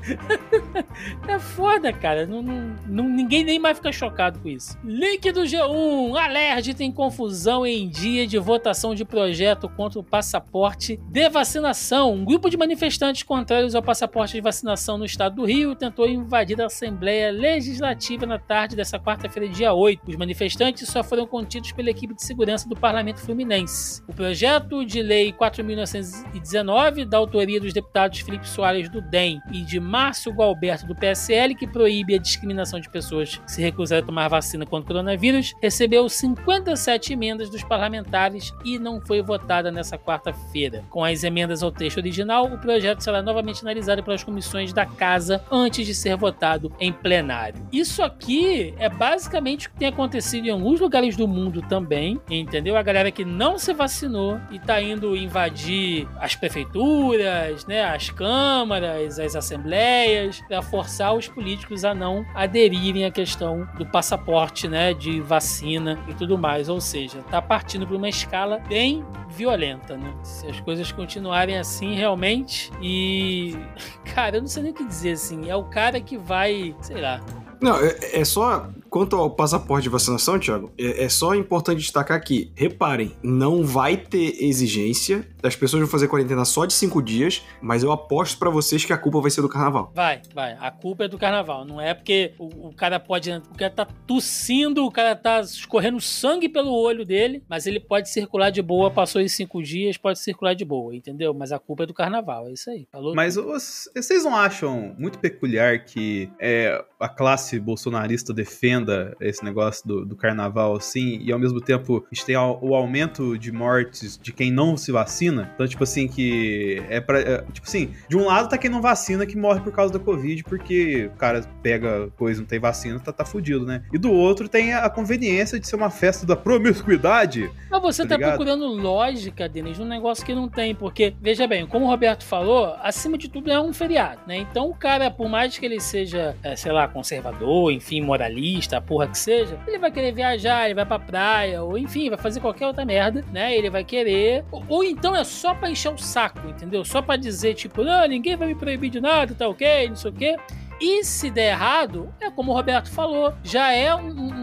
é 1.28 1.38
foda, 1.38 1.92
cara. 1.92 2.26
Não- 2.26 2.42
não- 2.86 3.08
ninguém 3.08 3.44
nem 3.44 3.58
mais 3.58 3.76
fica 3.76 3.92
chocado 3.92 4.38
com 4.40 4.48
isso. 4.48 4.76
Link 4.84 5.30
do 5.32 5.42
G1. 5.42 6.16
Alerj 6.16 6.74
tem 6.74 6.90
confusão 6.90 7.66
em 7.66 7.88
dia 7.88 8.26
de 8.26 8.38
votação 8.38 8.94
de 8.94 9.04
projeto 9.04 9.51
contra 9.56 9.98
o 10.00 10.04
passaporte 10.04 10.98
de 11.08 11.28
vacinação. 11.28 12.12
Um 12.12 12.24
grupo 12.24 12.48
de 12.48 12.56
manifestantes 12.56 13.22
contrários 13.22 13.74
ao 13.74 13.82
passaporte 13.82 14.34
de 14.34 14.40
vacinação 14.40 14.98
no 14.98 15.04
estado 15.04 15.36
do 15.36 15.44
Rio 15.44 15.74
tentou 15.74 16.08
invadir 16.08 16.60
a 16.60 16.66
Assembleia 16.66 17.30
Legislativa 17.30 18.26
na 18.26 18.38
tarde 18.38 18.76
dessa 18.76 18.98
quarta-feira, 18.98 19.48
dia 19.48 19.72
8. 19.72 20.08
Os 20.08 20.16
manifestantes 20.16 20.88
só 20.88 21.02
foram 21.02 21.26
contidos 21.26 21.72
pela 21.72 21.90
equipe 21.90 22.14
de 22.14 22.24
segurança 22.24 22.68
do 22.68 22.76
Parlamento 22.76 23.20
Fluminense. 23.20 24.02
O 24.08 24.12
projeto 24.12 24.84
de 24.84 25.02
lei 25.02 25.32
4.919, 25.32 27.04
da 27.04 27.18
autoria 27.18 27.60
dos 27.60 27.72
deputados 27.72 28.20
Felipe 28.20 28.48
Soares 28.48 28.88
do 28.88 29.00
DEM 29.00 29.40
e 29.52 29.62
de 29.62 29.78
Márcio 29.78 30.32
Gualberto 30.32 30.86
do 30.86 30.94
PSL, 30.94 31.54
que 31.54 31.66
proíbe 31.66 32.14
a 32.14 32.18
discriminação 32.18 32.80
de 32.80 32.90
pessoas 32.90 33.36
que 33.36 33.52
se 33.52 33.60
recusarem 33.60 34.02
a 34.02 34.06
tomar 34.06 34.28
vacina 34.28 34.66
contra 34.66 34.84
o 34.84 34.86
coronavírus, 34.88 35.52
recebeu 35.60 36.08
57 36.08 37.12
emendas 37.12 37.50
dos 37.50 37.62
parlamentares 37.64 38.52
e 38.64 38.78
não 38.78 39.00
foi 39.00 39.22
votada 39.42 39.72
nessa 39.72 39.98
quarta-feira. 39.98 40.84
Com 40.88 41.04
as 41.04 41.24
emendas 41.24 41.62
ao 41.62 41.72
texto 41.72 41.98
original, 41.98 42.46
o 42.46 42.58
projeto 42.58 43.00
será 43.00 43.20
novamente 43.20 43.60
analisado 43.62 44.02
pelas 44.02 44.22
comissões 44.22 44.72
da 44.72 44.86
Casa 44.86 45.44
antes 45.50 45.84
de 45.84 45.94
ser 45.94 46.16
votado 46.16 46.72
em 46.78 46.92
plenário. 46.92 47.66
Isso 47.72 48.02
aqui 48.02 48.72
é 48.78 48.88
basicamente 48.88 49.66
o 49.66 49.70
que 49.70 49.78
tem 49.78 49.88
acontecido 49.88 50.46
em 50.46 50.50
alguns 50.50 50.80
lugares 50.80 51.16
do 51.16 51.26
mundo 51.26 51.60
também, 51.62 52.20
entendeu? 52.30 52.76
A 52.76 52.82
galera 52.82 53.10
que 53.10 53.24
não 53.24 53.58
se 53.58 53.74
vacinou 53.74 54.40
e 54.50 54.58
tá 54.58 54.80
indo 54.80 55.16
invadir 55.16 56.06
as 56.20 56.36
prefeituras, 56.36 57.66
né, 57.66 57.84
as 57.84 58.10
câmaras, 58.10 59.18
as 59.18 59.34
assembleias, 59.34 60.40
para 60.46 60.62
forçar 60.62 61.14
os 61.14 61.26
políticos 61.26 61.84
a 61.84 61.94
não 61.94 62.24
aderirem 62.34 63.04
à 63.04 63.10
questão 63.10 63.66
do 63.76 63.84
passaporte, 63.84 64.68
né, 64.68 64.94
de 64.94 65.20
vacina 65.20 65.98
e 66.08 66.14
tudo 66.14 66.38
mais. 66.38 66.68
Ou 66.68 66.80
seja, 66.80 67.18
tá 67.30 67.42
partindo 67.42 67.86
para 67.86 67.96
uma 67.96 68.08
escala 68.08 68.60
bem 68.68 69.04
violenta, 69.32 69.96
né? 69.96 70.14
Se 70.22 70.46
as 70.46 70.60
coisas 70.60 70.92
continuarem 70.92 71.58
assim 71.58 71.94
realmente 71.94 72.70
e 72.80 73.56
cara, 74.14 74.36
eu 74.36 74.40
não 74.42 74.48
sei 74.48 74.62
nem 74.64 74.72
o 74.72 74.74
que 74.74 74.84
dizer 74.84 75.12
assim, 75.12 75.48
é 75.50 75.56
o 75.56 75.64
cara 75.64 76.00
que 76.00 76.16
vai, 76.16 76.74
sei 76.80 77.00
lá, 77.00 77.20
Não, 77.60 77.76
é, 77.76 78.20
é 78.20 78.24
só. 78.24 78.68
Quanto 78.92 79.16
ao 79.16 79.30
passaporte 79.30 79.84
de 79.84 79.88
vacinação, 79.88 80.38
Thiago, 80.38 80.70
é, 80.78 81.04
é 81.04 81.08
só 81.08 81.34
importante 81.34 81.78
destacar 81.78 82.22
que, 82.22 82.52
reparem, 82.54 83.16
não 83.22 83.64
vai 83.64 83.96
ter 83.96 84.36
exigência, 84.44 85.26
as 85.42 85.56
pessoas 85.56 85.80
vão 85.80 85.88
fazer 85.90 86.08
quarentena 86.08 86.44
só 86.44 86.66
de 86.66 86.74
cinco 86.74 87.00
dias, 87.02 87.42
mas 87.62 87.82
eu 87.82 87.90
aposto 87.90 88.38
pra 88.38 88.50
vocês 88.50 88.84
que 88.84 88.92
a 88.92 88.98
culpa 88.98 89.18
vai 89.18 89.30
ser 89.30 89.40
do 89.40 89.48
carnaval. 89.48 89.90
Vai, 89.94 90.20
vai. 90.34 90.58
A 90.60 90.70
culpa 90.70 91.04
é 91.04 91.08
do 91.08 91.16
carnaval. 91.16 91.64
Não 91.64 91.80
é 91.80 91.94
porque 91.94 92.34
o, 92.38 92.68
o 92.68 92.74
cara 92.74 93.00
pode. 93.00 93.30
O 93.30 93.56
cara 93.56 93.70
tá 93.70 93.86
tossindo, 94.06 94.84
o 94.84 94.90
cara 94.90 95.16
tá 95.16 95.40
escorrendo 95.40 95.98
sangue 95.98 96.46
pelo 96.46 96.70
olho 96.70 97.06
dele, 97.06 97.42
mas 97.48 97.66
ele 97.66 97.80
pode 97.80 98.10
circular 98.10 98.50
de 98.50 98.60
boa. 98.60 98.90
Passou 98.90 99.22
os 99.22 99.32
cinco 99.32 99.62
dias, 99.62 99.96
pode 99.96 100.18
circular 100.18 100.52
de 100.54 100.66
boa, 100.66 100.94
entendeu? 100.94 101.32
Mas 101.32 101.50
a 101.50 101.58
culpa 101.58 101.84
é 101.84 101.86
do 101.86 101.94
carnaval. 101.94 102.46
É 102.48 102.52
isso 102.52 102.68
aí. 102.68 102.86
Falou? 102.92 103.14
Mas 103.14 103.38
os- 103.38 103.88
vocês 103.96 104.22
não 104.24 104.36
acham 104.36 104.94
muito 104.98 105.18
peculiar 105.18 105.82
que 105.82 106.30
é, 106.38 106.84
a 107.00 107.08
classe 107.08 107.58
bolsonarista 107.58 108.34
defenda 108.34 108.81
esse 109.20 109.44
negócio 109.44 109.86
do, 109.86 110.04
do 110.04 110.16
carnaval 110.16 110.76
assim, 110.76 111.18
e 111.22 111.32
ao 111.32 111.38
mesmo 111.38 111.60
tempo 111.60 112.04
a 112.10 112.14
gente 112.14 112.24
tem 112.24 112.36
o 112.36 112.74
aumento 112.74 113.36
de 113.38 113.50
mortes 113.50 114.18
de 114.20 114.32
quem 114.32 114.50
não 114.50 114.76
se 114.76 114.92
vacina? 114.92 115.50
Então, 115.54 115.66
tipo 115.66 115.82
assim, 115.82 116.06
que 116.06 116.82
é 116.88 117.00
pra. 117.00 117.20
é, 117.20 117.42
tipo 117.52 117.66
assim, 117.66 117.90
de 118.08 118.16
um 118.16 118.26
lado 118.26 118.48
tá 118.48 118.58
quem 118.58 118.70
não 118.70 118.80
vacina 118.80 119.26
que 119.26 119.36
morre 119.36 119.60
por 119.60 119.72
causa 119.72 119.92
da 119.92 119.98
Covid, 119.98 120.44
porque 120.44 121.10
o 121.12 121.16
cara 121.16 121.42
pega 121.62 122.08
coisa, 122.16 122.40
não 122.40 122.46
tem 122.46 122.58
vacina, 122.58 122.98
tá, 123.00 123.12
tá 123.12 123.24
fudido, 123.24 123.64
né? 123.66 123.82
E 123.92 123.98
do 123.98 124.12
outro 124.12 124.48
tem 124.48 124.74
a 124.74 124.88
conveniência 124.88 125.58
de 125.58 125.66
ser 125.66 125.76
uma 125.76 125.90
festa 125.90 126.26
da 126.26 126.36
promiscuidade. 126.36 127.50
Mas 127.70 127.82
você 127.82 128.06
Tá 128.06 128.18
tá, 128.18 128.28
procurando 128.28 128.66
lógica, 128.66 129.48
Denis, 129.48 129.78
num 129.78 129.86
negócio 129.86 130.24
que 130.24 130.34
não 130.34 130.48
tem. 130.48 130.74
Porque, 130.74 131.14
veja 131.20 131.46
bem, 131.46 131.66
como 131.66 131.86
o 131.86 131.88
Roberto 131.88 132.24
falou, 132.24 132.74
acima 132.82 133.16
de 133.16 133.28
tudo 133.28 133.50
é 133.50 133.60
um 133.60 133.72
feriado, 133.72 134.20
né? 134.26 134.36
Então 134.38 134.68
o 134.68 134.74
cara, 134.74 135.10
por 135.10 135.28
mais 135.28 135.56
que 135.56 135.64
ele 135.64 135.80
seja, 135.80 136.36
é, 136.42 136.56
sei 136.56 136.72
lá, 136.72 136.86
conservador, 136.88 137.72
enfim, 137.72 138.00
moralista, 138.00 138.71
a 138.76 138.80
porra 138.80 139.08
que 139.08 139.18
seja, 139.18 139.58
ele 139.66 139.78
vai 139.78 139.90
querer 139.90 140.12
viajar, 140.12 140.64
ele 140.64 140.74
vai 140.74 140.86
pra 140.86 140.98
praia, 140.98 141.62
ou 141.62 141.76
enfim, 141.78 142.08
vai 142.08 142.18
fazer 142.18 142.40
qualquer 142.40 142.66
outra 142.66 142.84
merda, 142.84 143.24
né? 143.32 143.56
Ele 143.56 143.70
vai 143.70 143.84
querer. 143.84 144.44
Ou, 144.50 144.64
ou 144.68 144.84
então 144.84 145.14
é 145.14 145.24
só 145.24 145.54
pra 145.54 145.70
encher 145.70 145.92
o 145.92 145.98
saco, 145.98 146.48
entendeu? 146.48 146.84
Só 146.84 147.02
pra 147.02 147.16
dizer, 147.16 147.54
tipo, 147.54 147.82
não, 147.82 148.06
ninguém 148.06 148.36
vai 148.36 148.48
me 148.48 148.54
proibir 148.54 148.90
de 148.90 149.00
nada, 149.00 149.34
tá 149.34 149.48
ok, 149.48 149.88
não 149.88 149.96
sei 149.96 150.10
o 150.10 150.14
quê. 150.14 150.36
E 150.80 151.04
se 151.04 151.30
der 151.30 151.52
errado, 151.52 152.12
é 152.20 152.28
como 152.28 152.50
o 152.50 152.54
Roberto 152.54 152.90
falou, 152.90 153.32
já 153.44 153.72
é 153.72 153.94
um, 153.94 154.41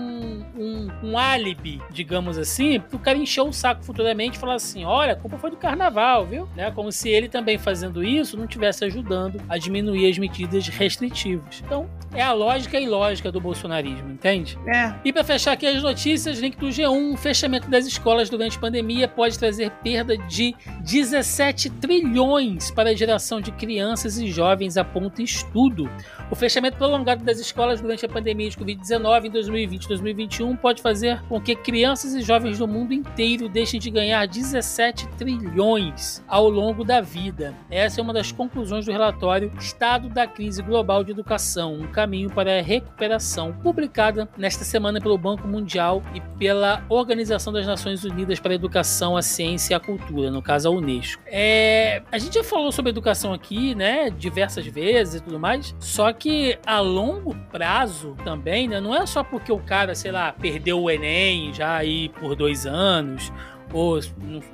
um, 0.59 0.87
um- 1.03 1.17
álibi, 1.17 1.81
digamos 1.91 2.37
assim, 2.37 2.79
pro 2.79 2.99
cara 2.99 3.17
encher 3.17 3.41
o 3.41 3.51
saco 3.53 3.83
futuramente 3.83 4.37
e 4.37 4.39
falar 4.39 4.55
assim: 4.55 4.83
olha, 4.85 5.13
a 5.13 5.15
culpa 5.15 5.37
foi 5.37 5.49
do 5.51 5.57
carnaval, 5.57 6.25
viu? 6.25 6.47
Né? 6.55 6.69
Como 6.71 6.91
se 6.91 7.09
ele 7.09 7.27
também 7.29 7.57
fazendo 7.57 8.03
isso 8.03 8.37
não 8.37 8.45
estivesse 8.45 8.83
ajudando 8.85 9.41
a 9.49 9.57
diminuir 9.57 10.09
as 10.09 10.17
medidas 10.17 10.67
restritivas. 10.67 11.61
Então, 11.65 11.89
é 12.13 12.21
a 12.21 12.31
lógica 12.33 12.79
e 12.79 12.87
lógica 12.87 13.31
do 13.31 13.39
bolsonarismo, 13.39 14.11
entende? 14.11 14.57
É, 14.67 14.93
E 15.05 15.13
para 15.13 15.23
fechar 15.23 15.53
aqui 15.53 15.65
as 15.65 15.81
notícias, 15.81 16.39
link 16.39 16.57
do 16.57 16.67
G1, 16.67 17.13
o 17.13 17.17
fechamento 17.17 17.69
das 17.69 17.85
escolas 17.85 18.29
durante 18.29 18.57
a 18.57 18.59
pandemia 18.59 19.07
pode 19.07 19.37
trazer 19.37 19.71
perda 19.83 20.17
de 20.17 20.55
17 20.81 21.69
trilhões 21.69 22.71
para 22.71 22.89
a 22.89 22.95
geração 22.95 23.39
de 23.39 23.51
crianças 23.51 24.17
e 24.17 24.29
jovens, 24.31 24.75
aponta 24.77 25.21
estudo. 25.21 25.89
O 26.31 26.35
fechamento 26.35 26.77
prolongado 26.77 27.23
das 27.23 27.39
escolas 27.39 27.79
durante 27.81 28.05
a 28.05 28.09
pandemia 28.09 28.49
de 28.49 28.57
Covid-19 28.57 29.25
em 29.25 29.31
2020 29.31 29.83
e 29.83 29.87
2021 29.87 30.48
2021 30.49 30.55
pode 30.55 30.81
fazer 30.81 31.21
com 31.27 31.39
que 31.39 31.55
crianças 31.55 32.13
e 32.13 32.21
jovens 32.21 32.57
do 32.57 32.67
mundo 32.67 32.93
inteiro 32.93 33.47
deixem 33.47 33.79
de 33.79 33.89
ganhar 33.89 34.27
17 34.27 35.07
trilhões 35.09 36.23
ao 36.27 36.49
longo 36.49 36.83
da 36.83 37.01
vida. 37.01 37.53
Essa 37.69 38.01
é 38.01 38.03
uma 38.03 38.13
das 38.13 38.31
conclusões 38.31 38.85
do 38.85 38.91
relatório 38.91 39.51
Estado 39.59 40.09
da 40.09 40.25
Crise 40.25 40.61
Global 40.61 41.03
de 41.03 41.11
Educação, 41.11 41.75
um 41.75 41.87
caminho 41.87 42.29
para 42.29 42.59
a 42.59 42.61
recuperação, 42.61 43.53
publicada 43.53 44.27
nesta 44.37 44.63
semana 44.63 44.99
pelo 44.99 45.17
Banco 45.17 45.47
Mundial 45.47 46.01
e 46.13 46.21
pela 46.37 46.83
Organização 46.89 47.51
das 47.53 47.65
Nações 47.65 48.03
Unidas 48.03 48.39
para 48.39 48.53
a 48.53 48.55
Educação, 48.55 49.15
a 49.15 49.21
Ciência 49.21 49.73
e 49.73 49.75
a 49.75 49.79
Cultura, 49.79 50.31
no 50.31 50.41
caso 50.41 50.69
a 50.69 50.71
Unesco. 50.71 51.21
É, 51.25 52.01
a 52.11 52.17
gente 52.17 52.35
já 52.35 52.43
falou 52.43 52.71
sobre 52.71 52.89
educação 52.89 53.33
aqui, 53.33 53.75
né, 53.75 54.09
diversas 54.09 54.65
vezes 54.65 55.15
e 55.15 55.23
tudo 55.23 55.39
mais, 55.39 55.75
só 55.79 56.11
que 56.11 56.57
a 56.65 56.79
longo 56.79 57.35
prazo 57.51 58.15
também, 58.23 58.67
né, 58.67 58.79
não 58.79 58.95
é 58.95 59.05
só 59.05 59.23
porque 59.23 59.51
o 59.51 59.59
cara, 59.59 59.93
sei 59.95 60.11
lá, 60.11 60.33
perdeu 60.39 60.81
o 60.81 60.89
Enem 60.89 61.53
já 61.53 61.77
aí 61.77 62.09
por 62.09 62.35
dois 62.35 62.65
anos, 62.65 63.31
ou 63.71 63.99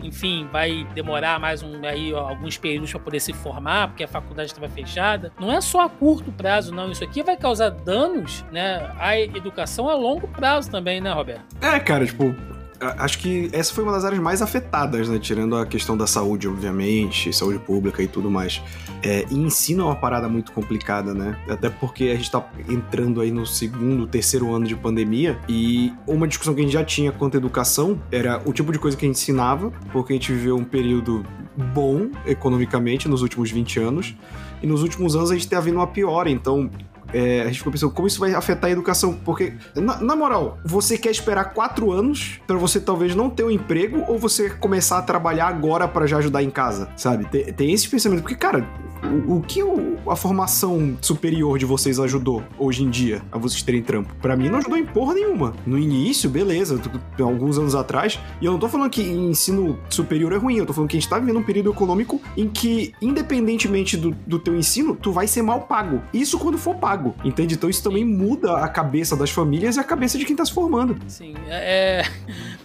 enfim, 0.01 0.47
vai 0.51 0.85
demorar 0.93 1.39
mais 1.39 1.63
um, 1.63 1.85
aí, 1.85 2.13
alguns 2.13 2.57
períodos 2.57 2.91
para 2.91 2.99
poder 2.99 3.19
se 3.19 3.33
formar, 3.33 3.89
porque 3.89 4.03
a 4.03 4.07
faculdade 4.07 4.51
estava 4.51 4.67
fechada. 4.69 5.31
Não 5.39 5.51
é 5.51 5.61
só 5.61 5.81
a 5.81 5.89
curto 5.89 6.31
prazo, 6.31 6.73
não. 6.73 6.91
Isso 6.91 7.03
aqui 7.03 7.23
vai 7.23 7.37
causar 7.37 7.69
danos 7.69 8.43
né, 8.51 8.91
à 8.99 9.17
educação 9.19 9.89
a 9.89 9.95
longo 9.95 10.27
prazo 10.27 10.69
também, 10.69 10.99
né, 10.99 11.11
Roberto? 11.11 11.45
É, 11.61 11.79
cara, 11.79 12.05
tipo, 12.05 12.35
acho 12.79 13.19
que 13.19 13.49
essa 13.51 13.73
foi 13.73 13.83
uma 13.83 13.93
das 13.93 14.05
áreas 14.05 14.21
mais 14.21 14.41
afetadas, 14.41 15.09
né? 15.09 15.19
Tirando 15.19 15.55
a 15.55 15.65
questão 15.65 15.95
da 15.95 16.07
saúde, 16.07 16.47
obviamente, 16.47 17.31
saúde 17.33 17.59
pública 17.59 18.01
e 18.01 18.07
tudo 18.07 18.29
mais. 18.29 18.61
É, 19.03 19.25
e 19.29 19.35
ensino 19.35 19.83
é 19.83 19.85
uma 19.85 19.95
parada 19.95 20.27
muito 20.27 20.51
complicada, 20.51 21.13
né? 21.13 21.37
Até 21.49 21.69
porque 21.69 22.05
a 22.05 22.15
gente 22.15 22.31
tá 22.31 22.47
entrando 22.69 23.21
aí 23.21 23.31
no 23.31 23.45
segundo, 23.45 24.07
terceiro 24.07 24.53
ano 24.53 24.65
de 24.65 24.75
pandemia 24.75 25.37
e 25.47 25.93
uma 26.07 26.27
discussão 26.27 26.53
que 26.53 26.61
a 26.61 26.63
gente 26.63 26.73
já 26.73 26.83
tinha 26.83 27.11
quanto 27.11 27.35
à 27.35 27.37
educação 27.37 28.01
era 28.11 28.41
o 28.45 28.53
tipo 28.53 28.71
de 28.71 28.79
coisa 28.79 28.97
que 28.97 29.05
a 29.05 29.07
gente 29.07 29.17
ensinava, 29.17 29.71
porque 29.91 30.13
a 30.13 30.15
gente 30.15 30.31
viveu 30.31 30.55
um 30.57 30.63
período 30.63 31.25
bom 31.73 32.09
economicamente 32.25 33.07
nos 33.07 33.21
últimos 33.21 33.49
20 33.49 33.79
anos 33.79 34.15
e 34.61 34.67
nos 34.67 34.81
últimos 34.83 35.15
anos 35.15 35.31
a 35.31 35.35
gente 35.35 35.47
tá 35.47 35.59
vendo 35.59 35.75
uma 35.75 35.87
piora, 35.87 36.29
então 36.29 36.69
é, 37.15 37.41
a 37.43 37.45
gente 37.45 37.59
ficou 37.59 37.71
pensando 37.71 37.93
como 37.93 38.07
isso 38.07 38.19
vai 38.19 38.33
afetar 38.33 38.69
a 38.69 38.71
educação. 38.71 39.13
Porque, 39.23 39.53
na, 39.73 40.01
na 40.01 40.15
moral, 40.15 40.59
você 40.65 40.97
quer 40.97 41.11
esperar 41.11 41.53
quatro 41.53 41.91
anos 41.91 42.41
para 42.45 42.57
você 42.57 42.79
talvez 42.79 43.15
não 43.15 43.29
ter 43.29 43.45
um 43.45 43.51
emprego 43.51 44.03
ou 44.07 44.19
você 44.19 44.49
começar 44.49 44.97
a 44.97 45.01
trabalhar 45.01 45.47
agora 45.47 45.87
para 45.87 46.05
já 46.05 46.17
ajudar 46.17 46.43
em 46.43 46.49
casa, 46.49 46.89
sabe? 46.97 47.25
Tem, 47.25 47.45
tem 47.53 47.71
esse 47.71 47.87
pensamento. 47.87 48.21
Porque, 48.21 48.35
cara, 48.35 48.67
o, 49.05 49.37
o 49.37 49.41
que 49.41 49.63
o, 49.63 49.97
a 50.09 50.15
formação 50.15 50.97
superior 51.01 51.57
de 51.57 51.65
vocês 51.65 51.99
ajudou 51.99 52.43
hoje 52.57 52.83
em 52.83 52.89
dia 52.89 53.21
a 53.31 53.37
vocês 53.37 53.61
terem 53.61 53.81
trampo? 53.81 54.13
Para 54.21 54.35
mim 54.35 54.49
não 54.49 54.57
ajudou 54.57 54.77
em 54.77 54.85
porra 54.85 55.13
nenhuma. 55.13 55.53
No 55.65 55.77
início, 55.77 56.29
beleza, 56.29 56.79
alguns 57.19 57.57
anos 57.57 57.75
atrás, 57.75 58.19
e 58.41 58.45
eu 58.45 58.51
não 58.51 58.59
tô 58.59 58.67
falando 58.67 58.89
que 58.89 59.01
ensino 59.01 59.79
superior 59.89 60.33
é 60.33 60.37
ruim, 60.37 60.57
eu 60.57 60.65
tô 60.65 60.73
falando 60.73 60.89
que 60.89 60.97
a 60.97 60.99
gente 60.99 61.09
tá 61.09 61.19
vivendo 61.19 61.39
um 61.39 61.43
período 61.43 61.71
econômico 61.71 62.21
em 62.35 62.47
que, 62.47 62.93
independentemente 63.01 63.97
do, 63.97 64.11
do 64.25 64.39
teu 64.39 64.55
ensino, 64.55 64.95
tu 64.95 65.11
vai 65.11 65.27
ser 65.27 65.41
mal 65.41 65.61
pago. 65.61 66.01
Isso 66.13 66.39
quando 66.39 66.57
for 66.57 66.75
pago, 66.75 67.04
entende? 67.23 67.55
Então 67.55 67.69
isso 67.69 67.83
também 67.83 68.05
muda 68.05 68.57
a 68.57 68.67
cabeça 68.67 69.15
das 69.15 69.29
famílias 69.29 69.77
e 69.77 69.79
a 69.79 69.83
cabeça 69.83 70.17
de 70.17 70.25
quem 70.25 70.35
tá 70.35 70.45
se 70.45 70.53
formando. 70.53 70.97
Sim, 71.07 71.33
é, 71.47 72.03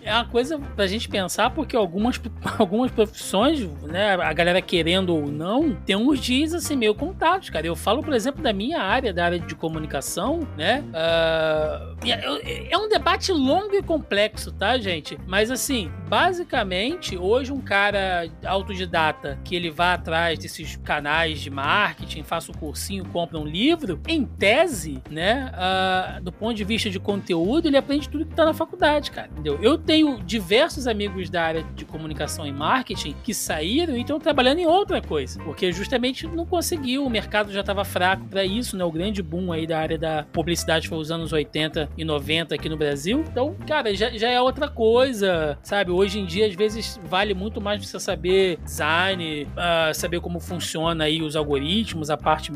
é 0.02 0.14
uma 0.14 0.26
coisa 0.26 0.58
pra 0.58 0.86
gente 0.86 1.08
pensar, 1.08 1.50
porque 1.50 1.76
algumas, 1.76 2.20
algumas 2.58 2.90
profissões, 2.90 3.60
né, 3.82 4.14
a 4.14 4.32
galera 4.32 4.62
querendo 4.62 5.14
ou 5.14 5.26
não, 5.26 5.74
tem 5.74 5.96
uns 5.96 6.20
dias 6.20 6.54
assim 6.54 6.76
meio 6.76 6.94
contatos, 6.94 7.50
cara. 7.50 7.66
Eu 7.66 7.76
falo, 7.76 8.02
por 8.02 8.14
exemplo, 8.14 8.42
da 8.42 8.52
minha 8.52 8.80
área, 8.80 9.12
da 9.12 9.24
área 9.24 9.38
de 9.38 9.54
comunicação, 9.54 10.40
né? 10.56 10.84
Uh, 10.90 11.96
é, 12.08 12.72
é 12.72 12.78
um 12.78 12.88
debate 12.88 13.32
longo 13.32 13.74
e 13.74 13.82
complexo, 13.82 14.52
tá, 14.52 14.78
gente? 14.78 15.18
Mas 15.26 15.50
assim, 15.50 15.90
basicamente, 16.08 17.16
hoje 17.16 17.52
um 17.52 17.60
cara 17.60 18.28
autodidata 18.44 19.38
que 19.44 19.54
ele 19.54 19.70
vá 19.70 19.94
atrás 19.94 20.38
desses 20.38 20.76
canais 20.76 21.40
de 21.40 21.50
marketing, 21.50 22.22
faça 22.22 22.50
um 22.50 22.54
cursinho, 22.54 23.04
compra 23.06 23.38
um 23.38 23.44
livro, 23.44 24.00
em 24.08 24.19
tese, 24.24 25.02
né? 25.10 25.52
Uh, 25.54 26.22
do 26.22 26.32
ponto 26.32 26.54
de 26.54 26.64
vista 26.64 26.90
de 26.90 26.98
conteúdo, 26.98 27.68
ele 27.68 27.76
aprende 27.76 28.08
tudo 28.08 28.24
que 28.24 28.34
tá 28.34 28.44
na 28.44 28.54
faculdade, 28.54 29.10
cara. 29.10 29.28
Entendeu? 29.32 29.58
Eu 29.60 29.78
tenho 29.78 30.20
diversos 30.22 30.86
amigos 30.86 31.30
da 31.30 31.42
área 31.42 31.62
de 31.74 31.84
comunicação 31.84 32.46
e 32.46 32.52
marketing 32.52 33.14
que 33.22 33.34
saíram 33.34 33.96
e 33.96 34.00
estão 34.00 34.18
trabalhando 34.18 34.58
em 34.58 34.66
outra 34.66 35.00
coisa, 35.00 35.42
porque 35.42 35.72
justamente 35.72 36.26
não 36.26 36.46
conseguiu, 36.46 37.04
o 37.04 37.10
mercado 37.10 37.52
já 37.52 37.60
estava 37.60 37.84
fraco 37.84 38.26
para 38.26 38.44
isso, 38.44 38.76
né? 38.76 38.84
O 38.84 38.90
grande 38.90 39.22
boom 39.22 39.52
aí 39.52 39.66
da 39.66 39.78
área 39.78 39.98
da 39.98 40.26
publicidade 40.32 40.88
foi 40.88 40.98
os 40.98 41.10
anos 41.10 41.32
80 41.32 41.90
e 41.96 42.04
90 42.04 42.54
aqui 42.54 42.68
no 42.68 42.76
Brasil. 42.76 43.24
Então, 43.30 43.54
cara, 43.66 43.94
já, 43.94 44.10
já 44.10 44.28
é 44.28 44.40
outra 44.40 44.68
coisa, 44.68 45.58
sabe? 45.62 45.90
Hoje 45.90 46.18
em 46.18 46.26
dia, 46.26 46.46
às 46.46 46.54
vezes, 46.54 47.00
vale 47.04 47.34
muito 47.34 47.60
mais 47.60 47.84
você 47.84 47.98
saber 47.98 48.58
design, 48.64 49.44
uh, 49.44 49.94
saber 49.94 50.20
como 50.20 50.40
funciona 50.40 51.04
aí 51.04 51.22
os 51.22 51.36
algoritmos, 51.36 52.10
a 52.10 52.16
parte 52.16 52.52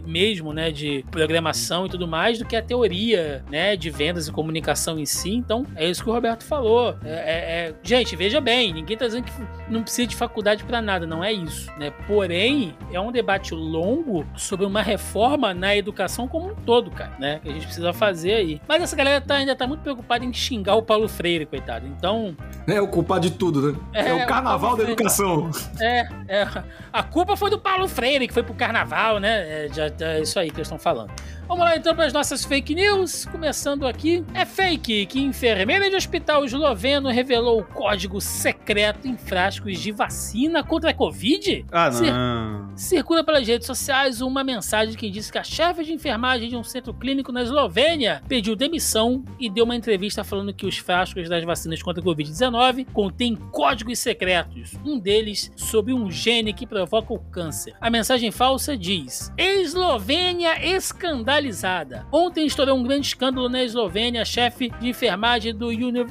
mesmo, 0.00 0.52
né, 0.52 0.70
de 0.70 1.04
programação 1.10 1.86
e 1.86 1.88
tudo 1.88 2.06
mais, 2.06 2.38
do 2.38 2.44
que 2.44 2.56
a 2.56 2.62
teoria, 2.62 3.44
né, 3.50 3.76
de 3.76 3.90
vendas 3.90 4.28
e 4.28 4.32
comunicação 4.32 4.98
em 4.98 5.06
si. 5.06 5.30
Então, 5.30 5.66
é 5.76 5.88
isso 5.88 6.02
que 6.02 6.10
o 6.10 6.12
Roberto 6.12 6.44
falou. 6.44 6.96
É, 7.04 7.10
é, 7.10 7.68
é... 7.68 7.74
Gente, 7.82 8.14
veja 8.16 8.40
bem, 8.40 8.72
ninguém 8.72 8.96
tá 8.96 9.06
dizendo 9.06 9.24
que 9.24 9.32
não 9.68 9.82
precisa 9.82 10.06
de 10.06 10.16
faculdade 10.16 10.64
para 10.64 10.80
nada, 10.80 11.06
não 11.06 11.22
é 11.22 11.32
isso, 11.32 11.70
né? 11.78 11.90
Porém, 12.06 12.74
é 12.92 13.00
um 13.00 13.12
debate 13.12 13.54
longo 13.54 14.26
sobre 14.36 14.66
uma 14.66 14.82
reforma 14.82 15.54
na 15.54 15.76
educação 15.76 16.28
como 16.28 16.48
um 16.48 16.54
todo, 16.54 16.90
cara, 16.90 17.12
né, 17.18 17.40
que 17.42 17.48
a 17.48 17.52
gente 17.52 17.66
precisa 17.66 17.92
fazer 17.92 18.34
aí. 18.34 18.60
Mas 18.68 18.82
essa 18.82 18.96
galera 18.96 19.20
tá, 19.20 19.36
ainda 19.36 19.54
tá 19.54 19.66
muito 19.66 19.80
preocupada 19.80 20.24
em 20.24 20.32
xingar 20.32 20.76
o 20.76 20.82
Paulo 20.82 21.08
Freire, 21.08 21.46
coitado. 21.46 21.86
Então, 21.86 22.36
é 22.66 22.80
o 22.80 22.88
culpado 22.88 23.28
de 23.28 23.36
tudo, 23.36 23.72
né? 23.72 23.78
É, 23.92 24.08
é 24.08 24.24
o 24.24 24.26
carnaval 24.26 24.74
o 24.74 24.76
da 24.76 24.84
educação. 24.84 25.50
É, 25.80 26.08
é, 26.28 26.48
a 26.92 27.02
culpa 27.02 27.36
foi 27.36 27.50
do 27.50 27.58
Paulo 27.58 27.88
Freire, 27.88 28.26
que 28.26 28.34
foi 28.34 28.42
pro 28.42 28.54
carnaval, 28.54 29.18
né? 29.18 29.66
É, 29.66 29.68
já, 29.88 30.06
é 30.06 30.20
isso 30.20 30.38
aí 30.38 30.50
que 30.50 30.56
eles 30.56 30.66
estão 30.66 30.78
falando. 30.78 31.12
Vamos 31.48 31.66
lá 31.66 31.76
então 31.76 31.94
para 31.94 32.06
as 32.06 32.12
nossas 32.12 32.44
fake 32.44 32.74
news. 32.74 33.26
Começando 33.26 33.86
aqui. 33.86 34.24
É 34.32 34.44
fake 34.44 35.06
que 35.06 35.20
enfermeira 35.20 35.90
de 35.90 35.96
hospital 35.96 36.44
esloveno 36.44 37.10
revelou 37.10 37.60
o 37.60 37.64
código 37.64 38.20
secreto 38.20 39.06
em 39.06 39.16
frascos 39.16 39.78
de 39.78 39.92
vacina 39.92 40.62
contra 40.62 40.90
a 40.90 40.94
Covid? 40.94 41.66
Ah, 41.70 41.90
não. 41.90 42.76
circula 42.76 43.22
pelas 43.22 43.46
redes 43.46 43.66
sociais 43.66 44.20
uma 44.20 44.42
mensagem 44.42 44.94
que 44.94 45.10
diz 45.10 45.30
que 45.30 45.38
a 45.38 45.44
chefe 45.44 45.84
de 45.84 45.92
enfermagem 45.92 46.48
de 46.48 46.56
um 46.56 46.64
centro 46.64 46.94
clínico 46.94 47.32
na 47.32 47.42
Eslovênia 47.42 48.22
pediu 48.26 48.56
demissão 48.56 49.24
e 49.38 49.50
deu 49.50 49.64
uma 49.64 49.76
entrevista 49.76 50.24
falando 50.24 50.54
que 50.54 50.64
os 50.64 50.78
frascos 50.78 51.28
das 51.28 51.44
vacinas 51.44 51.82
contra 51.82 52.02
a 52.02 52.06
Covid-19 52.06 52.86
contêm 52.92 53.36
códigos 53.36 53.98
secretos, 53.98 54.72
um 54.84 54.98
deles 54.98 55.52
sobre 55.56 55.92
um 55.92 56.10
gene 56.10 56.52
que 56.52 56.66
provoca 56.66 57.12
o 57.12 57.18
câncer. 57.18 57.74
A 57.80 57.90
mensagem 57.90 58.30
falsa 58.30 58.76
diz: 58.76 59.32
Eslovênia 59.72 60.76
escandalizada 60.76 62.06
Ontem 62.12 62.46
estourou 62.46 62.76
um 62.76 62.82
grande 62.82 63.06
escândalo 63.06 63.48
na 63.48 63.62
Eslovênia. 63.62 64.22
Chefe 64.24 64.70
de 64.80 64.88
enfermagem 64.88 65.54
do 65.54 65.68
Uni 65.68 66.04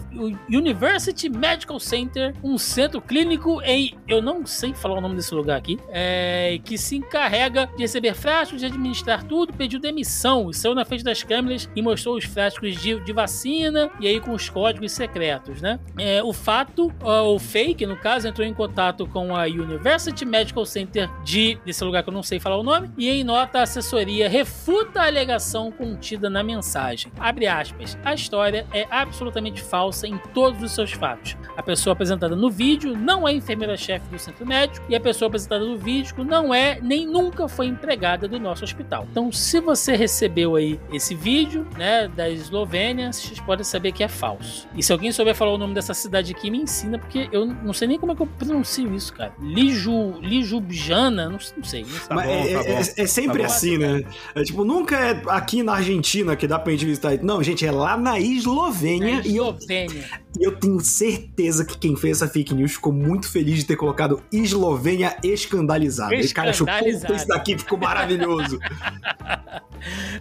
University 0.49 1.29
Medical 1.29 1.79
Center, 1.79 2.33
um 2.43 2.57
centro 2.57 2.99
clínico 2.99 3.61
em. 3.61 3.95
Eu 4.07 4.21
não 4.21 4.45
sei 4.45 4.73
falar 4.73 4.97
o 4.97 5.01
nome 5.01 5.15
desse 5.15 5.33
lugar 5.33 5.57
aqui. 5.57 5.77
É, 5.89 6.59
que 6.63 6.77
se 6.77 6.95
encarrega 6.95 7.67
de 7.75 7.83
receber 7.83 8.15
frascos, 8.15 8.59
de 8.59 8.65
administrar 8.65 9.23
tudo, 9.23 9.53
pediu 9.53 9.79
demissão. 9.79 10.49
E 10.49 10.53
saiu 10.53 10.73
na 10.73 10.83
frente 10.83 11.03
das 11.03 11.21
câmeras 11.21 11.69
e 11.75 11.81
mostrou 11.81 12.17
os 12.17 12.25
frascos 12.25 12.75
de, 12.81 12.99
de 12.99 13.13
vacina 13.13 13.91
e 13.99 14.07
aí 14.07 14.19
com 14.19 14.31
os 14.31 14.49
códigos 14.49 14.91
secretos, 14.91 15.61
né? 15.61 15.79
É, 15.99 16.23
o 16.23 16.33
fato, 16.33 16.91
o 17.03 17.37
fake, 17.37 17.85
no 17.85 17.97
caso, 17.97 18.27
entrou 18.27 18.47
em 18.47 18.53
contato 18.53 19.05
com 19.05 19.35
a 19.35 19.43
University 19.43 20.25
Medical 20.25 20.65
Center 20.65 21.09
de 21.23 21.59
desse 21.65 21.83
lugar 21.83 22.01
que 22.01 22.09
eu 22.09 22.13
não 22.13 22.23
sei 22.23 22.39
falar 22.39 22.57
o 22.57 22.63
nome, 22.63 22.89
e 22.97 23.09
em 23.09 23.23
nota 23.41 23.57
a 23.57 23.63
assessoria 23.63 24.29
refuta 24.29 25.01
a 25.01 25.07
alegação 25.07 25.71
contida 25.71 26.29
na 26.29 26.43
mensagem. 26.43 27.11
Abre 27.19 27.47
aspas. 27.47 27.97
A 28.05 28.13
história 28.13 28.67
é 28.71 28.85
absolutamente 28.91 29.63
falsa 29.63 30.07
em 30.07 30.15
todos 30.31 30.61
os 30.61 30.71
seus 30.73 30.91
fatos. 30.91 31.35
A 31.57 31.63
pessoa 31.63 31.93
apresentada 31.93 32.35
no 32.35 32.51
vídeo 32.51 32.95
não 32.95 33.27
é 33.27 33.33
enfermeira-chefe 33.33 34.07
do 34.09 34.19
centro 34.19 34.45
médico 34.45 34.85
e 34.87 34.95
a 34.95 34.99
pessoa 34.99 35.27
apresentada 35.27 35.65
no 35.65 35.75
vídeo 35.75 36.23
não 36.23 36.53
é 36.53 36.79
nem 36.81 37.07
nunca 37.07 37.47
foi 37.47 37.65
empregada 37.65 38.27
do 38.27 38.39
nosso 38.39 38.63
hospital. 38.63 39.07
Então, 39.09 39.31
se 39.31 39.59
você 39.59 39.95
recebeu 39.95 40.55
aí 40.55 40.79
esse 40.93 41.15
vídeo, 41.15 41.67
né, 41.75 42.07
da 42.09 42.29
Eslovênia, 42.29 43.11
vocês 43.11 43.39
podem 43.39 43.63
saber 43.63 43.91
que 43.91 44.03
é 44.03 44.07
falso. 44.07 44.67
E 44.75 44.83
se 44.83 44.93
alguém 44.93 45.11
souber 45.11 45.33
falar 45.33 45.53
o 45.53 45.57
nome 45.57 45.73
dessa 45.73 45.95
cidade 45.95 46.31
aqui, 46.31 46.51
me 46.51 46.59
ensina, 46.59 46.99
porque 46.99 47.27
eu 47.31 47.47
não 47.47 47.73
sei 47.73 47.87
nem 47.87 47.97
como 47.97 48.11
é 48.11 48.15
que 48.15 48.21
eu 48.21 48.27
pronuncio 48.27 48.93
isso, 48.93 49.11
cara. 49.13 49.33
Liju, 49.41 50.19
Lijubjana, 50.21 51.25
não, 51.25 51.31
não 51.31 51.39
sei. 51.39 51.55
Não 51.57 51.63
sei. 51.63 51.83
Tá 52.07 52.15
bom, 52.15 52.21
é, 52.21 52.53
tá 52.53 52.69
é, 52.69 52.79
é, 52.79 53.07
sempre 53.07 53.30
tá 53.39 53.45
assim, 53.45 53.77
né? 53.77 54.03
É, 54.35 54.43
tipo, 54.43 54.63
nunca 54.63 54.97
é 54.97 55.21
aqui 55.27 55.63
na 55.63 55.73
Argentina 55.75 56.35
que 56.35 56.47
dá 56.47 56.59
pra 56.59 56.71
gente 56.71 56.85
visitar. 56.85 57.17
Não, 57.21 57.41
gente, 57.41 57.65
é 57.65 57.71
lá 57.71 57.97
na 57.97 58.19
Eslovênia. 58.19 59.15
Na 59.15 59.21
Eslovênia. 59.21 60.09
E 60.39 60.45
eu 60.45 60.55
tenho 60.55 60.79
certeza 60.79 61.65
que 61.65 61.77
quem 61.77 61.95
fez 61.95 62.21
essa 62.21 62.31
fake 62.31 62.53
news 62.53 62.73
ficou 62.73 62.93
muito 62.93 63.29
feliz 63.29 63.59
de 63.59 63.65
ter 63.65 63.75
colocado 63.75 64.21
Eslovênia 64.31 65.17
escandalizada. 65.23 66.15
Esse 66.15 66.33
cara 66.33 66.51
achou, 66.51 66.65
puta, 66.65 67.13
isso 67.13 67.27
daqui 67.27 67.57
ficou 67.57 67.77
maravilhoso. 67.77 68.59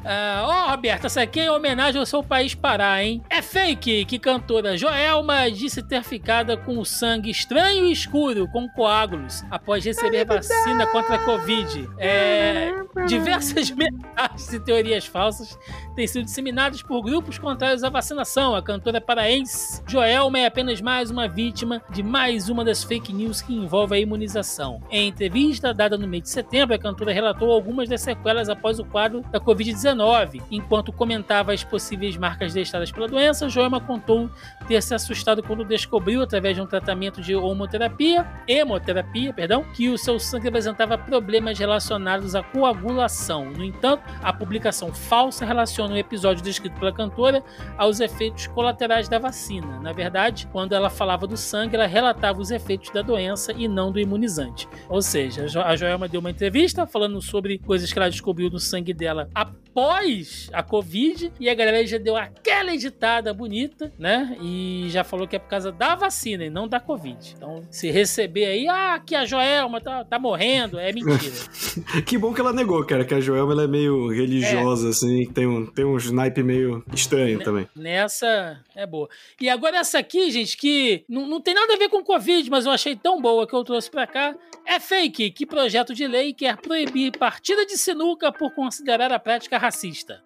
Ah, 0.02 0.44
Ó, 0.46 0.50
uh, 0.50 0.68
oh, 0.68 0.70
Roberto, 0.70 1.04
essa 1.04 1.20
aqui 1.20 1.38
é 1.38 1.44
em 1.44 1.50
homenagem 1.50 2.00
ao 2.00 2.06
seu 2.06 2.22
país 2.22 2.54
Pará, 2.54 3.04
hein? 3.04 3.22
É 3.28 3.42
fake 3.42 4.06
que 4.06 4.18
cantora 4.18 4.74
Joelma 4.74 5.50
disse 5.50 5.82
ter 5.82 6.02
ficado 6.02 6.56
com 6.64 6.82
sangue 6.82 7.30
estranho 7.30 7.84
e 7.84 7.92
escuro, 7.92 8.48
com 8.48 8.66
coágulos, 8.70 9.44
após 9.50 9.84
receber 9.84 10.24
vacina 10.24 10.86
contra 10.86 11.16
a 11.16 11.24
Covid. 11.26 11.90
É, 11.98 12.72
diversas 13.06 13.68
mensagens 13.76 14.50
e 14.50 14.60
teorias 14.60 15.04
falsas 15.04 15.58
têm 15.94 16.06
sido 16.06 16.24
disseminadas 16.24 16.82
por 16.82 17.02
grupos 17.02 17.38
contrários 17.38 17.84
à 17.84 17.90
vacinação. 17.90 18.54
A 18.54 18.62
cantora 18.62 18.98
paraense 18.98 19.82
Joelma 19.86 19.99
é 20.02 20.46
apenas 20.46 20.80
mais 20.80 21.10
uma 21.10 21.28
vítima 21.28 21.82
de 21.90 22.02
mais 22.02 22.48
uma 22.48 22.64
das 22.64 22.82
fake 22.82 23.12
news 23.12 23.42
que 23.42 23.54
envolve 23.54 23.94
a 23.94 23.98
imunização. 23.98 24.80
Em 24.90 25.08
entrevista 25.08 25.74
dada 25.74 25.98
no 25.98 26.06
mês 26.06 26.22
de 26.22 26.30
setembro, 26.30 26.74
a 26.74 26.78
cantora 26.78 27.12
relatou 27.12 27.50
algumas 27.50 27.88
das 27.88 28.00
sequelas 28.00 28.48
após 28.48 28.78
o 28.78 28.84
quadro 28.84 29.22
da 29.30 29.40
Covid-19. 29.40 30.42
Enquanto 30.50 30.92
comentava 30.92 31.52
as 31.52 31.62
possíveis 31.62 32.16
marcas 32.16 32.54
deixadas 32.54 32.90
pela 32.90 33.08
doença, 33.08 33.48
Joelma 33.48 33.80
contou 33.80 34.30
ter 34.66 34.82
se 34.82 34.94
assustado 34.94 35.42
quando 35.42 35.64
descobriu, 35.64 36.22
através 36.22 36.56
de 36.56 36.62
um 36.62 36.66
tratamento 36.66 37.20
de 37.20 37.34
homoterapia, 37.34 38.26
hemoterapia, 38.46 39.32
perdão, 39.32 39.64
que 39.74 39.88
o 39.88 39.98
seu 39.98 40.18
sangue 40.18 40.48
apresentava 40.48 40.96
problemas 40.96 41.58
relacionados 41.58 42.34
à 42.34 42.42
coagulação. 42.42 43.50
No 43.50 43.64
entanto, 43.64 44.02
a 44.22 44.32
publicação 44.32 44.92
falsa 44.92 45.44
relaciona 45.44 45.94
o 45.94 45.98
episódio 45.98 46.42
descrito 46.42 46.78
pela 46.78 46.92
cantora 46.92 47.42
aos 47.76 48.00
efeitos 48.00 48.46
colaterais 48.46 49.08
da 49.08 49.18
vacina. 49.18 49.89
Na 49.90 49.94
verdade, 49.94 50.46
quando 50.52 50.72
ela 50.72 50.88
falava 50.88 51.26
do 51.26 51.36
sangue, 51.36 51.74
ela 51.74 51.84
relatava 51.84 52.40
os 52.40 52.52
efeitos 52.52 52.90
da 52.90 53.02
doença 53.02 53.52
e 53.52 53.66
não 53.66 53.90
do 53.90 53.98
imunizante. 53.98 54.68
Ou 54.88 55.02
seja, 55.02 55.44
a 55.64 55.74
Joelma 55.74 56.06
deu 56.06 56.20
uma 56.20 56.30
entrevista 56.30 56.86
falando 56.86 57.20
sobre 57.20 57.58
coisas 57.58 57.92
que 57.92 57.98
ela 57.98 58.08
descobriu 58.08 58.48
no 58.48 58.60
sangue 58.60 58.94
dela 58.94 59.28
após 59.70 60.50
a 60.52 60.62
Covid 60.62 61.32
e 61.38 61.48
a 61.48 61.54
galera 61.54 61.86
já 61.86 61.96
deu 61.96 62.16
aquela 62.16 62.74
editada 62.74 63.32
bonita, 63.32 63.92
né? 63.98 64.36
E 64.42 64.86
já 64.90 65.04
falou 65.04 65.28
que 65.28 65.36
é 65.36 65.38
por 65.38 65.48
causa 65.48 65.70
da 65.70 65.94
vacina 65.94 66.44
e 66.44 66.50
não 66.50 66.66
da 66.66 66.80
Covid. 66.80 67.34
Então, 67.36 67.62
se 67.70 67.90
receber 67.90 68.46
aí, 68.46 68.68
ah, 68.68 69.00
que 69.04 69.14
a 69.14 69.24
Joelma 69.24 69.80
tá, 69.80 70.04
tá 70.04 70.18
morrendo, 70.18 70.78
é 70.78 70.92
mentira. 70.92 71.34
que 72.04 72.18
bom 72.18 72.34
que 72.34 72.40
ela 72.40 72.52
negou, 72.52 72.84
cara, 72.84 73.04
que 73.04 73.14
a 73.14 73.20
Joelma 73.20 73.52
ela 73.52 73.64
é 73.64 73.68
meio 73.68 74.08
religiosa, 74.08 74.88
é. 74.88 74.90
assim, 74.90 75.26
tem 75.32 75.46
um, 75.46 75.66
tem 75.66 75.84
um 75.84 75.96
snipe 75.96 76.42
meio 76.42 76.84
estranho 76.92 77.38
N 77.38 77.44
também. 77.44 77.68
Nessa 77.76 78.60
é 78.74 78.86
boa. 78.86 79.08
E 79.40 79.48
agora 79.48 79.78
essa 79.78 79.98
aqui, 79.98 80.30
gente, 80.30 80.56
que 80.56 81.04
não, 81.08 81.26
não 81.26 81.40
tem 81.40 81.54
nada 81.54 81.74
a 81.74 81.78
ver 81.78 81.88
com 81.88 82.02
Covid, 82.02 82.50
mas 82.50 82.66
eu 82.66 82.72
achei 82.72 82.96
tão 82.96 83.20
boa 83.20 83.46
que 83.46 83.54
eu 83.54 83.62
trouxe 83.62 83.90
pra 83.90 84.06
cá. 84.06 84.34
É 84.66 84.80
fake 84.80 85.30
que 85.30 85.46
projeto 85.46 85.94
de 85.94 86.06
lei 86.06 86.32
quer 86.32 86.56
proibir 86.56 87.16
partida 87.16 87.64
de 87.64 87.78
sinuca 87.78 88.32
por 88.32 88.52
considerar 88.54 89.12
a 89.12 89.18
prática 89.18 89.59
racista. 89.60 90.22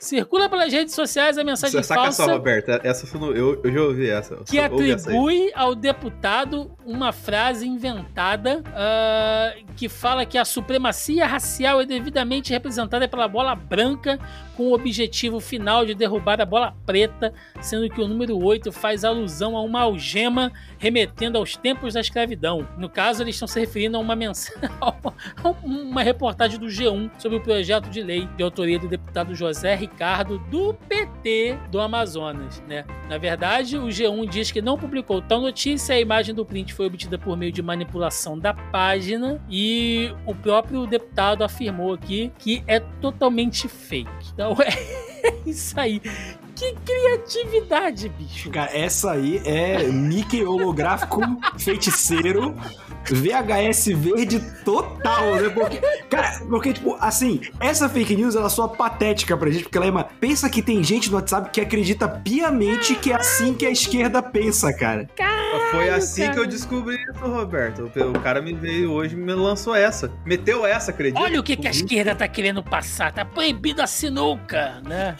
Circula 0.00 0.48
pelas 0.48 0.72
redes 0.72 0.94
sociais 0.94 1.38
a 1.38 1.44
mensagem 1.44 1.80
essa 1.80 1.94
falsa. 1.94 2.24
Saca 2.24 2.32
Roberta. 2.32 2.80
Essa 2.82 3.06
eu, 3.16 3.60
eu 3.62 3.72
já 3.72 3.80
ouvi 3.80 4.08
essa. 4.08 4.36
Que 4.44 4.58
atribui 4.58 5.48
essa 5.48 5.58
ao 5.58 5.74
deputado 5.74 6.70
uma 6.84 7.12
frase 7.12 7.66
inventada 7.66 8.62
uh, 8.62 9.74
que 9.76 9.88
fala 9.88 10.24
que 10.24 10.38
a 10.38 10.44
supremacia 10.44 11.26
racial 11.26 11.80
é 11.80 11.86
devidamente 11.86 12.52
representada 12.52 13.08
pela 13.08 13.26
bola 13.26 13.54
branca 13.54 14.18
com 14.56 14.68
o 14.68 14.72
objetivo 14.72 15.38
final 15.38 15.84
de 15.84 15.94
derrubar 15.94 16.40
a 16.40 16.46
bola 16.46 16.74
preta, 16.86 17.32
sendo 17.60 17.88
que 17.90 18.00
o 18.00 18.08
número 18.08 18.42
8 18.42 18.72
faz 18.72 19.04
alusão 19.04 19.56
a 19.56 19.60
uma 19.60 19.82
algema 19.82 20.50
remetendo 20.78 21.36
aos 21.36 21.56
tempos 21.56 21.94
da 21.94 22.00
escravidão. 22.00 22.66
No 22.78 22.88
caso, 22.88 23.22
eles 23.22 23.34
estão 23.34 23.46
se 23.46 23.60
referindo 23.60 23.98
a 23.98 24.00
uma 24.00 24.16
mensagem, 24.16 24.58
a 24.80 25.48
uma 25.62 26.02
reportagem 26.02 26.58
do 26.58 26.66
G1 26.66 27.10
sobre 27.18 27.38
o 27.38 27.40
projeto 27.42 27.90
de 27.90 28.02
lei 28.02 28.26
de 28.36 28.42
autoria 28.42 28.78
do 28.78 28.88
deputado 28.88 29.34
José 29.34 29.74
Ricardo 29.86 30.38
do 30.38 30.74
PT 30.74 31.56
do 31.70 31.80
Amazonas, 31.80 32.62
né? 32.68 32.84
Na 33.08 33.18
verdade, 33.18 33.78
o 33.78 33.86
G1 33.86 34.28
diz 34.28 34.50
que 34.50 34.60
não 34.60 34.76
publicou 34.76 35.22
tal 35.22 35.40
notícia, 35.40 35.94
a 35.94 36.00
imagem 36.00 36.34
do 36.34 36.44
print 36.44 36.74
foi 36.74 36.86
obtida 36.86 37.16
por 37.16 37.36
meio 37.36 37.52
de 37.52 37.62
manipulação 37.62 38.38
da 38.38 38.52
página 38.52 39.40
e 39.48 40.12
o 40.26 40.34
próprio 40.34 40.86
deputado 40.86 41.44
afirmou 41.44 41.94
aqui 41.94 42.32
que 42.38 42.64
é 42.66 42.80
totalmente 42.80 43.68
fake. 43.68 44.10
Então 44.34 44.56
é 44.60 45.34
isso 45.46 45.78
aí. 45.78 46.00
Que 46.56 46.74
criatividade, 46.84 48.08
bicho. 48.08 48.50
Cara, 48.50 48.76
essa 48.76 49.12
aí 49.12 49.40
é 49.44 49.84
Mickey 49.84 50.42
holográfico 50.42 51.20
feiticeiro 51.58 52.56
VHS 53.14 53.86
verde 53.94 54.40
total, 54.64 55.36
né? 55.36 55.48
Porque, 55.48 55.78
cara, 56.08 56.40
porque, 56.48 56.72
tipo, 56.72 56.96
assim, 57.00 57.40
essa 57.60 57.88
fake 57.88 58.16
news 58.16 58.34
ela 58.34 58.48
só 58.48 58.68
patética 58.68 59.36
pra 59.36 59.50
gente, 59.50 59.64
porque 59.64 59.76
ela 59.76 59.86
é 59.86 59.90
uma. 59.90 60.04
Pensa 60.04 60.48
que 60.48 60.62
tem 60.62 60.82
gente 60.82 61.10
no 61.10 61.16
WhatsApp 61.16 61.50
que 61.50 61.60
acredita 61.60 62.08
piamente 62.08 62.94
que 62.94 63.12
é 63.12 63.16
assim 63.16 63.54
que 63.54 63.66
a 63.66 63.70
esquerda 63.70 64.22
pensa, 64.22 64.72
cara. 64.72 65.08
Caralho, 65.16 65.70
Foi 65.70 65.88
assim 65.88 66.22
cara. 66.22 66.34
que 66.34 66.40
eu 66.40 66.46
descobri 66.46 66.96
isso, 66.96 67.24
Roberto. 67.24 67.90
O 67.96 68.20
cara 68.20 68.40
me 68.42 68.52
veio 68.52 68.92
hoje 68.92 69.14
e 69.14 69.18
me 69.18 69.32
lançou 69.34 69.74
essa. 69.74 70.10
Meteu 70.24 70.66
essa, 70.66 70.90
acredita? 70.90 71.20
Olha 71.20 71.40
o 71.40 71.42
que, 71.42 71.56
que 71.56 71.68
a 71.68 71.70
esquerda 71.70 72.14
tá 72.14 72.28
querendo 72.28 72.62
passar. 72.62 73.12
Tá 73.12 73.24
proibido 73.24 73.82
a 73.82 73.86
sinuca, 73.86 74.80
né? 74.86 75.16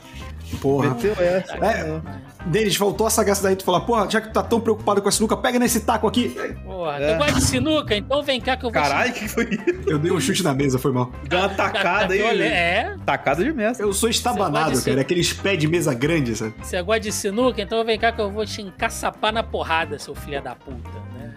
Porra. 0.60 0.90
Meteu 0.90 1.12
essa. 1.18 1.54
É, 1.56 2.00
Denis, 2.46 2.76
faltou 2.76 3.06
a 3.06 3.10
sagacidade 3.10 3.56
de 3.56 3.64
falar, 3.64 3.80
porra, 3.80 4.08
já 4.08 4.20
que 4.20 4.28
tu 4.28 4.32
tá 4.32 4.42
tão 4.42 4.60
preocupado 4.60 5.02
com 5.02 5.08
a 5.08 5.12
sinuca, 5.12 5.36
pega 5.36 5.58
nesse 5.58 5.80
taco 5.80 6.06
aqui. 6.06 6.28
Porra, 6.64 6.98
é. 6.98 7.12
tu 7.12 7.18
gosta 7.18 7.34
de 7.34 7.44
sinuca? 7.44 7.96
Então 7.96 8.22
vem 8.22 8.40
cá 8.40 8.56
que 8.56 8.64
eu 8.64 8.70
vou... 8.70 8.82
Caralho, 8.82 9.12
que 9.12 9.28
foi 9.28 9.44
isso? 9.44 9.90
Eu 9.90 9.98
dei 9.98 10.12
um 10.12 10.20
chute 10.20 10.42
na 10.42 10.54
mesa, 10.54 10.78
foi 10.78 10.92
mal. 10.92 11.10
Deu 11.28 11.38
uma 11.38 11.48
tacada 11.48 12.14
aí. 12.14 12.42
É? 12.42 12.96
Tacada 13.04 13.42
de 13.42 13.52
mesa. 13.52 13.82
Eu 13.82 13.92
sou 13.92 14.08
estabanado, 14.08 14.80
cara, 14.82 15.00
aqueles 15.00 15.32
pés 15.32 15.58
de 15.58 15.66
mesa 15.66 15.92
grande, 15.92 16.36
sabe? 16.36 16.54
Você 16.62 16.80
gosta 16.82 17.00
de 17.00 17.12
sinuca? 17.12 17.60
Então 17.60 17.84
vem 17.84 17.98
cá 17.98 18.12
que 18.12 18.20
eu 18.20 18.30
vou 18.30 18.46
te 18.46 18.62
encaçapar 18.62 19.32
na 19.32 19.42
porrada, 19.42 19.98
seu 19.98 20.14
filho 20.14 20.40
da 20.40 20.54
puta, 20.54 20.90
né? 21.14 21.34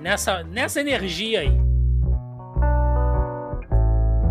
Nessa, 0.00 0.42
nessa 0.44 0.80
energia 0.80 1.40
aí. 1.40 1.77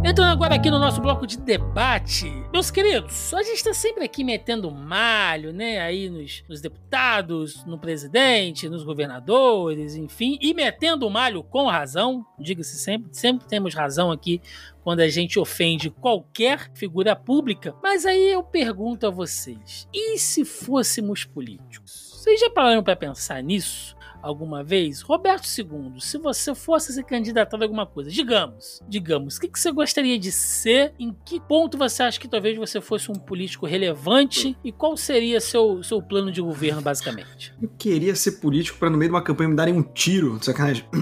Entrando 0.05 0.31
agora 0.31 0.55
aqui 0.55 0.69
no 0.69 0.79
nosso 0.79 1.01
bloco 1.01 1.25
de 1.25 1.37
debate, 1.37 2.31
meus 2.53 2.69
queridos, 2.69 3.33
a 3.33 3.41
gente 3.41 3.55
está 3.55 3.73
sempre 3.73 4.05
aqui 4.05 4.23
metendo 4.23 4.69
malho, 4.71 5.51
né? 5.51 5.79
Aí 5.79 6.09
nos, 6.09 6.43
nos, 6.47 6.61
deputados, 6.61 7.65
no 7.65 7.79
presidente, 7.79 8.69
nos 8.69 8.83
governadores, 8.83 9.95
enfim, 9.95 10.37
e 10.39 10.53
metendo 10.53 11.09
malho 11.09 11.43
com 11.43 11.65
razão, 11.65 12.25
diga-se 12.39 12.77
sempre, 12.77 13.09
sempre 13.11 13.47
temos 13.47 13.73
razão 13.73 14.11
aqui 14.11 14.39
quando 14.83 15.01
a 15.01 15.09
gente 15.09 15.39
ofende 15.39 15.89
qualquer 15.89 16.71
figura 16.73 17.15
pública. 17.15 17.75
Mas 17.81 18.05
aí 18.05 18.31
eu 18.31 18.43
pergunto 18.43 19.07
a 19.07 19.09
vocês: 19.09 19.89
e 19.93 20.17
se 20.19 20.45
fôssemos 20.45 21.25
políticos? 21.25 22.13
Vocês 22.13 22.39
já 22.39 22.49
pararam 22.49 22.83
para 22.83 22.95
pensar 22.95 23.41
nisso? 23.41 23.96
Alguma 24.27 24.63
vez? 24.63 25.01
Roberto 25.01 25.45
II, 25.45 25.99
se 25.99 26.17
você 26.17 26.53
fosse 26.53 26.93
se 26.93 27.03
candidatar 27.03 27.57
a 27.57 27.63
alguma 27.63 27.85
coisa, 27.85 28.09
digamos, 28.09 28.81
digamos, 28.87 29.37
o 29.37 29.41
que, 29.41 29.47
que 29.47 29.59
você 29.59 29.71
gostaria 29.71 30.19
de 30.19 30.31
ser? 30.31 30.93
Em 30.99 31.15
que 31.25 31.39
ponto 31.39 31.77
você 31.77 32.03
acha 32.03 32.19
que 32.19 32.27
talvez 32.27 32.57
você 32.57 32.81
fosse 32.81 33.09
um 33.11 33.15
político 33.15 33.65
relevante? 33.65 34.57
E 34.63 34.71
qual 34.71 34.97
seria 34.97 35.39
seu, 35.39 35.81
seu 35.83 36.01
plano 36.01 36.31
de 36.31 36.41
governo, 36.41 36.81
basicamente? 36.81 37.53
Eu 37.61 37.69
queria 37.77 38.15
ser 38.15 38.33
político 38.33 38.77
para 38.77 38.89
no 38.89 38.97
meio 38.97 39.09
de 39.09 39.15
uma 39.15 39.23
campanha 39.23 39.49
me 39.49 39.55
darem 39.55 39.73
um 39.73 39.83
tiro, 39.83 40.37
sacanagem. 40.43 40.85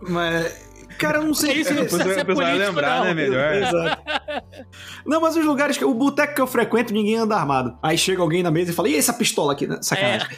Mas 0.00 0.66
Cara, 0.98 1.18
eu 1.18 1.24
não 1.24 1.34
sei. 1.34 1.54
Isso, 1.54 1.74
depois 1.74 1.92
o 1.94 2.04
pessoal 2.04 2.36
vai 2.36 2.58
lembrar, 2.58 3.04
né? 3.04 3.14
Melhor. 3.14 3.54
Exato. 3.54 4.02
Não, 5.04 5.20
mas 5.20 5.36
os 5.36 5.44
lugares 5.44 5.76
que. 5.76 5.84
O 5.84 5.94
boteco 5.94 6.34
que 6.34 6.40
eu 6.40 6.46
frequento, 6.46 6.92
ninguém 6.92 7.16
anda 7.16 7.36
armado. 7.36 7.76
Aí 7.82 7.96
chega 7.96 8.22
alguém 8.22 8.42
na 8.42 8.50
mesa 8.50 8.70
e 8.70 8.74
fala: 8.74 8.88
e 8.88 8.96
essa 8.96 9.12
pistola 9.12 9.52
aqui? 9.52 9.68
Sacanagem. 9.80 10.28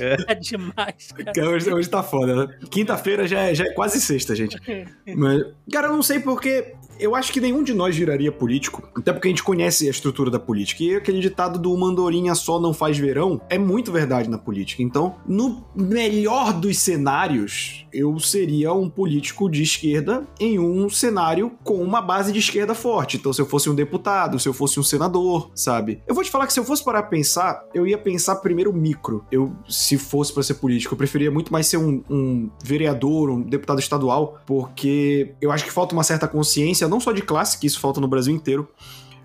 É, 0.00 0.32
é 0.32 0.34
demais, 0.34 1.12
cara. 1.12 1.50
Hoje, 1.50 1.72
hoje 1.72 1.88
tá 1.88 2.02
foda, 2.02 2.34
né? 2.34 2.54
Quinta-feira 2.70 3.26
já, 3.26 3.40
é, 3.40 3.54
já 3.54 3.64
é 3.64 3.70
quase 3.72 4.00
sexta, 4.00 4.34
gente. 4.34 4.56
Mas, 5.16 5.42
cara, 5.70 5.88
eu 5.88 5.92
não 5.92 6.02
sei 6.02 6.20
porque 6.20 6.74
eu 7.02 7.16
acho 7.16 7.32
que 7.32 7.40
nenhum 7.40 7.64
de 7.64 7.74
nós 7.74 7.96
viraria 7.96 8.30
político, 8.30 8.88
até 8.94 9.12
porque 9.12 9.26
a 9.26 9.30
gente 9.30 9.42
conhece 9.42 9.88
a 9.88 9.90
estrutura 9.90 10.30
da 10.30 10.38
política. 10.38 10.84
E 10.84 10.94
aquele 10.94 11.18
ditado 11.18 11.58
do 11.58 11.76
mandorinha 11.76 12.32
só 12.36 12.60
não 12.60 12.72
faz 12.72 12.96
verão 12.96 13.40
é 13.50 13.58
muito 13.58 13.90
verdade 13.90 14.30
na 14.30 14.38
política. 14.38 14.82
Então, 14.82 15.16
no 15.26 15.64
melhor 15.74 16.52
dos 16.52 16.78
cenários, 16.78 17.84
eu 17.92 18.18
seria 18.20 18.72
um 18.72 18.88
político 18.88 19.50
de 19.50 19.62
esquerda 19.62 20.24
em 20.38 20.60
um 20.60 20.88
cenário 20.88 21.50
com 21.64 21.82
uma 21.82 22.00
base 22.00 22.32
de 22.32 22.38
esquerda 22.38 22.72
forte. 22.72 23.16
Então, 23.16 23.32
se 23.32 23.40
eu 23.40 23.46
fosse 23.46 23.68
um 23.68 23.74
deputado, 23.74 24.38
se 24.38 24.48
eu 24.48 24.54
fosse 24.54 24.78
um 24.78 24.82
senador, 24.84 25.50
sabe? 25.56 26.00
Eu 26.06 26.14
vou 26.14 26.22
te 26.22 26.30
falar 26.30 26.46
que 26.46 26.52
se 26.52 26.60
eu 26.60 26.64
fosse 26.64 26.84
parar 26.84 27.02
pensar, 27.04 27.64
eu 27.74 27.84
ia 27.84 27.98
pensar 27.98 28.36
primeiro 28.36 28.72
micro. 28.72 29.24
Eu, 29.32 29.52
se 29.68 29.98
fosse 29.98 30.32
para 30.32 30.44
ser 30.44 30.54
político, 30.54 30.94
eu 30.94 30.98
preferia 30.98 31.32
muito 31.32 31.52
mais 31.52 31.66
ser 31.66 31.78
um, 31.78 32.02
um 32.08 32.48
vereador, 32.62 33.28
um 33.28 33.42
deputado 33.42 33.80
estadual, 33.80 34.40
porque 34.46 35.34
eu 35.40 35.50
acho 35.50 35.64
que 35.64 35.72
falta 35.72 35.94
uma 35.94 36.04
certa 36.04 36.28
consciência 36.28 36.91
não 36.92 37.00
só 37.00 37.10
de 37.10 37.22
classe, 37.22 37.58
que 37.58 37.66
isso 37.66 37.80
falta 37.80 38.00
no 38.00 38.06
Brasil 38.06 38.34
inteiro, 38.34 38.68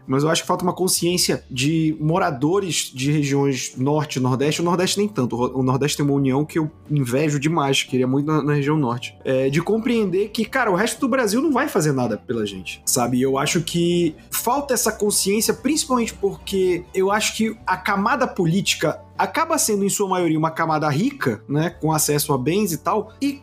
mas 0.08 0.24
eu 0.24 0.30
acho 0.30 0.42
que 0.42 0.48
falta 0.48 0.64
uma 0.64 0.74
consciência 0.74 1.44
de 1.52 1.96
moradores 2.00 2.90
de 2.96 3.12
regiões 3.12 3.74
norte 3.76 4.20
nordeste. 4.20 4.62
O 4.62 4.64
nordeste 4.64 4.98
nem 4.98 5.08
tanto, 5.08 5.36
o 5.36 5.62
nordeste 5.62 5.98
tem 5.98 6.06
uma 6.06 6.16
união 6.16 6.46
que 6.46 6.58
eu 6.58 6.72
invejo 6.90 7.38
demais, 7.38 7.84
queria 7.84 8.08
muito 8.08 8.26
na, 8.26 8.42
na 8.42 8.54
região 8.54 8.78
norte. 8.78 9.16
É, 9.26 9.50
de 9.50 9.62
compreender 9.62 10.30
que, 10.30 10.46
cara, 10.46 10.72
o 10.72 10.76
resto 10.76 11.02
do 11.02 11.10
Brasil 11.10 11.42
não 11.42 11.52
vai 11.52 11.68
fazer 11.68 11.92
nada 11.92 12.18
pela 12.18 12.46
gente, 12.46 12.82
sabe? 12.86 13.22
Eu 13.22 13.38
acho 13.38 13.62
que 13.62 14.16
falta 14.32 14.74
essa 14.74 14.94
consciência, 14.94 15.54
principalmente 15.54 16.14
porque 16.14 16.86
eu 16.94 17.12
acho 17.12 17.36
que 17.36 17.58
a 17.68 17.76
camada 17.76 18.26
política 18.26 19.02
acaba 19.18 19.58
sendo, 19.58 19.84
em 19.84 19.90
sua 19.90 20.08
maioria, 20.08 20.40
uma 20.40 20.52
camada 20.52 20.88
rica, 20.90 21.44
né? 21.50 21.70
Com 21.70 21.92
acesso 21.92 22.32
a 22.34 22.38
bens 22.38 22.72
e 22.72 22.78
tal, 22.78 23.12
e 23.22 23.42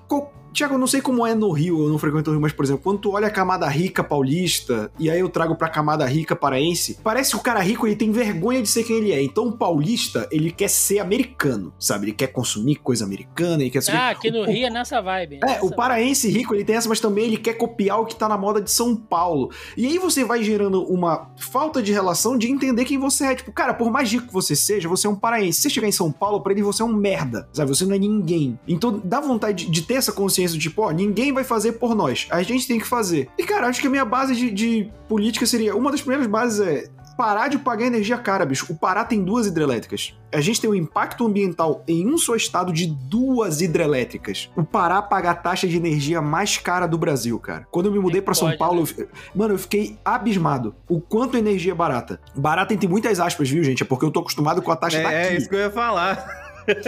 Tiago, 0.55 0.75
eu 0.75 0.79
não 0.79 0.87
sei 0.87 1.01
como 1.01 1.27
é 1.27 1.35
no 1.35 1.51
Rio, 1.51 1.83
eu 1.83 1.89
não 1.89 1.99
frequento 1.99 2.31
o 2.31 2.33
Rio, 2.33 2.41
mas, 2.41 2.53
por 2.53 2.65
exemplo, 2.65 2.83
quando 2.83 3.01
tu 3.01 3.11
olha 3.11 3.27
a 3.27 3.31
camada 3.31 3.67
rica 3.67 4.05
paulista, 4.05 4.89
e 5.01 5.11
aí 5.11 5.19
eu 5.19 5.29
trago 5.29 5.57
pra 5.57 5.69
camada 5.69 6.07
rica 6.07 6.37
paraense, 6.37 6.97
parece 7.03 7.33
que 7.33 7.37
o 7.37 7.41
cara 7.41 7.59
rico 7.61 7.89
ele 7.89 7.97
tem 7.97 8.13
vergonha 8.13 8.63
de 8.63 8.69
ser 8.69 8.85
quem 8.85 8.99
ele 8.99 9.13
é. 9.13 9.21
Então 9.21 9.49
o 9.49 9.53
paulista, 9.53 10.29
ele 10.31 10.53
quer 10.53 10.71
ser 10.71 11.01
americano, 11.01 11.75
sabe? 11.77 12.07
Ele 12.07 12.13
quer 12.13 12.29
consumir 12.29 12.77
coisa 12.77 13.05
americana, 13.05 13.65
ele 13.65 13.71
quer 13.71 13.83
ser. 13.83 13.91
Ah, 13.91 14.11
aqui 14.11 14.31
no 14.31 14.43
o, 14.43 14.45
Rio 14.45 14.69
é 14.69 14.71
nessa 14.71 15.01
vibe. 15.01 15.41
É, 15.43 15.47
nessa 15.47 15.67
o 15.67 15.75
paraense 15.75 16.29
vibe. 16.29 16.39
rico, 16.39 16.55
ele 16.55 16.65
tem 16.65 16.77
essa, 16.77 16.89
mas 16.89 17.01
também 17.01 17.25
ele 17.25 17.37
quer 17.37 17.55
copiar 17.55 18.01
o 18.01 18.07
que 18.07 18.15
tá 18.15 18.29
na 18.29 18.39
moda 18.39 18.61
de 18.61 18.71
São 18.71 18.95
Paulo. 18.95 19.51
E 19.77 19.87
aí 19.87 19.99
você 19.99 20.25
vai 20.25 20.45
gerando 20.45 20.85
uma 20.85 21.33
falta 21.37 21.83
de 21.83 21.93
relação 21.93 22.39
de 22.39 22.49
entender 22.49 22.85
quem 22.85 22.97
você 22.97 23.25
é. 23.27 23.35
Tipo, 23.35 23.51
cara, 23.51 23.75
por 23.75 23.91
mais 23.91 24.13
rico 24.13 24.29
que 24.29 24.33
você 24.33 24.55
seja, 24.55 24.89
você 24.89 25.09
é 25.09 25.11
um 25.11 25.17
paraense. 25.17 25.55
Se 25.55 25.63
você 25.63 25.71
chegar 25.71 25.89
em 25.89 25.93
São 25.93 26.13
Paulo, 26.13 26.41
pra 26.41 26.53
ele 26.53 26.63
você 26.63 26.81
é 26.81 26.85
um 26.85 26.93
merda, 26.93 27.49
sabe? 27.53 27.71
Você 27.71 27.85
não 27.85 27.97
é 27.97 27.99
ninguém. 27.99 28.57
Então 28.69 29.01
dá 29.03 29.21
vontade 29.21 29.65
de, 29.65 29.71
de 29.71 29.83
ter 29.83 29.95
essa 29.95 30.13
consciência 30.13 30.44
de, 30.53 30.59
tipo, 30.59 30.83
ó, 30.83 30.91
ninguém 30.91 31.25
ninguém 31.25 31.33
vai 31.33 31.45
fazer 31.45 31.73
por 31.73 31.95
nós. 31.95 32.27
A 32.31 32.43
gente 32.43 32.67
tem 32.67 32.79
que 32.79 32.87
fazer. 32.87 33.29
E, 33.39 33.45
cara, 33.45 33.69
acho 33.69 33.81
que 33.81 33.87
a 33.87 33.91
minha 33.91 34.05
base 34.05 34.35
de, 34.35 34.51
de 34.51 34.91
política 35.09 35.47
seria. 35.47 35.75
Uma 35.75 35.91
das 35.91 36.01
primeiras 36.01 36.27
bases 36.27 36.61
é 36.61 36.89
parar 37.17 37.47
de 37.47 37.59
pagar 37.59 37.87
energia 37.87 38.19
cara, 38.19 38.45
bicho. 38.45 38.67
O 38.69 38.75
Pará 38.75 39.05
tem 39.05 39.23
duas 39.23 39.47
hidrelétricas. 39.47 40.19
A 40.33 40.41
gente 40.41 40.61
tem 40.61 40.69
um 40.69 40.75
impacto 40.75 41.25
ambiental 41.25 41.85
em 41.87 42.05
um 42.07 42.19
só 42.19 42.35
estado 42.35 42.73
de 42.73 42.87
duas 42.87 43.61
hidrelétricas. 43.61 44.51
O 44.57 44.65
Pará 44.65 45.01
paga 45.01 45.31
a 45.31 45.35
taxa 45.35 45.69
de 45.69 45.77
energia 45.77 46.21
mais 46.21 46.59
cara 46.59 46.89
do 46.89 46.99
Brasil, 46.99 47.39
cara. 47.39 47.67
Quando 47.71 47.87
eu 47.87 47.93
me 47.93 48.01
mudei 48.01 48.21
para 48.21 48.35
São 48.35 48.49
pode, 48.49 48.59
Paulo, 48.59 48.83
né? 48.83 48.89
eu... 48.99 49.09
mano, 49.33 49.55
eu 49.55 49.59
fiquei 49.59 49.97
abismado. 50.05 50.75
O 50.89 51.01
quanto 51.01 51.37
a 51.37 51.39
energia 51.39 51.71
é 51.71 51.75
barata. 51.75 52.21
Barata 52.35 52.75
entre 52.75 52.89
muitas 52.89 53.21
aspas, 53.21 53.49
viu, 53.49 53.63
gente? 53.63 53.85
É 53.85 53.87
porque 53.87 54.05
eu 54.05 54.11
tô 54.11 54.19
acostumado 54.19 54.61
com 54.61 54.73
a 54.73 54.77
taxa 54.77 54.99
é, 54.99 55.03
daqui. 55.03 55.15
É, 55.15 55.37
isso 55.37 55.49
que 55.49 55.55
eu 55.55 55.61
ia 55.61 55.71
falar. 55.71 56.44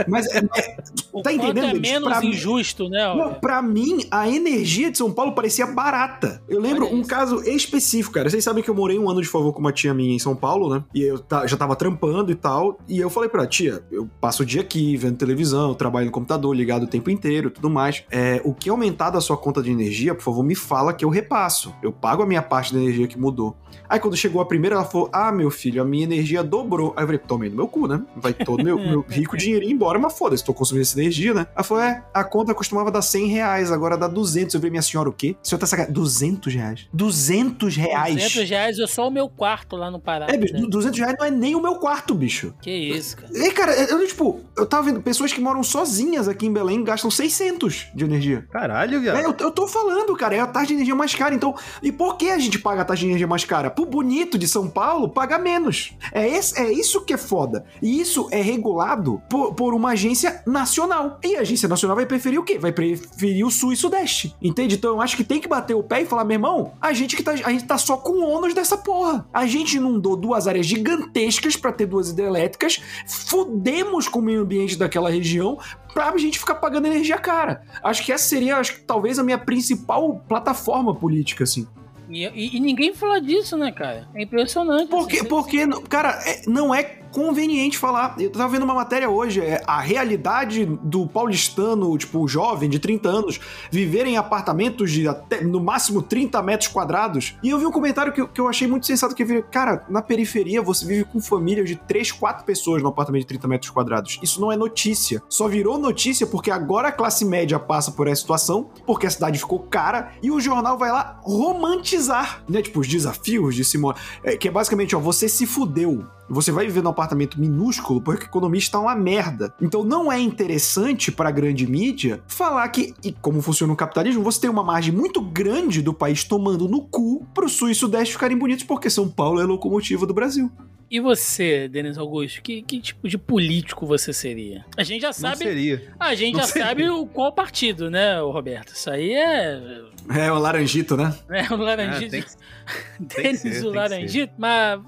Mas 0.06 0.26
é, 0.26 0.38
é, 0.38 1.22
tá 1.22 1.32
entendendo? 1.32 1.76
É 1.76 1.78
menos 1.78 2.08
pra 2.08 2.24
injusto, 2.24 2.84
mim, 2.84 2.90
né? 2.90 3.14
Não, 3.14 3.34
pra 3.34 3.60
mim, 3.62 4.06
a 4.10 4.28
energia 4.28 4.90
de 4.90 4.98
São 4.98 5.12
Paulo 5.12 5.32
parecia 5.32 5.66
barata. 5.66 6.42
Eu 6.48 6.60
lembro 6.60 6.86
um 6.92 7.02
caso 7.02 7.42
específico, 7.42 8.14
cara. 8.14 8.30
Vocês 8.30 8.44
sabem 8.44 8.62
que 8.62 8.70
eu 8.70 8.74
morei 8.74 8.98
um 8.98 9.10
ano 9.10 9.20
de 9.20 9.28
favor 9.28 9.52
com 9.52 9.60
uma 9.60 9.72
tia 9.72 9.92
minha 9.92 10.14
em 10.14 10.18
São 10.18 10.36
Paulo, 10.36 10.72
né? 10.72 10.84
E 10.94 11.02
eu 11.02 11.22
já 11.46 11.56
tava 11.56 11.74
trampando 11.74 12.30
e 12.30 12.34
tal. 12.34 12.78
E 12.88 12.98
eu 12.98 13.10
falei 13.10 13.28
pra 13.28 13.46
tia, 13.46 13.82
eu 13.90 14.08
passo 14.20 14.42
o 14.42 14.46
dia 14.46 14.60
aqui 14.60 14.96
vendo 14.96 15.16
televisão, 15.16 15.74
trabalho 15.74 16.06
no 16.06 16.12
computador, 16.12 16.54
ligado 16.54 16.84
o 16.84 16.86
tempo 16.86 17.10
inteiro 17.10 17.50
tudo 17.50 17.70
mais. 17.70 18.04
É, 18.10 18.40
o 18.44 18.54
que 18.54 18.70
aumentar 18.70 19.10
da 19.10 19.20
sua 19.20 19.36
conta 19.36 19.62
de 19.62 19.70
energia, 19.70 20.14
por 20.14 20.22
favor, 20.22 20.42
me 20.42 20.54
fala 20.54 20.92
que 20.92 21.04
eu 21.04 21.08
repasso. 21.08 21.74
Eu 21.82 21.92
pago 21.92 22.22
a 22.22 22.26
minha 22.26 22.42
parte 22.42 22.72
da 22.72 22.80
energia 22.80 23.06
que 23.06 23.18
mudou. 23.18 23.56
Aí 23.88 23.98
quando 23.98 24.16
chegou 24.16 24.40
a 24.40 24.46
primeira, 24.46 24.76
ela 24.76 24.84
falou: 24.84 25.08
Ah, 25.12 25.32
meu 25.32 25.50
filho, 25.50 25.82
a 25.82 25.84
minha 25.84 26.04
energia 26.04 26.42
dobrou. 26.42 26.92
Aí 26.96 27.02
eu 27.02 27.06
falei, 27.06 27.18
tomei 27.18 27.50
no 27.50 27.56
meu 27.56 27.68
cu, 27.68 27.86
né? 27.86 28.02
Vai 28.16 28.32
todo 28.32 28.62
meu, 28.62 28.78
meu 28.78 29.04
rico 29.08 29.36
dinheirinho 29.66 29.74
embora, 29.74 29.98
mas 29.98 30.16
foda-se, 30.16 30.44
tô 30.44 30.54
consumindo 30.54 30.82
essa 30.82 30.98
energia, 30.98 31.34
né? 31.34 31.46
Ela 31.54 31.64
falou: 31.64 31.82
É, 31.82 32.04
a 32.14 32.24
conta 32.24 32.54
costumava 32.54 32.90
dar 32.90 33.02
100 33.02 33.26
reais, 33.26 33.72
agora 33.72 33.96
dá 33.96 34.06
200. 34.06 34.54
Eu 34.54 34.60
falei, 34.60 34.70
minha 34.70 34.82
senhora, 34.82 35.08
o 35.08 35.12
quê? 35.12 35.36
O 35.42 35.46
senhor 35.46 35.58
tá 35.58 35.66
sacando? 35.66 35.92
200 35.92 36.54
reais? 36.54 36.88
200 36.92 37.76
reais? 37.76 38.14
200 38.14 38.50
reais 38.50 38.78
é 38.78 38.86
só 38.86 39.08
o 39.08 39.10
meu 39.10 39.28
quarto 39.28 39.76
lá 39.76 39.90
no 39.90 39.98
Pará. 39.98 40.26
É, 40.28 40.36
bicho, 40.36 40.54
né? 40.54 40.62
200 40.68 40.98
reais 40.98 41.16
não 41.18 41.26
é 41.26 41.30
nem 41.30 41.54
o 41.54 41.60
meu 41.60 41.76
quarto, 41.76 42.14
bicho. 42.14 42.54
Que 42.60 42.70
isso, 42.70 43.16
cara. 43.16 43.30
E, 43.32 43.50
cara, 43.52 43.74
eu, 43.74 44.06
tipo, 44.06 44.40
eu 44.56 44.66
tava 44.66 44.84
vendo 44.84 45.00
pessoas 45.00 45.32
que 45.32 45.40
moram 45.40 45.62
sozinhas 45.62 46.28
aqui 46.28 46.46
em 46.46 46.52
Belém 46.52 46.82
gastam 46.84 47.10
600 47.10 47.88
de 47.94 48.04
energia. 48.04 48.46
Caralho, 48.50 49.00
viado. 49.00 49.16
É, 49.16 49.24
eu, 49.24 49.34
eu 49.38 49.50
tô 49.50 49.66
falando, 49.66 50.14
cara, 50.16 50.34
é 50.34 50.40
a 50.40 50.46
taxa 50.46 50.66
de 50.66 50.74
energia 50.74 50.94
mais 50.94 51.14
cara. 51.14 51.34
Então, 51.34 51.54
e 51.82 51.90
por 51.90 52.16
que 52.16 52.30
a 52.30 52.38
gente 52.38 52.58
paga 52.58 52.82
a 52.82 52.84
taxa 52.84 53.00
de 53.00 53.06
energia 53.06 53.26
mais 53.26 53.44
cara? 53.44 53.70
Pro 53.70 53.84
bonito 53.84 54.38
de 54.38 54.46
São 54.46 54.68
Paulo, 54.68 55.08
paga 55.08 55.38
menos. 55.38 55.94
É, 56.12 56.26
esse, 56.28 56.58
é 56.60 56.70
isso 56.72 57.04
que 57.04 57.14
é 57.14 57.16
foda. 57.16 57.64
E 57.82 58.00
isso 58.00 58.28
é 58.30 58.40
regulado 58.40 59.22
por, 59.28 59.54
por 59.56 59.74
uma 59.74 59.90
agência 59.90 60.42
nacional. 60.46 61.18
E 61.24 61.36
a 61.36 61.40
agência 61.40 61.68
nacional 61.68 61.96
vai 61.96 62.06
preferir 62.06 62.38
o 62.38 62.44
quê? 62.44 62.58
Vai 62.58 62.72
preferir 62.72 63.44
o 63.46 63.50
sul 63.50 63.72
e 63.72 63.76
sudeste. 63.76 64.34
Entende? 64.40 64.76
Então 64.76 64.90
eu 64.90 65.00
acho 65.00 65.16
que 65.16 65.24
tem 65.24 65.40
que 65.40 65.48
bater 65.48 65.74
o 65.74 65.82
pé 65.82 66.02
e 66.02 66.06
falar, 66.06 66.24
meu 66.24 66.34
irmão, 66.34 66.72
a 66.80 66.92
gente 66.92 67.16
que 67.16 67.22
tá, 67.22 67.32
a 67.32 67.50
gente 67.50 67.64
tá 67.64 67.78
só 67.78 67.96
com 67.96 68.22
ônus 68.22 68.54
dessa 68.54 68.76
porra. 68.76 69.26
A 69.32 69.46
gente 69.46 69.78
inundou 69.78 70.16
duas 70.16 70.46
áreas 70.46 70.66
gigantescas 70.66 71.56
para 71.56 71.72
ter 71.72 71.86
duas 71.86 72.10
hidrelétricas, 72.10 72.80
fudemos 73.06 74.06
com 74.06 74.18
o 74.18 74.22
meio 74.22 74.42
ambiente 74.42 74.76
daquela 74.76 75.10
região 75.10 75.58
pra 75.94 76.16
gente 76.18 76.38
ficar 76.38 76.56
pagando 76.56 76.86
energia 76.86 77.16
cara. 77.16 77.62
Acho 77.82 78.04
que 78.04 78.12
essa 78.12 78.28
seria, 78.28 78.58
acho 78.58 78.74
que 78.74 78.80
talvez 78.80 79.18
a 79.18 79.22
minha 79.22 79.38
principal 79.38 80.22
plataforma 80.28 80.94
política, 80.94 81.44
assim. 81.44 81.66
E, 82.08 82.24
e, 82.24 82.56
e, 82.56 82.60
ninguém 82.60 82.94
fala 82.94 83.20
disso, 83.20 83.56
né, 83.56 83.72
cara? 83.72 84.06
É 84.14 84.22
impressionante. 84.22 84.88
Porque, 84.88 85.18
assim, 85.18 85.28
porque 85.28 85.66
cara, 85.88 86.10
é, 86.24 86.42
não 86.46 86.74
é 86.74 86.84
conveniente 87.16 87.78
falar. 87.78 88.14
Eu 88.18 88.30
tava 88.30 88.46
vendo 88.46 88.64
uma 88.64 88.74
matéria 88.74 89.08
hoje, 89.08 89.40
é 89.40 89.62
a 89.66 89.80
realidade 89.80 90.66
do 90.66 91.06
paulistano, 91.06 91.96
tipo, 91.96 92.28
jovem, 92.28 92.68
de 92.68 92.78
30 92.78 93.08
anos, 93.08 93.40
viver 93.70 94.06
em 94.06 94.18
apartamentos 94.18 94.92
de 94.92 95.08
até, 95.08 95.40
no 95.40 95.58
máximo 95.58 96.02
30 96.02 96.42
metros 96.42 96.68
quadrados. 96.68 97.34
E 97.42 97.48
eu 97.48 97.58
vi 97.58 97.64
um 97.64 97.72
comentário 97.72 98.12
que, 98.12 98.26
que 98.26 98.38
eu 98.38 98.46
achei 98.46 98.68
muito 98.68 98.84
sensato, 98.84 99.14
que 99.14 99.22
eu 99.22 99.42
cara, 99.44 99.86
na 99.88 100.02
periferia 100.02 100.60
você 100.60 100.84
vive 100.84 101.04
com 101.04 101.18
famílias 101.18 101.66
de 101.66 101.76
3, 101.76 102.12
4 102.12 102.44
pessoas 102.44 102.82
no 102.82 102.90
apartamento 102.90 103.22
de 103.22 103.28
30 103.28 103.48
metros 103.48 103.70
quadrados. 103.70 104.18
Isso 104.22 104.38
não 104.38 104.52
é 104.52 104.56
notícia. 104.56 105.22
Só 105.26 105.48
virou 105.48 105.78
notícia 105.78 106.26
porque 106.26 106.50
agora 106.50 106.88
a 106.88 106.92
classe 106.92 107.24
média 107.24 107.58
passa 107.58 107.90
por 107.92 108.08
essa 108.08 108.20
situação, 108.20 108.68
porque 108.84 109.06
a 109.06 109.10
cidade 109.10 109.38
ficou 109.38 109.60
cara, 109.60 110.12
e 110.22 110.30
o 110.30 110.38
jornal 110.38 110.76
vai 110.76 110.92
lá 110.92 111.18
romantizar, 111.22 112.44
né? 112.46 112.60
Tipo, 112.60 112.80
os 112.80 112.88
desafios 112.88 113.54
de 113.54 113.64
Simone. 113.64 113.96
É, 114.22 114.36
que 114.36 114.48
é 114.48 114.50
basicamente, 114.50 114.94
ó, 114.94 115.00
você 115.00 115.30
se 115.30 115.46
fudeu. 115.46 116.04
Você 116.28 116.50
vai 116.50 116.66
viver 116.66 116.82
num 116.82 116.90
apartamento 116.90 117.40
minúsculo 117.40 118.00
porque 118.00 118.24
a 118.24 118.26
economia 118.26 118.58
está 118.58 118.78
uma 118.80 118.94
merda. 118.94 119.54
Então 119.60 119.84
não 119.84 120.10
é 120.10 120.20
interessante 120.20 121.12
para 121.12 121.28
a 121.28 121.32
grande 121.32 121.66
mídia 121.66 122.20
falar 122.26 122.68
que, 122.68 122.94
e 123.02 123.12
como 123.12 123.40
funciona 123.40 123.72
o 123.72 123.76
capitalismo, 123.76 124.22
você 124.22 124.40
tem 124.40 124.50
uma 124.50 124.64
margem 124.64 124.92
muito 124.92 125.20
grande 125.20 125.82
do 125.82 125.94
país 125.94 126.24
tomando 126.24 126.68
no 126.68 126.82
cu 126.82 127.24
para 127.34 127.44
o 127.44 127.48
sul 127.48 127.70
e 127.70 127.74
sudeste 127.74 128.14
ficarem 128.14 128.36
bonitos 128.36 128.64
porque 128.64 128.90
São 128.90 129.08
Paulo 129.08 129.40
é 129.40 129.44
a 129.44 129.46
locomotiva 129.46 130.06
do 130.06 130.14
Brasil. 130.14 130.50
E 130.88 131.00
você, 131.00 131.66
Denis 131.66 131.98
Augusto, 131.98 132.40
que, 132.40 132.62
que, 132.62 132.80
tipo 132.80 133.08
de 133.08 133.18
político 133.18 133.84
você 133.84 134.12
seria? 134.12 134.64
A 134.76 134.84
gente 134.84 135.02
já 135.02 135.12
sabe. 135.12 135.44
Não 135.44 135.50
seria. 135.50 135.82
A 135.98 136.14
gente 136.14 136.34
Não 136.34 136.40
já 136.40 136.46
seria. 136.46 136.68
sabe 136.68 136.88
o, 136.88 137.06
qual 137.06 137.32
partido, 137.32 137.90
né, 137.90 138.20
Roberto? 138.20 138.72
Isso 138.72 138.88
aí 138.88 139.12
é. 139.12 139.82
É 140.14 140.30
o 140.30 140.38
Laranjito, 140.38 140.96
né? 140.96 141.12
É 141.28 141.52
o 141.52 141.56
Laranjito. 141.56 142.16
Ah, 142.16 142.20
que... 142.22 142.26
Denis 142.98 143.62
o 143.62 143.70
Laranjito. 143.70 144.34
Mas, 144.38 144.80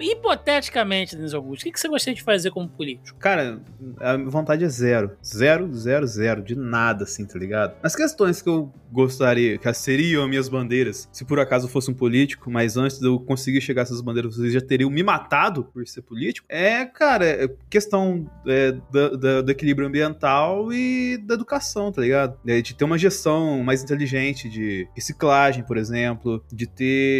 hipoteticamente, 0.00 1.16
Denis 1.16 1.34
Augusto, 1.34 1.62
o 1.62 1.64
que, 1.64 1.72
que 1.72 1.80
você 1.80 1.88
gostaria 1.88 2.14
de 2.14 2.22
fazer 2.22 2.50
como 2.50 2.68
político? 2.68 3.18
Cara, 3.18 3.60
a 4.00 4.16
vontade 4.16 4.64
é 4.64 4.68
zero. 4.68 5.16
Zero, 5.24 5.72
zero, 5.72 6.06
zero. 6.06 6.42
De 6.42 6.54
nada, 6.54 7.04
assim, 7.04 7.24
tá 7.26 7.38
ligado? 7.38 7.76
As 7.82 7.96
questões 7.96 8.42
que 8.42 8.48
eu 8.48 8.72
gostaria, 8.90 9.58
que 9.58 9.74
seriam 9.74 10.28
minhas 10.28 10.48
bandeiras, 10.48 11.08
se 11.12 11.24
por 11.24 11.40
acaso 11.40 11.66
eu 11.66 11.70
fosse 11.70 11.90
um 11.90 11.94
político, 11.94 12.50
mas 12.50 12.76
antes 12.76 13.00
de 13.00 13.06
eu 13.06 13.18
conseguir 13.18 13.60
chegar 13.60 13.82
a 13.82 13.84
essas 13.84 14.00
bandeiras, 14.00 14.36
vocês 14.36 14.52
já 14.52 14.60
teriam 14.60 14.88
me 14.88 15.02
matado 15.02 15.64
por 15.64 15.86
ser 15.88 16.02
político, 16.02 16.46
é, 16.48 16.84
cara, 16.84 17.26
é 17.26 17.50
questão 17.68 18.30
é, 18.46 18.72
do, 18.72 19.18
do, 19.18 19.42
do, 19.42 19.50
equilíbrio 19.50 19.88
ambiental 19.88 20.72
e 20.72 21.18
da 21.18 21.34
educação, 21.34 21.90
tá 21.90 22.02
ligado? 22.02 22.38
É, 22.46 22.60
de 22.60 22.74
ter 22.74 22.84
uma 22.84 22.96
gestão 22.96 23.64
mais 23.64 23.82
inteligente 23.82 24.48
de 24.48 24.86
reciclagem, 24.94 25.64
por 25.64 25.76
exemplo, 25.76 26.44
de 26.52 26.66
ter 26.66 27.13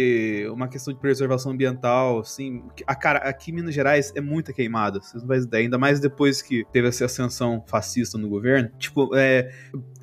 uma 0.51 0.67
questão 0.67 0.93
de 0.93 0.99
preservação 0.99 1.51
ambiental, 1.51 2.19
assim. 2.19 2.63
A, 2.85 2.95
cara, 2.95 3.19
aqui 3.19 3.51
em 3.51 3.55
Minas 3.55 3.73
Gerais 3.73 4.11
é 4.15 4.21
muita 4.21 4.53
queimada, 4.53 4.99
vocês 5.01 5.21
não 5.21 5.27
fazem 5.27 5.47
ideia, 5.47 5.63
ainda 5.63 5.77
mais 5.77 5.99
depois 5.99 6.41
que 6.41 6.65
teve 6.71 6.87
essa 6.87 7.05
ascensão 7.05 7.63
fascista 7.67 8.17
no 8.17 8.29
governo. 8.29 8.69
Tipo, 8.77 9.15
é, 9.15 9.51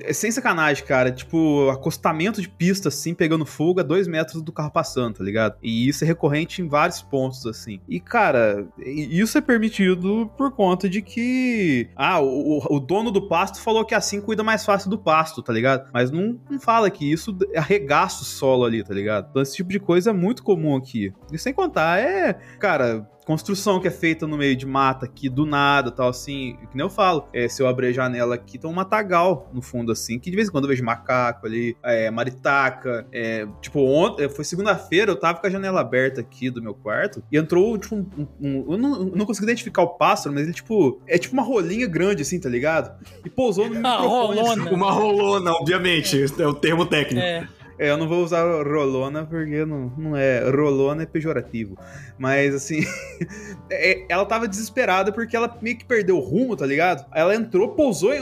é 0.00 0.12
sem 0.12 0.30
sacanagem, 0.30 0.84
cara, 0.84 1.10
tipo, 1.10 1.68
acostamento 1.70 2.40
de 2.40 2.48
pista, 2.48 2.88
assim, 2.88 3.14
pegando 3.14 3.44
fogo 3.44 3.80
a 3.80 3.82
dois 3.82 4.06
metros 4.06 4.42
do 4.42 4.52
carro 4.52 4.70
passando, 4.70 5.16
tá 5.16 5.24
ligado? 5.24 5.56
E 5.62 5.88
isso 5.88 6.04
é 6.04 6.06
recorrente 6.06 6.62
em 6.62 6.68
vários 6.68 7.02
pontos, 7.02 7.46
assim. 7.46 7.80
E, 7.88 8.00
cara, 8.00 8.66
isso 8.78 9.36
é 9.38 9.40
permitido 9.40 10.30
por 10.36 10.52
conta 10.52 10.88
de 10.88 11.02
que. 11.02 11.88
Ah, 11.96 12.20
o, 12.20 12.58
o 12.70 12.80
dono 12.80 13.10
do 13.10 13.28
pasto 13.28 13.60
falou 13.60 13.84
que 13.84 13.94
assim 13.94 14.20
cuida 14.20 14.42
mais 14.42 14.64
fácil 14.64 14.90
do 14.90 14.98
pasto, 14.98 15.42
tá 15.42 15.52
ligado? 15.52 15.90
Mas 15.92 16.10
não, 16.10 16.38
não 16.50 16.60
fala 16.60 16.90
que 16.90 17.10
isso 17.10 17.36
arregaça 17.56 18.22
o 18.22 18.24
solo 18.24 18.64
ali, 18.64 18.82
tá 18.84 18.94
ligado? 18.94 19.28
Então, 19.30 19.42
esse 19.42 19.56
tipo 19.56 19.70
de 19.70 19.80
coisa 19.82 20.10
é 20.10 20.12
muito 20.12 20.42
comum 20.42 20.76
aqui. 20.76 21.12
E 21.30 21.38
sem 21.38 21.52
contar, 21.52 21.98
é. 21.98 22.34
Cara, 22.58 23.06
construção 23.24 23.80
que 23.80 23.88
é 23.88 23.90
feita 23.90 24.26
no 24.26 24.36
meio 24.36 24.56
de 24.56 24.66
mata 24.66 25.06
aqui, 25.06 25.28
do 25.28 25.46
nada, 25.46 25.90
tal, 25.90 26.08
assim, 26.08 26.56
que 26.70 26.76
nem 26.76 26.84
eu 26.84 26.90
falo, 26.90 27.28
é, 27.32 27.48
se 27.48 27.62
eu 27.62 27.68
abrir 27.68 27.88
a 27.88 27.92
janela 27.92 28.34
aqui, 28.34 28.58
tem 28.58 28.68
um 28.68 28.72
matagal 28.72 29.48
no 29.52 29.62
fundo, 29.62 29.92
assim, 29.92 30.18
que 30.18 30.30
de 30.30 30.36
vez 30.36 30.48
em 30.48 30.50
quando 30.50 30.64
eu 30.64 30.68
vejo 30.70 30.84
macaco 30.84 31.46
ali, 31.46 31.76
é, 31.84 32.10
maritaca, 32.10 33.06
é, 33.12 33.46
tipo, 33.60 33.80
ontem, 33.80 34.28
foi 34.28 34.44
segunda-feira, 34.44 35.12
eu 35.12 35.16
tava 35.16 35.38
com 35.38 35.46
a 35.46 35.50
janela 35.50 35.80
aberta 35.80 36.20
aqui 36.20 36.50
do 36.50 36.62
meu 36.62 36.74
quarto, 36.74 37.22
e 37.30 37.38
entrou, 37.38 37.78
tipo, 37.78 37.94
um, 37.94 38.06
um, 38.18 38.28
um 38.40 38.72
eu, 38.72 38.78
não, 38.78 38.94
eu 38.96 39.16
não 39.16 39.26
consegui 39.26 39.46
identificar 39.46 39.82
o 39.82 39.96
pássaro, 39.96 40.34
mas 40.34 40.44
ele, 40.44 40.52
tipo, 40.52 41.00
é 41.06 41.16
tipo 41.16 41.34
uma 41.34 41.42
rolinha 41.42 41.86
grande, 41.86 42.22
assim, 42.22 42.40
tá 42.40 42.48
ligado? 42.48 42.92
E 43.24 43.30
pousou 43.30 43.68
no 43.68 43.76
Ah, 43.86 44.00
microfone. 44.00 44.40
rolona. 44.40 44.70
Uma 44.72 44.90
rolona, 44.90 45.52
obviamente. 45.52 46.24
É 46.38 46.46
o 46.46 46.54
termo 46.54 46.86
técnico. 46.86 47.24
É. 47.24 47.46
É, 47.82 47.90
eu 47.90 47.96
não 47.96 48.06
vou 48.06 48.22
usar 48.22 48.44
rolona 48.62 49.26
porque 49.26 49.64
não, 49.64 49.92
não 49.98 50.16
é. 50.16 50.48
Rolona 50.48 51.02
é 51.02 51.06
pejorativo. 51.06 51.76
Mas 52.22 52.54
assim. 52.54 52.86
é, 53.68 54.04
ela 54.08 54.24
tava 54.24 54.46
desesperada 54.46 55.10
porque 55.10 55.36
ela 55.36 55.58
meio 55.60 55.76
que 55.76 55.84
perdeu 55.84 56.16
o 56.16 56.20
rumo, 56.20 56.56
tá 56.56 56.64
ligado? 56.64 57.04
Ela 57.12 57.34
entrou, 57.34 57.70
pousou 57.70 58.12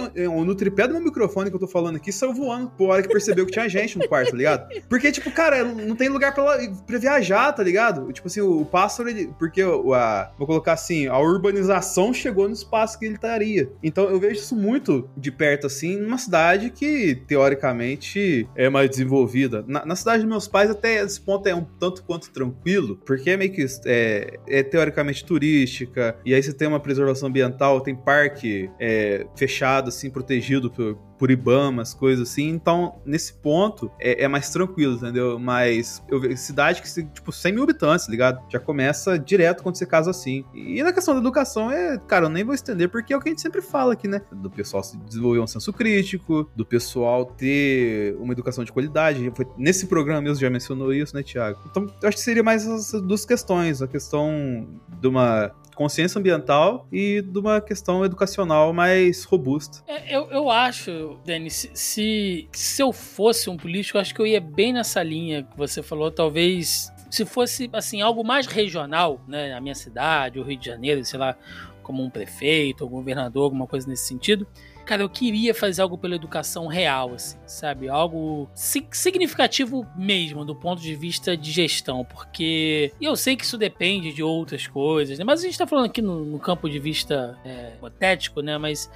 no 0.46 0.54
tripé 0.54 0.88
do 0.88 0.94
meu 0.94 1.02
microfone 1.02 1.50
que 1.50 1.56
eu 1.56 1.60
tô 1.60 1.66
falando 1.66 1.96
aqui, 1.96 2.10
saiu 2.10 2.32
voando. 2.32 2.70
Por 2.70 2.88
hora 2.88 3.02
que 3.02 3.08
percebeu 3.08 3.44
que 3.44 3.52
tinha 3.52 3.68
gente 3.68 3.98
no 3.98 4.08
quarto, 4.08 4.30
tá 4.30 4.36
ligado? 4.38 4.80
Porque, 4.88 5.12
tipo, 5.12 5.30
cara, 5.30 5.62
não 5.64 5.94
tem 5.94 6.08
lugar 6.08 6.32
pra, 6.32 6.42
ela, 6.42 6.74
pra 6.86 6.96
viajar, 6.96 7.52
tá 7.52 7.62
ligado? 7.62 8.10
Tipo 8.10 8.26
assim, 8.26 8.40
o, 8.40 8.62
o 8.62 8.64
pássaro, 8.64 9.10
ele. 9.10 9.34
Porque 9.38 9.60
a. 9.60 10.32
Vou 10.38 10.46
colocar 10.46 10.72
assim, 10.72 11.06
a 11.06 11.18
urbanização 11.18 12.14
chegou 12.14 12.48
no 12.48 12.54
espaço 12.54 12.98
que 12.98 13.04
ele 13.04 13.16
estaria. 13.16 13.70
Então 13.82 14.08
eu 14.08 14.18
vejo 14.18 14.40
isso 14.40 14.56
muito 14.56 15.10
de 15.14 15.30
perto, 15.30 15.66
assim, 15.66 15.98
numa 15.98 16.16
cidade 16.16 16.70
que, 16.70 17.22
teoricamente, 17.26 18.48
é 18.56 18.70
mais 18.70 18.88
desenvolvida. 18.88 19.62
Na, 19.68 19.84
na 19.84 19.94
cidade 19.94 20.22
dos 20.22 20.30
meus 20.30 20.48
pais, 20.48 20.70
até 20.70 21.02
esse 21.02 21.20
ponto 21.20 21.46
é 21.46 21.54
um 21.54 21.66
tanto 21.78 22.02
quanto 22.02 22.30
tranquilo, 22.30 22.98
porque 23.04 23.28
é 23.28 23.36
meio 23.36 23.52
que 23.52 23.60
é, 23.90 24.38
é 24.48 24.62
teoricamente 24.62 25.24
turística, 25.24 26.16
e 26.24 26.32
aí 26.32 26.40
você 26.40 26.52
tem 26.52 26.68
uma 26.68 26.78
preservação 26.78 27.28
ambiental, 27.28 27.80
tem 27.80 27.94
parque 27.96 28.70
é, 28.78 29.26
fechado, 29.36 29.88
assim, 29.88 30.08
protegido 30.08 30.70
por, 30.70 30.96
por 31.20 31.30
Ibamas, 31.30 31.92
coisas 31.92 32.30
assim. 32.30 32.48
Então, 32.48 32.98
nesse 33.04 33.34
ponto, 33.34 33.92
é, 34.00 34.24
é 34.24 34.26
mais 34.26 34.48
tranquilo, 34.48 34.94
entendeu? 34.94 35.38
Mas 35.38 36.02
eu 36.08 36.18
vejo 36.18 36.38
cidade 36.38 36.80
que, 36.80 37.04
tipo, 37.04 37.30
100 37.30 37.52
mil 37.52 37.62
habitantes, 37.62 38.08
ligado? 38.08 38.40
Já 38.48 38.58
começa 38.58 39.18
direto 39.18 39.62
quando 39.62 39.76
você 39.76 39.84
casa 39.84 40.10
assim. 40.10 40.46
E 40.54 40.82
na 40.82 40.94
questão 40.94 41.12
da 41.12 41.20
educação, 41.20 41.70
é, 41.70 41.98
cara, 41.98 42.24
eu 42.24 42.30
nem 42.30 42.42
vou 42.42 42.54
estender, 42.54 42.88
porque 42.88 43.12
é 43.12 43.16
o 43.18 43.20
que 43.20 43.28
a 43.28 43.32
gente 43.32 43.42
sempre 43.42 43.60
fala 43.60 43.92
aqui, 43.92 44.08
né? 44.08 44.22
Do 44.32 44.50
pessoal 44.50 44.82
se 44.82 44.96
desenvolver 44.96 45.40
um 45.40 45.46
senso 45.46 45.74
crítico, 45.74 46.50
do 46.56 46.64
pessoal 46.64 47.26
ter 47.26 48.16
uma 48.18 48.32
educação 48.32 48.64
de 48.64 48.72
qualidade. 48.72 49.30
Foi, 49.36 49.46
nesse 49.58 49.88
programa 49.88 50.22
mesmo 50.22 50.40
já 50.40 50.48
mencionou 50.48 50.90
isso, 50.90 51.14
né, 51.14 51.22
Tiago? 51.22 51.60
Então, 51.70 51.86
eu 52.00 52.08
acho 52.08 52.16
que 52.16 52.22
seria 52.22 52.42
mais 52.42 52.66
essas 52.66 53.02
duas 53.02 53.26
questões. 53.26 53.82
A 53.82 53.86
questão 53.86 54.66
de 54.98 55.06
uma 55.06 55.52
consciência 55.80 56.18
ambiental 56.18 56.86
e 56.92 57.22
de 57.22 57.38
uma 57.38 57.58
questão 57.58 58.04
educacional 58.04 58.70
mais 58.70 59.24
robusta. 59.24 59.82
É, 59.88 60.14
eu, 60.14 60.30
eu 60.30 60.50
acho, 60.50 61.18
Denis, 61.24 61.54
se, 61.54 61.70
se, 61.72 62.48
se 62.52 62.82
eu 62.82 62.92
fosse 62.92 63.48
um 63.48 63.56
político, 63.56 63.96
eu 63.96 64.02
acho 64.02 64.14
que 64.14 64.20
eu 64.20 64.26
ia 64.26 64.42
bem 64.42 64.74
nessa 64.74 65.02
linha 65.02 65.42
que 65.42 65.56
você 65.56 65.82
falou. 65.82 66.10
Talvez 66.10 66.92
se 67.10 67.24
fosse 67.24 67.70
assim 67.72 68.02
algo 68.02 68.22
mais 68.22 68.44
regional, 68.44 69.22
né, 69.26 69.54
na 69.54 69.60
minha 69.62 69.74
cidade, 69.74 70.38
o 70.38 70.42
Rio 70.42 70.58
de 70.58 70.66
Janeiro, 70.66 71.02
sei 71.02 71.18
lá, 71.18 71.34
como 71.82 72.04
um 72.04 72.10
prefeito, 72.10 72.84
ou 72.84 72.90
governador, 72.90 73.44
alguma 73.44 73.66
coisa 73.66 73.88
nesse 73.88 74.06
sentido. 74.06 74.46
Cara, 74.84 75.02
eu 75.02 75.08
queria 75.08 75.54
fazer 75.54 75.82
algo 75.82 75.96
pela 75.96 76.16
educação 76.16 76.66
real, 76.66 77.14
assim, 77.14 77.38
sabe? 77.46 77.88
Algo 77.88 78.50
si- 78.54 78.86
significativo 78.90 79.86
mesmo, 79.96 80.44
do 80.44 80.54
ponto 80.54 80.82
de 80.82 80.94
vista 80.96 81.36
de 81.36 81.52
gestão, 81.52 82.04
porque 82.04 82.92
eu 83.00 83.14
sei 83.14 83.36
que 83.36 83.44
isso 83.44 83.56
depende 83.56 84.12
de 84.12 84.22
outras 84.22 84.66
coisas, 84.66 85.18
né? 85.18 85.24
Mas 85.24 85.40
a 85.40 85.44
gente 85.44 85.56
tá 85.58 85.66
falando 85.66 85.86
aqui 85.86 86.02
no, 86.02 86.24
no 86.24 86.38
campo 86.40 86.68
de 86.68 86.78
vista 86.80 87.38
é, 87.44 87.74
hipotético, 87.76 88.40
né? 88.40 88.58
Mas 88.58 88.90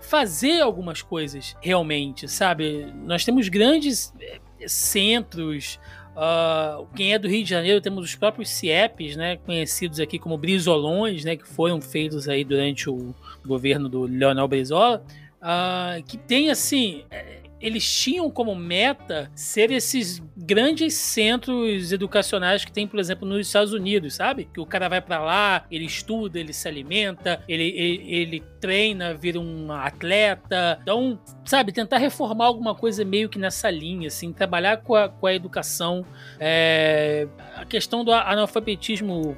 fazer 0.00 0.60
algumas 0.60 1.02
coisas 1.02 1.56
realmente, 1.60 2.28
sabe? 2.28 2.86
Nós 3.04 3.24
temos 3.24 3.48
grandes 3.48 4.14
eh, 4.20 4.38
centros. 4.66 5.78
ah, 6.16 6.82
quem 6.94 7.12
é 7.12 7.18
do 7.18 7.28
Rio 7.28 7.42
de 7.44 7.50
Janeiro, 7.50 7.80
temos 7.80 8.04
os 8.04 8.14
próprios 8.14 8.48
CIEPs, 8.50 9.16
né, 9.16 9.36
conhecidos 9.38 10.00
aqui 10.00 10.18
como 10.18 10.36
Brizolões, 10.38 11.24
né, 11.24 11.36
que 11.36 11.46
foram 11.46 11.80
feitos 11.80 12.28
aí 12.28 12.44
durante 12.44 12.88
o 12.90 13.14
governo 13.46 13.88
do 13.88 14.02
Leonel 14.02 14.48
Brizola, 14.48 15.04
ah, 15.40 15.96
que 16.06 16.16
tem 16.16 16.50
assim, 16.50 17.04
eh, 17.10 17.40
eles 17.60 17.86
tinham 17.86 18.30
como 18.30 18.54
meta 18.54 19.30
ser 19.34 19.70
esses 19.70 20.22
grandes 20.36 20.94
centros 20.94 21.92
educacionais 21.92 22.64
que 22.64 22.72
tem, 22.72 22.86
por 22.86 22.98
exemplo, 22.98 23.28
nos 23.28 23.46
Estados 23.46 23.72
Unidos, 23.72 24.14
sabe? 24.14 24.48
Que 24.52 24.60
o 24.60 24.66
cara 24.66 24.88
vai 24.88 25.00
pra 25.00 25.18
lá, 25.22 25.66
ele 25.70 25.84
estuda, 25.84 26.38
ele 26.40 26.52
se 26.52 26.66
alimenta, 26.66 27.44
ele, 27.46 27.64
ele, 27.64 28.14
ele 28.14 28.42
treina, 28.60 29.12
vira 29.14 29.38
um 29.38 29.70
atleta. 29.70 30.78
Então, 30.82 31.20
sabe, 31.44 31.70
tentar 31.70 31.98
reformar 31.98 32.46
alguma 32.46 32.74
coisa 32.74 33.04
meio 33.04 33.28
que 33.28 33.38
nessa 33.38 33.70
linha, 33.70 34.08
assim, 34.08 34.32
trabalhar 34.32 34.78
com 34.78 34.94
a, 34.94 35.08
com 35.08 35.26
a 35.26 35.34
educação, 35.34 36.04
é, 36.38 37.28
a 37.54 37.66
questão 37.66 38.02
do 38.02 38.12
analfabetismo 38.12 39.36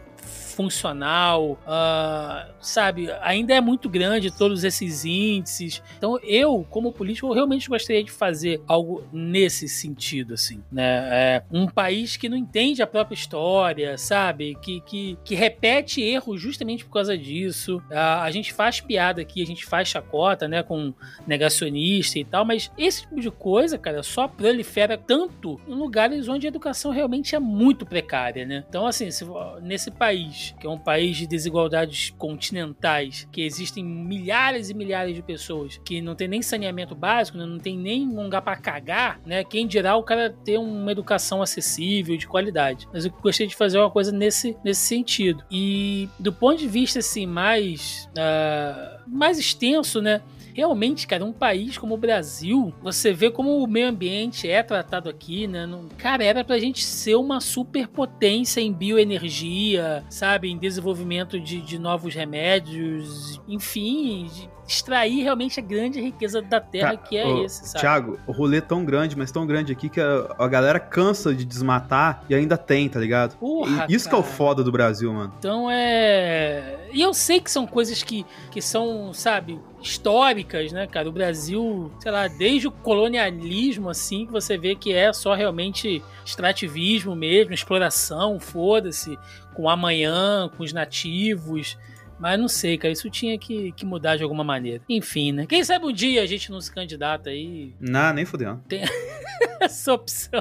funcional, 0.53 1.59
ah, 1.67 2.49
sabe, 2.61 3.09
ainda 3.21 3.55
é 3.55 3.61
muito 3.61 3.89
grande 3.89 4.31
todos 4.31 4.65
esses 4.65 5.05
índices. 5.05 5.83
Então 5.97 6.19
eu, 6.23 6.67
como 6.71 6.93
político, 6.93 7.29
eu 7.29 7.33
realmente 7.33 7.69
gostaria 7.69 8.05
de 8.05 8.11
fazer 8.11 8.61
algo 8.67 9.05
nesse 9.13 9.69
sentido, 9.69 10.35
assim, 10.35 10.63
né? 10.71 11.09
É, 11.11 11.43
um 11.51 11.67
país 11.67 12.17
que 12.17 12.29
não 12.29 12.37
entende 12.37 12.83
a 12.83 12.87
própria 12.87 13.15
história, 13.15 13.97
sabe, 13.99 14.57
que, 14.63 14.81
que, 14.83 15.19
que 15.25 15.35
repete 15.35 16.01
erros 16.01 16.41
justamente 16.41 16.85
por 16.85 16.93
causa 16.93 17.17
disso. 17.17 17.83
Ah, 17.91 18.23
a 18.23 18.31
gente 18.31 18.53
faz 18.53 18.81
piada 18.81 19.23
aqui, 19.23 19.43
a 19.43 19.47
gente 19.47 19.65
faz 19.65 19.89
chacota, 19.89 20.47
né, 20.49 20.63
com 20.63 20.93
negacionista 21.27 22.19
e 22.19 22.25
tal, 22.25 22.45
mas 22.45 22.71
esse 22.77 23.03
tipo 23.03 23.21
de 23.21 23.31
coisa, 23.31 23.79
cara, 23.79 24.03
só 24.03 24.29
prolifera 24.29 24.97
tanto 24.99 25.61
em 25.67 25.75
lugares 25.75 26.29
onde 26.29 26.47
a 26.47 26.49
educação 26.49 26.91
realmente 26.91 27.35
é 27.35 27.39
muito 27.39 27.87
precária, 27.87 28.45
né? 28.45 28.65
Então, 28.69 28.87
assim, 28.87 29.11
se, 29.11 29.25
nesse 29.63 29.91
país, 29.91 30.42
que 30.51 30.67
é 30.67 30.71
um 30.71 30.79
país 30.79 31.17
de 31.17 31.27
desigualdades 31.27 32.11
continentais, 32.19 33.29
que 33.31 33.43
existem 33.43 33.85
milhares 33.85 34.71
e 34.71 34.75
milhares 34.75 35.15
de 35.15 35.23
pessoas 35.23 35.81
que 35.85 36.01
não 36.01 36.15
tem 36.15 36.29
nem 36.29 36.43
saneamento 36.43 36.95
básico, 36.95 37.39
né, 37.39 37.47
não 37.47 37.59
tem 37.59 37.77
nem 37.77 38.07
um 38.07 38.25
lugar 38.25 38.43
para 38.43 38.57
cagar, 38.57 39.21
né? 39.25 39.45
Quem 39.45 39.67
dirá 39.67 39.97
o 39.97 40.03
cara 40.03 40.35
ter 40.45 40.59
uma 40.59 40.91
educação 40.91 41.43
acessível, 41.43 42.17
de 42.17 42.27
qualidade. 42.27 42.89
Mas 42.93 43.05
eu 43.05 43.13
gostaria 43.23 43.49
de 43.49 43.57
fazer 43.57 43.79
uma 43.79 43.91
coisa 43.91 44.13
nesse, 44.13 44.57
nesse 44.65 44.81
sentido. 44.83 45.45
E 45.51 46.09
do 46.19 46.33
ponto 46.33 46.59
de 46.59 46.69
vista, 46.69 46.99
assim, 46.99 47.27
mais, 47.27 48.09
ah, 48.17 49.01
mais 49.07 49.39
extenso, 49.39 50.01
né? 50.01 50.21
Realmente, 50.55 51.07
cara, 51.07 51.25
um 51.25 51.33
país 51.33 51.79
como 51.79 51.95
o 51.95 51.99
Brasil, 51.99 52.73
você 52.83 53.13
vê 53.13 53.31
como 53.31 53.63
o 53.63 53.67
meio 53.67 53.89
ambiente 53.89 54.49
é 54.49 54.63
tratado 54.63 55.09
aqui, 55.09 55.47
né? 55.47 55.67
Não- 55.67 55.89
Cara, 55.97 56.23
era 56.25 56.45
pra 56.45 56.59
gente 56.59 56.83
ser 56.85 57.15
uma 57.17 57.41
superpotência 57.41 58.61
em 58.61 58.73
bioenergia, 58.73 60.05
sabe? 60.11 60.51
Em 60.51 60.59
desenvolvimento 60.59 61.41
de, 61.41 61.61
de 61.61 61.79
novos 61.79 62.15
remédios, 62.15 63.41
enfim, 63.49 64.29
de 64.35 64.49
extrair 64.67 65.23
realmente 65.23 65.59
a 65.59 65.63
grande 65.63 66.01
riqueza 66.01 66.41
da 66.41 66.61
terra 66.61 66.97
que 66.97 67.17
é 67.17 67.27
ô, 67.27 67.45
esse, 67.45 67.67
sabe? 67.67 67.81
Thiago, 67.81 68.19
o 68.27 68.33
rolê 68.33 68.59
é 68.59 68.61
tão 68.61 68.85
grande, 68.85 69.17
mas 69.17 69.31
tão 69.31 69.47
grande 69.47 69.73
aqui 69.73 69.89
que 69.89 70.01
a, 70.01 70.35
a 70.39 70.49
galera 70.49 70.79
cansa 70.79 71.35
de 71.35 71.45
desmatar 71.45 72.25
e 72.29 72.35
ainda 72.35 72.57
tem, 72.57 72.89
tá 72.89 73.01
ligado? 73.01 73.37
Porra, 73.37 73.87
E 73.89 73.95
isso 73.95 74.09
que 74.09 74.15
é 74.15 74.19
o 74.19 74.23
cara. 74.23 74.35
foda 74.35 74.65
do 74.65 74.73
Brasil, 74.73 75.13
mano. 75.13 75.33
Então 75.39 75.71
é. 75.71 76.89
E 76.93 77.01
eu 77.01 77.13
sei 77.13 77.41
que 77.41 77.51
são 77.51 77.67
coisas 77.67 78.03
que, 78.03 78.25
que 78.51 78.61
são, 78.63 79.13
sabe, 79.13 79.59
históricas, 79.81 80.73
né, 80.73 80.87
cara? 80.87 81.09
O 81.09 81.13
Brasil, 81.13 81.91
sei 81.99 82.13
lá, 82.13 82.29
desde 82.29 82.69
o 82.69 82.71
colonialismo, 82.71 83.89
assim, 83.91 84.27
que 84.27 84.33
você 84.33 84.57
vê 84.57 84.75
que 84.75 84.93
é 84.93 85.13
só 85.13 85.35
realmente 85.35 86.03
extrativismo 86.25 87.17
mesmo, 87.17 87.53
exploração, 87.53 88.39
foda-se, 88.39 89.19
com 89.55 89.65
o 89.65 89.69
amanhã, 89.69 90.51
com 90.57 90.63
os 90.63 90.73
nativos. 90.73 91.77
Mas 92.23 92.39
não 92.39 92.47
sei, 92.47 92.79
cara, 92.79 92.93
isso 92.93 93.11
tinha 93.11 93.37
que, 93.37 93.73
que 93.73 93.85
mudar 93.85 94.15
de 94.15 94.23
alguma 94.23 94.45
maneira. 94.45 94.81
Enfim, 94.89 95.33
né? 95.33 95.45
Quem 95.45 95.65
sabe 95.65 95.87
um 95.87 95.93
dia 95.93 96.23
a 96.23 96.27
gente 96.27 96.53
não 96.53 96.61
se 96.61 96.73
candidata 96.73 97.31
aí. 97.31 97.75
Não, 97.81 98.13
nem 98.13 98.25
fudendo. 98.25 98.63
Essa 99.59 99.93
opção. 99.93 100.41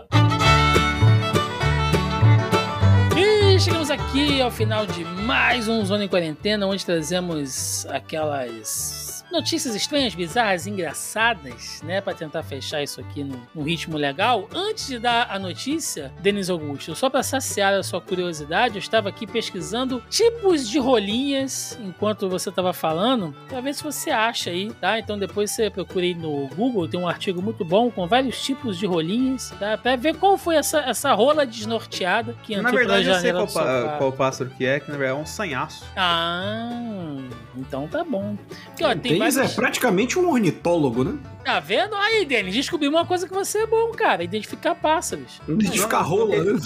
E 3.17 3.59
chegamos 3.59 3.89
aqui 3.89 4.39
ao 4.39 4.51
final 4.51 4.85
de 4.85 5.03
mais 5.03 5.67
um 5.67 5.83
Zona 5.83 6.05
em 6.05 6.07
Quarentena, 6.07 6.67
onde 6.67 6.85
trazemos 6.85 7.87
aquelas 7.87 9.20
notícias 9.31 9.75
estranhas, 9.75 10.13
bizarras, 10.13 10.67
engraçadas, 10.67 11.81
né? 11.83 12.01
Pra 12.01 12.13
tentar 12.13 12.43
fechar 12.43 12.81
isso 12.83 12.99
aqui 12.99 13.23
no, 13.23 13.41
num 13.53 13.63
ritmo 13.63 13.97
legal. 13.97 14.47
Antes 14.53 14.87
de 14.87 14.99
dar 14.99 15.27
a 15.29 15.39
notícia, 15.39 16.11
Denis 16.19 16.49
Augusto, 16.49 16.95
só 16.95 17.09
pra 17.09 17.23
saciar 17.23 17.73
a 17.73 17.83
sua 17.83 18.01
curiosidade, 18.01 18.75
eu 18.75 18.79
estava 18.79 19.09
aqui 19.09 19.25
pesquisando 19.25 20.03
tipos 20.09 20.69
de 20.69 20.79
rolinhas 20.79 21.77
enquanto 21.81 22.29
você 22.29 22.49
estava 22.49 22.73
falando, 22.73 23.35
pra 23.47 23.61
ver 23.61 23.73
se 23.73 23.83
você 23.83 24.09
acha 24.09 24.49
aí, 24.49 24.71
tá? 24.73 24.99
Então 24.99 25.17
depois 25.17 25.51
você 25.51 25.69
procura 25.69 26.05
aí 26.05 26.13
no 26.13 26.47
Google, 26.47 26.87
tem 26.87 26.99
um 26.99 27.07
artigo 27.07 27.41
muito 27.41 27.63
bom 27.63 27.89
com 27.89 28.07
vários 28.07 28.41
tipos 28.41 28.77
de 28.77 28.85
rolinhas, 28.85 29.53
tá? 29.59 29.77
Pra 29.77 29.95
ver 29.95 30.15
qual 30.17 30.37
foi 30.37 30.55
essa, 30.55 30.79
essa 30.79 31.13
rola 31.13 31.45
desnorteada 31.45 32.35
que 32.43 32.55
Na 32.55 32.69
entrou 32.69 32.79
pela 32.79 32.95
verdade, 32.95 33.07
eu 33.07 33.21
sei 33.21 33.31
qual 33.31 33.97
qual 33.97 34.11
pássaro 34.11 34.49
que 34.49 34.65
é, 34.65 34.79
que 34.79 34.91
na 34.91 34.97
verdade 34.97 35.19
é 35.19 35.21
um 35.21 35.25
sanhaço. 35.25 35.85
Ah, 35.95 37.17
então 37.55 37.87
tá 37.87 38.03
bom. 38.03 38.37
Porque, 38.65 38.83
ó, 38.83 38.95
tem 38.95 39.20
Denis 39.21 39.35
vários... 39.35 39.51
é 39.51 39.55
praticamente 39.55 40.19
um 40.19 40.29
ornitólogo, 40.29 41.03
né? 41.03 41.17
Tá 41.43 41.59
vendo? 41.59 41.95
Aí, 41.95 42.25
Denis, 42.25 42.53
descobri 42.53 42.87
uma 42.87 43.05
coisa 43.05 43.27
que 43.27 43.33
você 43.33 43.59
é 43.59 43.67
bom, 43.67 43.91
cara. 43.91 44.23
Identificar 44.23 44.75
pássaros. 44.75 45.41
Identificar 45.47 46.01
rola, 46.01 46.43
né? 46.43 46.59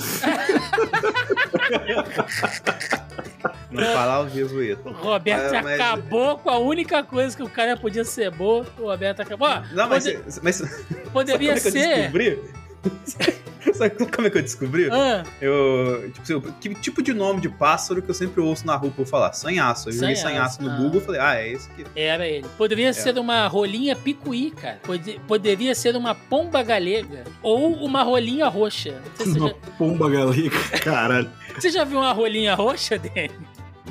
Não 3.72 3.84
falar 3.84 4.14
ao 4.16 4.26
vivo 4.28 4.62
isso. 4.62 4.82
O 4.86 4.92
Roberto 4.92 5.54
Ah, 5.56 5.62
mas- 5.64 5.80
acabou 5.80 6.38
com 6.38 6.50
a 6.50 6.58
única 6.58 7.04
coisa 7.04 7.36
que 7.36 7.44
o 7.44 7.50
cara 7.50 7.76
podia 7.78 8.04
ser 8.06 8.32
bom. 8.32 8.66
O 8.80 8.84
Roberto 8.90 9.22
acabou. 9.22 9.50
Não, 9.74 9.88
mas, 9.90 10.04
pode- 10.06 10.20
mas 10.42 10.56
sabe 10.56 10.72
poderia 11.12 11.56
como 11.56 11.58
é 11.58 11.62
que 11.62 11.68
eu 11.68 11.72
ser. 11.72 13.36
Sabe 13.74 13.92
como 14.12 14.28
é 14.28 14.30
que 14.30 14.38
eu 14.38 14.42
descobri? 14.42 14.90
Ah, 14.92 15.24
Eu, 15.42 16.12
tipo, 16.14 16.22
assim, 16.48 16.54
que 16.62 16.76
tipo 16.76 17.02
de 17.02 17.14
nome 17.14 17.42
de 17.42 17.50
pássaro 17.50 18.02
que 18.02 18.10
eu 18.10 18.14
sempre 18.14 18.42
ouço 18.42 18.66
na 18.66 18.76
rua 18.76 18.92
por 18.96 19.06
falar? 19.06 19.34
Sanhaço. 19.34 19.90
Eu 19.90 19.94
joguei 19.94 20.16
Sanhaço, 20.16 20.62
no 20.62 20.70
ah. 20.70 20.76
Google 20.78 21.02
e 21.02 21.04
falei, 21.04 21.22
ah, 21.22 21.36
é 21.36 21.52
esse 21.52 21.70
aqui. 21.72 21.86
era 21.96 22.28
ele. 22.28 22.46
Poderia 22.58 22.94
ser 22.94 23.18
uma 23.18 23.48
rolinha 23.48 23.96
picuí, 23.96 24.52
cara. 24.52 24.80
Pode- 24.84 25.20
poderia 25.28 25.74
ser 25.76 25.96
uma 25.96 26.14
pomba 26.16 26.62
galega. 26.64 27.24
Ou 27.42 27.74
uma 27.74 28.04
rolinha 28.04 28.48
roxa. 28.48 29.02
Se 29.16 29.38
Uma 29.38 29.50
já, 29.50 29.56
pomba 29.78 30.10
galega, 30.10 30.58
caralho. 30.84 31.30
você 31.58 31.70
já 31.70 31.84
viu 31.84 32.00
uma 32.00 32.12
rolinha 32.14 32.54
roxa, 32.56 32.98
Denis? 32.98 33.32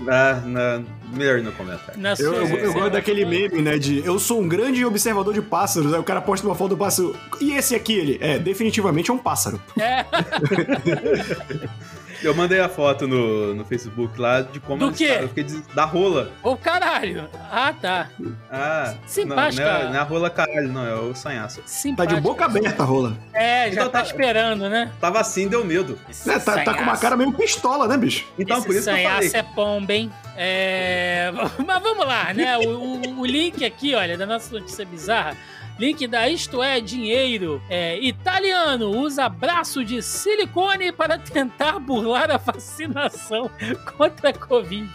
Ah, 0.09 0.43
na, 0.45 0.83
melhor 1.13 1.41
no 1.41 1.53
comentário. 1.53 2.01
Na 2.01 2.15
Eu, 2.19 2.35
eu, 2.35 2.47
eu 2.47 2.73
gosto 2.73 2.91
daquele 2.91 3.25
meme, 3.25 3.63
né? 3.63 3.79
De 3.79 4.05
eu 4.05 4.19
sou 4.19 4.41
um 4.41 4.49
grande 4.49 4.85
observador 4.85 5.33
de 5.33 5.41
pássaros. 5.41 5.95
Aí 5.95 6.01
o 6.01 6.05
cara 6.05 6.21
posta 6.21 6.47
uma 6.47 6.55
foto 6.55 6.71
do 6.71 6.77
pássaro. 6.77 7.17
E 7.41 7.53
esse 7.53 7.75
aqui, 7.75 7.95
ele? 7.95 8.19
É, 8.21 8.39
definitivamente 8.39 9.11
é 9.11 9.15
um 9.15 9.19
pássaro. 9.19 9.61
É. 9.79 10.05
Eu 12.25 12.35
mandei 12.35 12.61
a 12.61 12.69
foto 12.69 13.07
no, 13.07 13.55
no 13.55 13.65
Facebook 13.65 14.19
lá 14.21 14.41
de 14.41 14.59
como 14.61 14.79
Do 14.79 14.93
quê? 14.93 15.05
estavam- 15.05 15.23
Eu 15.23 15.29
fiquei 15.29 15.45
des- 15.45 15.67
da 15.69 15.85
rola. 15.85 16.31
Ô, 16.43 16.57
caralho. 16.57 17.29
Ah, 17.51 17.73
tá. 17.81 18.09
Ah, 18.51 18.95
Simpática. 19.07 19.63
Não, 19.65 19.73
não, 19.73 19.81
é, 19.81 19.85
não 19.91 19.95
é 19.95 19.99
a 19.99 20.03
rola 20.03 20.31
caralho, 20.31 20.73
não, 20.73 20.87
é 20.87 20.95
o 20.95 21.15
sanhaço. 21.15 21.61
Tá 21.61 21.67
Simpático. 21.67 22.15
de 22.17 22.21
boca 22.23 22.45
aberta 22.45 22.83
a 22.83 22.87
rola. 22.87 23.17
É, 23.33 23.67
já 23.67 23.73
Então 23.83 23.85
tá 23.91 23.99
tá- 24.01 24.05
esperando, 24.07 24.69
né? 24.71 24.91
Tava 25.01 25.21
assim, 25.21 25.49
deu 25.49 25.65
medo. 25.65 25.99
Né, 26.27 26.39
tá, 26.39 26.63
tá 26.63 26.75
com 26.75 26.83
uma 26.83 26.97
cara 26.97 27.17
meio 27.17 27.33
pistola, 27.33 27.87
né, 27.87 27.97
bicho? 27.97 28.27
Então, 28.39 28.57
Esse 28.59 28.67
por 28.67 28.75
isso 28.75 28.85
que 28.85 28.91
eu 28.91 28.95
sanhaço 28.95 29.15
falei. 29.17 29.31
é 29.35 29.43
pomba, 29.55 29.93
hein? 29.93 30.11
É... 30.37 31.31
Mas 31.67 31.83
vamos 31.83 32.07
lá, 32.07 32.33
né? 32.33 32.57
O, 32.59 32.69
o- 32.71 33.21
o 33.21 33.27
link 33.27 33.65
aqui, 33.65 33.95
olha, 33.95 34.17
da 34.17 34.27
nossa 34.27 34.53
notícia 34.59 34.85
bizarra. 34.85 35.37
Link 35.79 36.07
da 36.07 36.29
Isto 36.29 36.63
É 36.63 36.81
Dinheiro. 36.81 37.61
É, 37.69 37.99
italiano 37.99 38.91
usa 38.91 39.29
braço 39.29 39.85
de 39.85 40.01
silicone 40.03 40.93
para 40.93 41.19
tentar 41.19 41.79
burlar 41.81 42.31
a 42.31 42.37
vacinação 42.37 43.51
contra 43.97 44.31
a 44.31 44.33
Covid. 44.33 44.91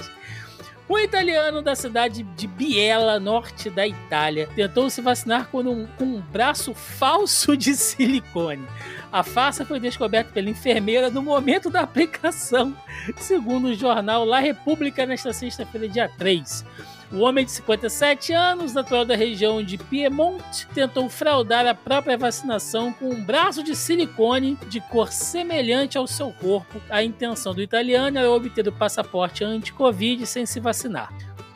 Um 0.90 0.98
italiano 0.98 1.62
da 1.62 1.76
cidade 1.76 2.24
de 2.24 2.48
Biella, 2.48 3.20
norte 3.20 3.70
da 3.70 3.86
Itália, 3.86 4.50
tentou 4.56 4.90
se 4.90 5.02
vacinar 5.02 5.48
com 5.50 5.60
um, 5.60 5.86
com 5.86 6.04
um 6.04 6.20
braço 6.20 6.74
falso 6.74 7.56
de 7.56 7.76
silicone. 7.76 8.68
A 9.12 9.22
farsa 9.22 9.64
foi 9.64 9.80
descoberta 9.80 10.32
pela 10.34 10.50
enfermeira 10.50 11.12
no 11.12 11.22
momento 11.22 11.70
da 11.70 11.82
aplicação, 11.82 12.76
segundo 13.18 13.66
o 13.68 13.76
jornal 13.76 14.26
La 14.26 14.40
República 14.40 15.06
nesta 15.06 15.32
sexta-feira, 15.32 15.88
dia 15.88 16.10
3. 16.18 16.66
O 17.12 17.22
homem 17.22 17.44
de 17.44 17.52
57 17.52 18.34
anos, 18.34 18.74
natural 18.74 19.04
da 19.04 19.16
região 19.16 19.64
de 19.64 19.80
Piemonte, 19.80 20.68
tentou 20.68 21.10
fraudar 21.10 21.66
a 21.66 21.74
própria 21.74 22.16
vacinação 22.16 22.94
com 22.94 23.10
um 23.10 23.24
braço 23.24 23.64
de 23.64 23.76
silicone 23.76 24.56
de 24.68 24.80
cor 24.80 25.12
semelhante 25.12 25.98
ao 25.98 26.06
seu 26.06 26.32
corpo. 26.32 26.80
A 26.88 27.04
intenção 27.04 27.56
do 27.56 27.64
italiano 27.64 28.20
era 28.20 28.30
obter 28.30 28.68
o 28.68 28.72
passaporte 28.72 29.44
anti-Covid 29.44 30.26
sem 30.28 30.46
se 30.46 30.60
vacinar. 30.60 31.12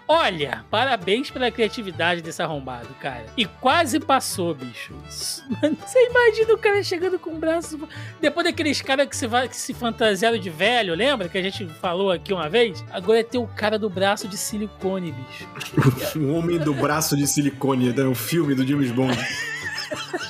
Olha, 0.07 0.65
parabéns 0.69 1.31
pela 1.31 1.49
criatividade 1.49 2.21
desse 2.21 2.41
arrombado, 2.41 2.89
cara. 3.01 3.25
E 3.37 3.45
quase 3.45 3.99
passou, 3.99 4.53
bicho. 4.53 4.93
Mano, 5.61 5.77
você 5.85 6.07
imagina 6.09 6.53
o 6.53 6.57
cara 6.57 6.83
chegando 6.83 7.17
com 7.17 7.31
o 7.31 7.37
braço. 7.37 7.79
Depois 8.19 8.45
daqueles 8.45 8.81
caras 8.81 9.07
que 9.07 9.15
se, 9.15 9.27
que 9.27 9.55
se 9.55 9.73
fantasiaram 9.73 10.37
de 10.37 10.49
velho, 10.49 10.93
lembra? 10.93 11.29
Que 11.29 11.37
a 11.37 11.41
gente 11.41 11.65
falou 11.67 12.11
aqui 12.11 12.33
uma 12.33 12.49
vez? 12.49 12.83
Agora 12.91 13.19
é 13.19 13.23
ter 13.23 13.37
o 13.37 13.47
cara 13.47 13.79
do 13.79 13.89
braço 13.89 14.27
de 14.27 14.37
silicone, 14.37 15.13
bicho. 15.13 15.47
Um 16.19 16.37
homem 16.37 16.59
do 16.59 16.73
braço 16.73 17.15
de 17.17 17.25
silicone, 17.25 17.91
né? 17.91 18.03
Um 18.03 18.15
filme 18.15 18.53
do 18.53 18.65
James 18.65 18.91
Bond. 18.91 19.17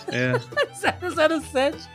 É. 0.07 0.33
007 0.73 1.89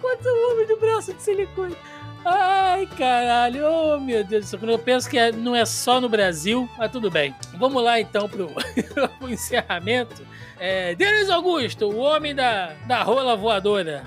contra 0.00 0.32
o 0.32 0.52
homem 0.52 0.66
do 0.66 0.76
braço 0.78 1.12
de 1.12 1.22
silicone. 1.22 1.76
Ai, 2.24 2.86
caralho, 2.98 3.64
oh 3.66 3.98
meu 4.00 4.22
Deus 4.22 4.44
do 4.44 4.48
céu. 4.48 4.58
Quando 4.58 4.72
eu 4.72 4.78
penso 4.78 5.08
que 5.08 5.18
é- 5.18 5.32
não 5.32 5.54
é 5.56 5.64
só 5.64 6.00
no 6.00 6.08
Brasil, 6.08 6.68
mas 6.76 6.90
tudo 6.92 7.10
bem. 7.10 7.34
Vamos 7.58 7.82
lá 7.82 7.98
então 8.00 8.28
pro, 8.28 8.48
pro 9.18 9.28
encerramento. 9.30 10.22
É, 10.58 10.94
Denis 10.94 11.30
Augusto, 11.30 11.86
o 11.86 11.96
homem 11.98 12.34
da, 12.34 12.74
da 12.86 13.02
rola 13.02 13.34
voadora. 13.36 14.04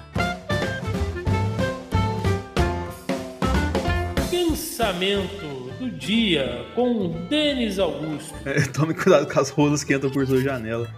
Pensamento 4.30 5.72
do 5.80 5.90
dia 5.90 6.66
com 6.76 7.10
Denis 7.28 7.80
Augusto. 7.80 8.34
É, 8.46 8.62
Tome 8.68 8.94
cuidado 8.94 9.32
com 9.32 9.40
as 9.40 9.50
rolas 9.50 9.84
que 9.84 9.94
entram 9.96 10.12
por 10.12 10.26
sua 10.28 10.42
janela. 10.42 10.88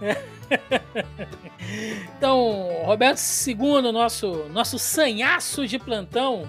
Então, 2.16 2.68
Roberto 2.84 3.18
II, 3.18 3.90
nosso, 3.92 4.46
nosso 4.52 4.78
sanhaço 4.78 5.66
de 5.66 5.78
plantão. 5.80 6.46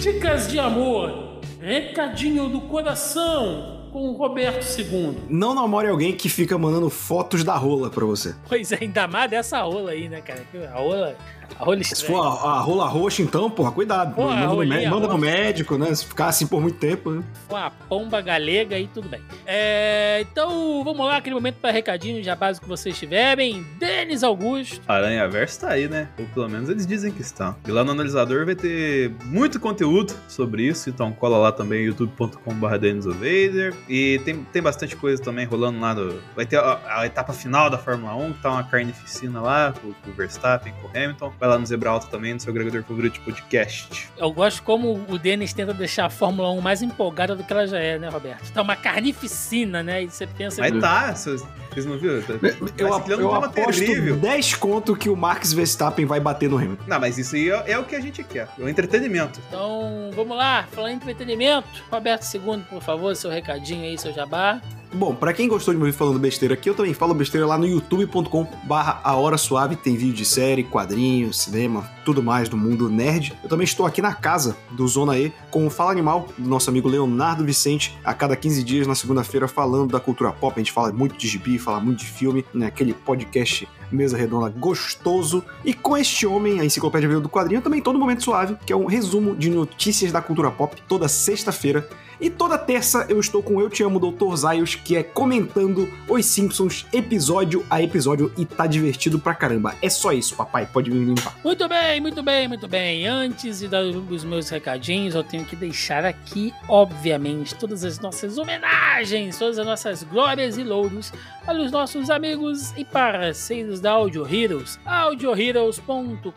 Dicas 0.00 0.48
de 0.48 0.58
amor, 0.58 1.40
recadinho 1.60 2.48
do 2.48 2.60
coração 2.62 3.88
com 3.92 4.10
o 4.10 4.12
Roberto 4.12 4.62
II. 4.78 5.16
Não 5.28 5.54
namore 5.54 5.88
alguém 5.88 6.14
que 6.14 6.28
fica 6.28 6.58
mandando 6.58 6.90
fotos 6.90 7.42
da 7.42 7.56
rola 7.56 7.88
pra 7.88 8.04
você. 8.04 8.34
Pois 8.46 8.70
é, 8.72 8.78
ainda 8.82 9.08
mais 9.08 9.30
dessa 9.30 9.62
rola 9.62 9.92
aí, 9.92 10.08
né, 10.08 10.20
cara? 10.20 10.44
A 10.70 10.78
rola, 10.78 11.16
a 11.58 11.64
rola 11.64 11.82
Se 11.84 11.94
estranha. 11.94 12.22
for 12.22 12.26
a, 12.26 12.50
a 12.50 12.60
rola 12.60 12.86
roxa, 12.86 13.22
então, 13.22 13.50
porra, 13.50 13.70
cuidado. 13.72 14.14
Pô, 14.14 14.24
manda, 14.24 14.46
no, 14.46 14.56
manda 14.90 15.06
roxa. 15.06 15.18
médico, 15.18 15.78
né? 15.78 15.94
Se 15.94 16.04
ficar 16.06 16.26
assim 16.28 16.46
por 16.46 16.60
muito 16.60 16.78
tempo, 16.78 17.10
né? 17.10 17.24
com 17.48 17.56
a 17.56 17.70
pomba 17.70 18.20
galega 18.20 18.78
e 18.78 18.86
tudo 18.88 19.08
bem. 19.08 19.20
É, 19.46 20.24
então, 20.30 20.82
vamos 20.84 21.06
lá, 21.06 21.16
aquele 21.16 21.34
momento 21.34 21.56
para 21.56 21.70
recadinho 21.70 22.22
já 22.22 22.34
básico 22.34 22.64
que 22.64 22.68
vocês 22.70 22.98
tiverem. 22.98 23.64
Denis 23.78 24.22
Augusto. 24.22 24.80
Aranha 24.88 25.28
Verso 25.28 25.60
tá 25.60 25.70
aí, 25.70 25.88
né? 25.88 26.08
Ou 26.18 26.26
pelo 26.26 26.48
menos 26.48 26.68
eles 26.68 26.86
dizem 26.86 27.12
que 27.12 27.22
estão. 27.22 27.54
E 27.66 27.70
lá 27.70 27.84
no 27.84 27.92
analisador 27.92 28.44
vai 28.44 28.54
ter 28.54 29.12
muito 29.24 29.60
conteúdo 29.60 30.14
sobre 30.28 30.64
isso, 30.66 30.90
então 30.90 31.12
cola 31.12 31.38
lá 31.38 31.52
também 31.52 31.84
youtube.com.br 31.84 32.76
DenisOvader. 32.78 33.74
E 33.88 34.20
tem, 34.24 34.44
tem 34.44 34.62
bastante 34.62 34.96
coisa 34.96 35.22
também 35.22 35.46
rolando 35.46 35.80
lá. 35.80 35.94
Do, 35.94 36.22
vai 36.34 36.46
ter 36.46 36.58
a, 36.58 36.80
a 37.00 37.06
etapa 37.06 37.32
final 37.32 37.70
da 37.70 37.78
Fórmula 37.78 38.14
1, 38.16 38.32
que 38.34 38.42
tá 38.42 38.50
uma 38.50 38.64
carnificina 38.64 39.40
lá, 39.40 39.72
com 39.72 40.10
o 40.10 40.14
Verstappen, 40.14 40.72
com 40.80 40.88
o 40.88 40.90
Hamilton. 40.90 41.32
Vai 41.38 41.48
lá 41.48 41.58
no 41.58 41.66
Zebra 41.66 41.90
Alta 41.90 42.06
também, 42.06 42.32
no 42.34 42.40
seu 42.40 42.50
agregador 42.50 42.82
favorito 42.82 43.14
de 43.14 43.20
podcast. 43.20 44.08
Eu 44.16 44.32
gosto 44.32 44.62
como 44.62 45.04
o 45.08 45.18
Denis 45.18 45.52
tenta 45.52 45.74
deixar 45.74 46.06
a 46.06 46.10
Fórmula 46.10 46.50
1 46.52 46.60
mais 46.60 46.82
empolgada 46.82 47.36
do 47.36 47.44
que 47.44 47.52
ela 47.52 47.66
já 47.66 47.78
é, 47.78 47.98
né, 47.98 48.08
Roberto? 48.08 48.50
Tá 48.52 48.62
uma 48.62 48.74
carnificina, 48.76 49.82
né? 49.82 50.02
E 50.04 50.10
você 50.10 50.26
pensa. 50.26 50.60
Mas 50.60 50.80
tá, 50.80 51.14
vocês, 51.14 51.86
não 51.86 51.98
viram? 51.98 52.22
Tá- 52.22 52.34
Eu, 52.78 52.88
Vai 52.88 52.98
se 52.98 53.04
criando 53.04 53.20
um 53.20 53.22
eu 53.24 53.30
clima 53.30 53.46
aposto 53.46 53.78
terrível. 53.80 54.16
10 54.16 54.54
conto 54.54 54.96
que 54.96 55.08
o 55.08 55.16
Max 55.16 55.52
Verstappen 55.52 56.06
vai 56.06 56.20
bater 56.20 56.48
no 56.48 56.56
Hamilton. 56.56 56.84
Não, 56.86 56.98
mas 57.00 57.18
isso 57.18 57.36
aí 57.36 57.50
é, 57.50 57.72
é 57.72 57.78
o 57.78 57.84
que 57.84 57.94
a 57.94 58.00
gente 58.00 58.22
quer, 58.24 58.48
é 58.58 58.62
o 58.62 58.68
entretenimento. 58.68 59.40
Então, 59.48 60.10
vamos 60.14 60.36
lá, 60.36 60.66
falando 60.72 60.92
em 60.92 60.96
entretenimento. 60.96 61.66
Roberto 61.90 62.24
II, 62.34 62.62
por 62.70 62.82
favor, 62.82 63.14
seu 63.14 63.30
recadinho 63.30 63.84
aí, 63.84 63.98
seu 63.98 64.12
jabá. 64.12 64.60
Bom, 64.92 65.14
pra 65.14 65.32
quem 65.32 65.48
gostou 65.48 65.74
de 65.74 65.78
me 65.78 65.86
ouvir 65.86 65.96
falando 65.96 66.18
besteira 66.18 66.54
aqui, 66.54 66.70
eu 66.70 66.74
também 66.74 66.94
falo 66.94 67.12
besteira 67.12 67.46
lá 67.46 67.58
no 67.58 67.66
youtube.com 67.66 68.46
barra 68.64 69.00
A 69.02 69.14
Hora 69.16 69.36
Suave, 69.36 69.76
tem 69.76 69.96
vídeo 69.96 70.14
de 70.14 70.24
série, 70.24 70.62
quadrinhos, 70.62 71.40
cinema, 71.40 71.90
tudo 72.04 72.22
mais 72.22 72.48
do 72.48 72.56
mundo 72.56 72.88
nerd. 72.88 73.36
Eu 73.42 73.48
também 73.48 73.64
estou 73.64 73.84
aqui 73.84 74.00
na 74.00 74.14
casa 74.14 74.56
do 74.70 74.86
Zona 74.86 75.18
E 75.18 75.32
com 75.50 75.66
o 75.66 75.70
Fala 75.70 75.90
Animal, 75.90 76.28
do 76.38 76.48
nosso 76.48 76.70
amigo 76.70 76.88
Leonardo 76.88 77.44
Vicente, 77.44 77.98
a 78.04 78.14
cada 78.14 78.36
15 78.36 78.62
dias 78.62 78.86
na 78.86 78.94
segunda-feira 78.94 79.48
falando 79.48 79.92
da 79.92 80.00
cultura 80.00 80.32
pop. 80.32 80.54
A 80.56 80.60
gente 80.60 80.72
fala 80.72 80.92
muito 80.92 81.16
de 81.16 81.26
gibi, 81.26 81.58
fala 81.58 81.80
muito 81.80 81.98
de 81.98 82.06
filme, 82.06 82.44
né? 82.54 82.66
Aquele 82.66 82.94
podcast 82.94 83.68
mesa 83.90 84.16
redonda 84.16 84.48
gostoso. 84.48 85.44
E 85.64 85.72
com 85.72 85.96
este 85.96 86.26
homem, 86.26 86.60
a 86.60 86.64
Enciclopédia 86.64 87.20
do 87.20 87.28
Quadrinho, 87.28 87.62
também 87.62 87.80
todo 87.80 87.98
momento 87.98 88.22
suave, 88.22 88.56
que 88.64 88.72
é 88.72 88.76
um 88.76 88.86
resumo 88.86 89.34
de 89.34 89.50
notícias 89.50 90.12
da 90.12 90.20
cultura 90.20 90.50
pop 90.50 90.80
toda 90.88 91.08
sexta-feira. 91.08 91.88
E 92.20 92.30
toda 92.30 92.56
terça 92.56 93.06
eu 93.08 93.20
estou 93.20 93.42
com 93.42 93.60
Eu 93.60 93.68
Te 93.68 93.82
Amo, 93.82 94.00
Dr. 94.00 94.34
Zaios, 94.36 94.74
que 94.74 94.96
é 94.96 95.02
comentando 95.02 95.92
Os 96.08 96.24
Simpsons 96.24 96.86
episódio 96.92 97.64
a 97.68 97.82
episódio 97.82 98.32
e 98.36 98.44
tá 98.44 98.66
divertido 98.66 99.18
pra 99.18 99.34
caramba. 99.34 99.74
É 99.82 99.90
só 99.90 100.12
isso, 100.12 100.34
papai, 100.34 100.66
pode 100.66 100.90
me 100.90 101.04
limpar. 101.04 101.34
Muito 101.44 101.68
bem, 101.68 102.00
muito 102.00 102.22
bem, 102.22 102.48
muito 102.48 102.66
bem. 102.68 103.06
Antes 103.06 103.58
de 103.58 103.68
dar 103.68 103.82
os 103.82 104.24
meus 104.24 104.48
recadinhos, 104.48 105.14
eu 105.14 105.22
tenho 105.22 105.44
que 105.44 105.54
deixar 105.56 106.04
aqui, 106.04 106.52
obviamente, 106.68 107.54
todas 107.54 107.84
as 107.84 107.98
nossas 107.98 108.38
homenagens, 108.38 109.38
todas 109.38 109.58
as 109.58 109.66
nossas 109.66 110.02
glórias 110.02 110.56
e 110.56 110.64
louros 110.64 111.12
para 111.44 111.60
os 111.60 111.70
nossos 111.70 112.10
amigos 112.10 112.72
e 112.76 112.84
parceiros 112.84 113.80
da 113.80 113.92
Audio 113.92 114.26
Heroes, 114.26 114.80
audioheroes.com.br, 114.84 116.30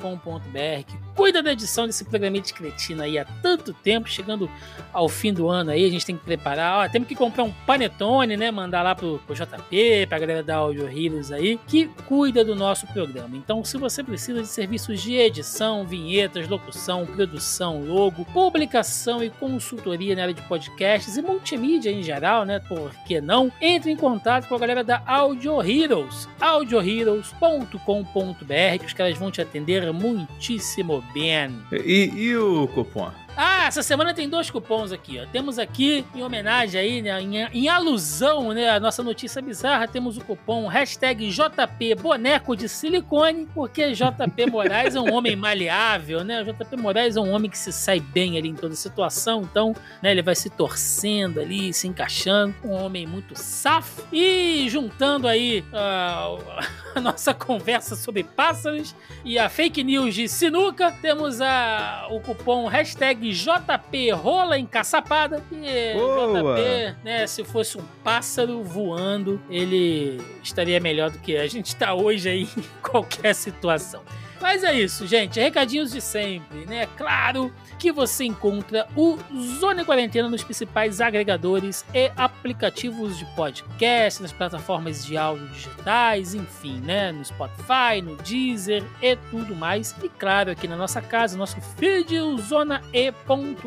que 0.87 1.08
cuida 1.19 1.43
da 1.43 1.51
edição 1.51 1.85
desse 1.85 2.05
programinha 2.05 2.41
de 2.41 2.53
cretina 2.53 3.03
aí 3.03 3.19
há 3.19 3.25
tanto 3.25 3.73
tempo, 3.73 4.07
chegando 4.07 4.49
ao 4.93 5.09
fim 5.09 5.33
do 5.33 5.49
ano 5.49 5.71
aí, 5.71 5.85
a 5.85 5.89
gente 5.89 6.05
tem 6.05 6.15
que 6.15 6.23
preparar, 6.23 6.85
ó, 6.85 6.89
temos 6.89 7.09
que 7.09 7.15
comprar 7.15 7.43
um 7.43 7.51
panetone, 7.67 8.37
né, 8.37 8.49
mandar 8.51 8.83
lá 8.83 8.95
pro, 8.95 9.19
pro 9.27 9.35
JP, 9.35 10.07
pra 10.07 10.17
galera 10.17 10.41
da 10.41 10.55
Audio 10.55 10.87
Heroes 10.87 11.29
aí, 11.29 11.59
que 11.67 11.87
cuida 12.07 12.45
do 12.45 12.55
nosso 12.55 12.87
programa. 12.87 13.35
Então, 13.35 13.65
se 13.65 13.77
você 13.77 14.01
precisa 14.01 14.41
de 14.41 14.47
serviços 14.47 15.01
de 15.01 15.15
edição, 15.15 15.85
vinhetas, 15.85 16.47
locução, 16.47 17.05
produção, 17.05 17.83
logo, 17.83 18.23
publicação 18.23 19.21
e 19.21 19.29
consultoria 19.29 20.15
na 20.15 20.21
área 20.21 20.33
de 20.33 20.41
podcasts 20.43 21.17
e 21.17 21.21
multimídia 21.21 21.91
em 21.91 22.01
geral, 22.01 22.45
né, 22.45 22.61
por 22.61 22.93
que 23.05 23.19
não? 23.19 23.51
Entre 23.59 23.91
em 23.91 23.97
contato 23.97 24.47
com 24.47 24.55
a 24.55 24.59
galera 24.59 24.85
da 24.85 25.03
Audio 25.05 25.61
Heroes, 25.61 26.29
audioheroes.com.br, 26.39 28.79
que 28.79 28.85
os 28.85 28.93
caras 28.93 29.17
vão 29.17 29.29
te 29.29 29.41
atender 29.41 29.91
muitíssimo 29.91 31.03
bem. 31.13 31.63
E, 31.71 32.11
e 32.15 32.35
o 32.35 32.67
cupom? 32.69 33.11
Ah, 33.35 33.67
essa 33.67 33.81
semana 33.81 34.13
tem 34.13 34.27
dois 34.27 34.49
cupons 34.49 34.91
aqui, 34.91 35.19
ó. 35.19 35.25
Temos 35.27 35.57
aqui, 35.57 36.05
em 36.13 36.23
homenagem 36.23 36.79
aí, 36.79 37.01
né, 37.01 37.21
em, 37.21 37.35
em 37.37 37.69
alusão, 37.69 38.51
né, 38.53 38.69
à 38.69 38.79
nossa 38.79 39.01
notícia 39.01 39.41
bizarra, 39.41 39.87
temos 39.87 40.17
o 40.17 40.21
cupom 40.21 40.67
hashtag 40.67 41.29
JP 41.29 41.95
Boneco 41.95 42.55
de 42.55 42.67
Silicone, 42.67 43.47
porque 43.53 43.93
JP 43.93 44.45
Moraes 44.51 44.95
é 44.95 45.01
um 45.01 45.13
homem 45.13 45.35
maleável, 45.35 46.23
né? 46.23 46.41
O 46.41 46.45
JP 46.45 46.77
Moraes 46.77 47.15
é 47.15 47.21
um 47.21 47.31
homem 47.31 47.49
que 47.49 47.57
se 47.57 47.71
sai 47.71 47.99
bem 47.99 48.37
ali 48.37 48.49
em 48.49 48.55
toda 48.55 48.75
situação, 48.75 49.41
então, 49.41 49.75
né, 50.01 50.11
ele 50.11 50.21
vai 50.21 50.35
se 50.35 50.49
torcendo 50.49 51.39
ali, 51.39 51.73
se 51.73 51.87
encaixando, 51.87 52.53
um 52.63 52.71
homem 52.71 53.05
muito 53.07 53.35
safo. 53.35 54.05
E 54.11 54.67
juntando 54.69 55.27
aí 55.27 55.63
uh, 55.71 56.43
a 56.95 57.01
nossa 57.01 57.33
conversa 57.33 57.95
sobre 57.95 58.23
pássaros 58.23 58.95
e 59.23 59.37
a 59.37 59.49
fake 59.49 59.83
news 59.83 60.15
de 60.15 60.27
sinuca, 60.27 60.91
temos 61.01 61.41
a, 61.41 62.07
o 62.09 62.19
cupom 62.19 62.67
hashtag 62.67 63.18
JP 63.19 64.11
rola 64.11 64.57
encaçapada. 64.57 65.43
E 65.51 65.93
Boa. 65.93 66.55
JP, 66.55 66.95
né, 67.03 67.27
se 67.27 67.43
fosse 67.43 67.77
um 67.77 67.83
pássaro 68.03 68.63
voando, 68.63 69.41
ele 69.49 70.19
estaria 70.43 70.79
melhor 70.79 71.11
do 71.11 71.19
que 71.19 71.37
a 71.37 71.47
gente 71.47 71.67
está 71.67 71.93
hoje 71.93 72.29
aí 72.29 72.43
em 72.57 72.63
qualquer 72.81 73.35
situação. 73.35 74.01
Mas 74.41 74.63
é 74.63 74.73
isso, 74.73 75.05
gente. 75.05 75.39
Recadinhos 75.39 75.91
de 75.91 76.01
sempre, 76.01 76.65
né? 76.65 76.87
Claro 76.97 77.53
que 77.77 77.91
você 77.91 78.25
encontra 78.25 78.87
o 78.95 79.17
Zona 79.59 79.85
Quarentena 79.85 80.27
nos 80.29 80.43
principais 80.43 80.99
agregadores 80.99 81.85
e 81.93 82.11
aplicativos 82.15 83.17
de 83.17 83.25
podcast, 83.35 84.21
nas 84.21 84.33
plataformas 84.33 85.05
de 85.05 85.17
áudio 85.17 85.47
digitais, 85.47 86.33
enfim, 86.33 86.79
né? 86.81 87.11
No 87.11 87.23
Spotify, 87.23 88.01
no 88.03 88.17
Deezer 88.17 88.83
e 89.01 89.15
tudo 89.29 89.55
mais. 89.55 89.95
E 90.03 90.09
claro, 90.09 90.51
aqui 90.51 90.67
na 90.67 90.75
nossa 90.75 91.01
casa, 91.01 91.37
nosso 91.37 91.59
feed, 91.77 92.19
o 92.19 92.37
zonae.com.br, 92.37 93.61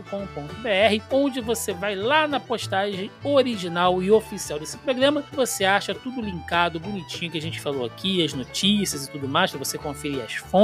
onde 1.10 1.40
você 1.40 1.72
vai 1.72 1.94
lá 1.94 2.28
na 2.28 2.38
postagem 2.38 3.10
original 3.24 4.02
e 4.02 4.10
oficial 4.10 4.58
desse 4.58 4.76
programa, 4.78 5.24
você 5.32 5.64
acha 5.64 5.94
tudo 5.94 6.20
linkado, 6.20 6.78
bonitinho 6.78 7.30
que 7.30 7.38
a 7.38 7.42
gente 7.42 7.60
falou 7.60 7.86
aqui, 7.86 8.22
as 8.22 8.34
notícias 8.34 9.06
e 9.06 9.10
tudo 9.10 9.26
mais, 9.26 9.50
para 9.50 9.58
você 9.58 9.78
conferir 9.78 10.22
as 10.22 10.34
fontes, 10.34 10.61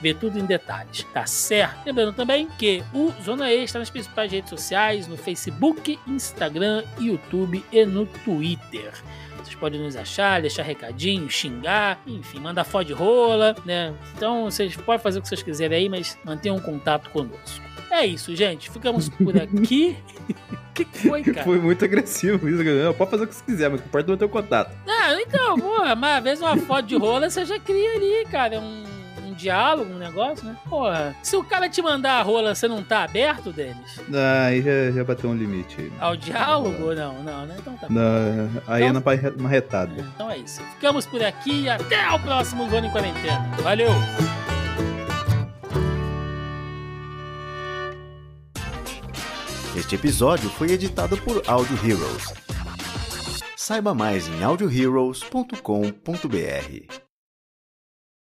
ver 0.00 0.14
tudo 0.14 0.38
em 0.38 0.44
detalhes, 0.44 1.04
tá 1.12 1.26
certo? 1.26 1.86
Lembrando 1.86 2.12
também 2.12 2.48
que 2.58 2.82
o 2.94 3.12
Zona 3.22 3.52
E 3.52 3.64
está 3.64 3.78
nas 3.78 3.90
principais 3.90 4.30
redes 4.30 4.50
sociais, 4.50 5.06
no 5.06 5.16
Facebook, 5.16 5.98
Instagram, 6.06 6.84
YouTube 6.98 7.64
e 7.72 7.84
no 7.84 8.06
Twitter. 8.06 8.92
Vocês 9.36 9.54
podem 9.54 9.80
nos 9.80 9.96
achar, 9.96 10.40
deixar 10.40 10.62
recadinho, 10.62 11.28
xingar, 11.30 12.00
enfim, 12.06 12.38
mandar 12.38 12.64
foto 12.64 12.86
de 12.86 12.92
rola, 12.92 13.56
né? 13.64 13.94
Então 14.16 14.44
vocês 14.44 14.76
podem 14.76 15.02
fazer 15.02 15.18
o 15.18 15.22
que 15.22 15.28
vocês 15.28 15.42
quiserem 15.42 15.78
aí, 15.78 15.88
mas 15.88 16.18
mantenham 16.24 16.56
um 16.56 16.60
contato 16.60 17.10
conosco. 17.10 17.68
É 17.90 18.04
isso, 18.04 18.34
gente. 18.36 18.70
Ficamos 18.70 19.08
por 19.08 19.36
aqui. 19.40 19.96
O 20.28 20.72
que 20.74 20.84
foi, 20.84 21.22
cara? 21.22 21.44
Foi 21.44 21.58
muito 21.58 21.84
agressivo 21.84 22.48
isso. 22.48 22.62
Não, 22.62 22.92
pode 22.92 23.10
fazer 23.10 23.24
o 23.24 23.26
que 23.26 23.34
você 23.34 23.44
quiser, 23.44 23.70
mas 23.70 23.80
o 23.80 23.82
que 23.82 23.88
importa 23.88 24.10
é 24.10 24.12
manter 24.12 24.24
o 24.24 24.28
contato. 24.28 24.76
Não, 24.86 25.20
então, 25.20 25.58
porra, 25.58 25.94
mas 25.94 26.18
às 26.18 26.24
vezes 26.24 26.40
uma 26.40 26.56
foto 26.58 26.86
de 26.86 26.96
rola 26.96 27.30
você 27.30 27.44
já 27.44 27.58
cria 27.58 27.94
ali, 27.94 28.26
cara, 28.30 28.60
um, 28.60 28.84
um 28.84 28.87
diálogo, 29.38 29.92
um 29.92 29.98
negócio, 29.98 30.44
né? 30.44 30.56
Porra, 30.68 31.14
se 31.22 31.36
o 31.36 31.44
cara 31.44 31.68
te 31.68 31.80
mandar 31.80 32.18
a 32.18 32.22
rola, 32.22 32.54
você 32.54 32.66
não 32.68 32.82
tá 32.82 33.04
aberto, 33.04 33.52
Denis? 33.52 34.00
Ah, 34.12 34.46
Aí 34.46 34.62
já, 34.62 34.90
já 34.92 35.04
bateu 35.04 35.30
um 35.30 35.36
limite 35.36 35.76
aí. 35.80 35.92
Ao 36.00 36.16
diálogo? 36.16 36.94
Não, 36.94 37.22
não, 37.22 37.46
né? 37.46 37.56
Então 37.58 37.74
tá 37.76 37.86
bom. 37.88 37.94
Na- 37.94 38.62
aí 38.66 38.82
é 38.84 38.92
na 38.92 39.00
parre- 39.00 39.32
marretada. 39.38 39.92
Então 40.14 40.30
é 40.30 40.38
isso. 40.38 40.60
Ficamos 40.74 41.06
por 41.06 41.22
aqui 41.22 41.62
e 41.62 41.70
até 41.70 42.10
o 42.10 42.18
próximo 42.20 42.68
Zona 42.68 42.86
em 42.86 42.90
Quarentena. 42.90 43.48
Valeu! 43.62 43.90
Este 49.76 49.94
episódio 49.94 50.48
foi 50.50 50.72
editado 50.72 51.16
por 51.18 51.42
Audio 51.46 51.76
Heroes. 51.84 52.32
Saiba 53.56 53.94
mais 53.94 54.26
em 54.28 54.42
audioheroes.com.br. 54.42 57.07